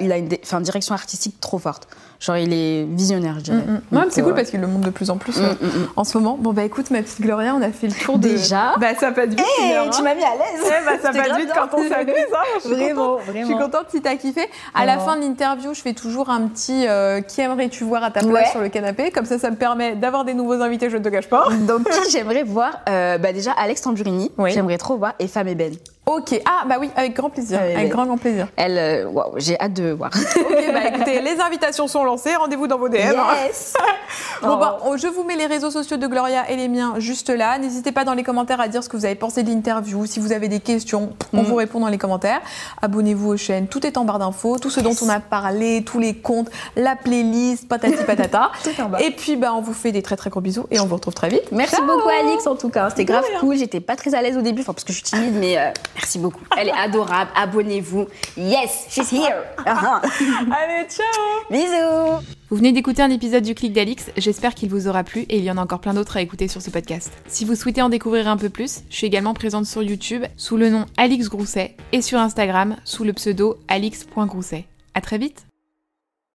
il 0.00 0.12
a 0.12 0.16
une, 0.18 0.28
dé- 0.28 0.40
enfin, 0.42 0.60
direction 0.60 0.94
artistique 0.94 1.40
trop 1.40 1.58
forte. 1.58 1.88
Genre, 2.18 2.36
il 2.38 2.52
est 2.52 2.84
visionnaire, 2.84 3.34
je 3.38 3.44
dirais. 3.44 3.56
Mm, 3.58 3.70
mm. 3.72 3.80
Donc, 3.92 4.04
mais 4.06 4.10
c'est 4.10 4.22
cool 4.22 4.32
euh, 4.32 4.34
parce 4.36 4.50
qu'il 4.50 4.60
le 4.60 4.66
montre 4.66 4.86
de 4.86 4.90
plus 4.90 5.10
en 5.10 5.18
plus 5.18 5.38
mm, 5.38 5.44
euh, 5.44 5.52
mm, 5.60 5.66
mm. 5.66 5.88
en 5.96 6.04
ce 6.04 6.16
moment. 6.18 6.38
Bon, 6.40 6.52
bah 6.52 6.64
écoute, 6.64 6.90
ma 6.90 7.02
petite 7.02 7.20
Gloria, 7.20 7.54
on 7.54 7.62
a 7.62 7.70
fait 7.70 7.88
le 7.88 7.92
tour 7.92 8.18
de. 8.18 8.28
Déjà 8.28 8.74
Bah, 8.80 8.94
ça 8.98 9.12
passe 9.12 9.28
vite. 9.28 9.40
une 9.62 9.72
heure, 9.72 9.86
hein. 9.86 10.02
m'as 10.02 10.14
mis 10.14 10.22
à 10.22 10.30
l'aise. 10.34 10.62
Ouais, 10.64 10.80
bah, 10.84 10.92
ça 11.02 11.12
passe 11.12 11.36
vite 11.38 11.50
quand 11.54 11.68
on 11.78 11.88
s'amuse. 11.88 12.14
hein. 12.32 12.58
Vraiment, 12.64 13.16
contente. 13.16 13.20
Je 13.26 13.32
suis 13.32 13.42
vraiment. 13.44 13.58
contente 13.58 13.86
si 13.90 14.00
t'as 14.00 14.16
kiffé. 14.16 14.48
À 14.74 14.86
la 14.86 14.96
Vraiment. 14.96 15.12
fin 15.12 15.16
de 15.18 15.22
l'interview, 15.22 15.74
je 15.74 15.80
fais 15.82 15.92
toujours 15.92 16.30
un 16.30 16.48
petit 16.48 16.86
euh, 16.88 17.20
qui 17.20 17.40
aimerais-tu 17.42 17.84
voir 17.84 18.02
à 18.02 18.10
ta 18.10 18.20
place 18.20 18.32
Ouais. 18.32 18.50
sur 18.50 18.60
le 18.60 18.68
canapé? 18.70 19.10
Comme 19.10 19.26
ça, 19.26 19.38
ça 19.38 19.50
me 19.50 19.56
permet 19.56 19.94
d'avoir 19.94 20.24
des 20.24 20.34
nouveaux 20.34 20.60
invités, 20.62 20.88
je 20.90 20.96
ne 20.96 21.02
te 21.04 21.08
cache 21.10 21.28
pas. 21.28 21.48
Donc, 21.68 21.84
qui 21.90 22.10
j'aimerais 22.10 22.42
voir 22.44 22.80
bah, 22.86 23.32
Déjà, 23.32 23.52
Alex 23.52 23.82
Tamburini. 23.82 24.30
Oui. 24.38 24.52
J'aimerais 24.52 24.78
trop 24.78 24.96
voir. 24.96 25.12
Et 25.18 25.28
Femme 25.28 25.48
Eben. 25.48 25.74
Ok. 26.08 26.40
Ah, 26.44 26.64
bah 26.68 26.76
oui, 26.78 26.88
avec 26.94 27.14
grand 27.16 27.30
plaisir. 27.30 27.58
Avec 27.60 27.88
grand, 27.88 28.06
grand 28.06 28.16
plaisir. 28.16 28.46
Elle, 28.56 28.78
euh, 28.78 29.06
waouh, 29.08 29.32
j'ai 29.38 29.58
hâte 29.60 29.72
de 29.72 29.90
voir. 29.90 30.10
Ok, 30.14 30.64
bah 30.72 30.86
écoutez, 30.94 31.20
les 31.20 31.40
invitations 31.40 31.88
sont 31.88 32.04
lancées. 32.04 32.34
Rendez-vous 32.36 32.68
dans 32.68 32.78
vos 32.78 32.88
DM. 32.88 32.96
Yes 33.44 33.74
Bon, 34.42 34.50
Oh. 34.52 34.56
bah, 34.58 34.78
on- 34.84 34.96
je 34.96 35.08
vous 35.08 35.24
mets 35.24 35.34
les 35.34 35.46
réseaux 35.46 35.70
sociaux 35.72 35.96
de 35.96 36.06
Gloria 36.06 36.48
et 36.50 36.56
les 36.56 36.68
miens 36.68 36.94
juste 36.98 37.28
là. 37.30 37.58
N'hésitez 37.58 37.90
pas 37.90 38.04
dans 38.04 38.14
les 38.14 38.22
commentaires 38.22 38.60
à 38.60 38.68
dire 38.68 38.84
ce 38.84 38.88
que 38.88 38.96
vous 38.96 39.04
avez 39.04 39.16
pensé 39.16 39.42
de 39.42 39.50
l'interview. 39.50 40.06
Si 40.06 40.20
vous 40.20 40.30
avez 40.32 40.46
des 40.48 40.60
questions, 40.60 41.12
on 41.32 41.42
Mm. 41.42 41.44
vous 41.44 41.54
répond 41.56 41.80
dans 41.80 41.88
les 41.88 41.98
commentaires. 41.98 42.40
Abonnez-vous 42.82 43.30
aux 43.32 43.36
chaînes. 43.36 43.66
Tout 43.66 43.84
est 43.84 43.96
en 43.96 44.04
barre 44.04 44.20
d'infos. 44.20 44.58
Tout 44.58 44.70
ce 44.70 44.78
dont 44.80 44.94
on 45.02 45.08
a 45.08 45.18
parlé, 45.18 45.82
tous 45.84 45.98
les 45.98 46.14
comptes, 46.14 46.50
la 46.76 46.94
playlist, 46.94 47.66
patati 47.66 48.04
patata. 48.04 48.52
Tout 48.62 48.80
en 48.80 48.88
bas. 48.90 49.00
Et 49.02 49.10
puis, 49.10 49.34
bah, 49.36 49.52
on 49.54 49.60
vous 49.60 49.74
fait 49.74 49.90
des 49.90 50.02
très 50.02 50.16
très 50.16 50.30
gros 50.30 50.40
bisous 50.40 50.66
et 50.70 50.78
on 50.78 50.86
vous 50.86 50.94
retrouve 50.94 51.14
très 51.14 51.28
vite. 51.30 51.50
Merci 51.50 51.74
Ciao 51.76 51.84
beaucoup 51.86 52.08
Alix 52.08 52.46
en 52.46 52.54
tout 52.54 52.68
cas, 52.68 52.90
c'était 52.90 53.04
grave 53.04 53.24
cool, 53.40 53.56
j'étais 53.56 53.80
pas 53.80 53.96
très 53.96 54.14
à 54.14 54.22
l'aise 54.22 54.36
au 54.36 54.42
début, 54.42 54.62
enfin 54.62 54.72
parce 54.72 54.84
que 54.84 54.92
je 54.92 54.98
suis 54.98 55.04
timide 55.04 55.34
mais 55.40 55.58
euh, 55.58 55.70
merci 55.96 56.18
beaucoup. 56.18 56.44
Elle 56.56 56.68
est 56.68 56.72
adorable, 56.72 57.30
abonnez-vous. 57.34 58.06
Yes, 58.36 58.86
she's 58.88 59.10
here. 59.12 59.42
Ah, 59.64 60.02
ah. 60.02 60.02
Allez, 60.52 60.86
ciao 60.88 61.06
Bisous. 61.50 62.24
Vous 62.48 62.56
venez 62.56 62.72
d'écouter 62.72 63.02
un 63.02 63.10
épisode 63.10 63.42
du 63.42 63.54
Clic 63.54 63.72
d'Alix, 63.72 64.10
j'espère 64.16 64.54
qu'il 64.54 64.68
vous 64.68 64.86
aura 64.86 65.02
plu 65.02 65.22
et 65.22 65.38
il 65.38 65.44
y 65.44 65.50
en 65.50 65.56
a 65.56 65.62
encore 65.62 65.80
plein 65.80 65.94
d'autres 65.94 66.16
à 66.16 66.20
écouter 66.20 66.46
sur 66.46 66.62
ce 66.62 66.70
podcast. 66.70 67.12
Si 67.26 67.44
vous 67.44 67.56
souhaitez 67.56 67.82
en 67.82 67.88
découvrir 67.88 68.28
un 68.28 68.36
peu 68.36 68.50
plus, 68.50 68.82
je 68.88 68.96
suis 68.96 69.06
également 69.06 69.34
présente 69.34 69.66
sur 69.66 69.82
YouTube 69.82 70.24
sous 70.36 70.56
le 70.56 70.70
nom 70.70 70.86
Alix 70.96 71.28
Grousset 71.28 71.76
et 71.92 72.02
sur 72.02 72.18
Instagram 72.20 72.76
sous 72.84 73.02
le 73.02 73.12
pseudo 73.12 73.58
alix.grousset. 73.68 74.66
À 74.94 75.00
très 75.00 75.18
vite 75.18 75.45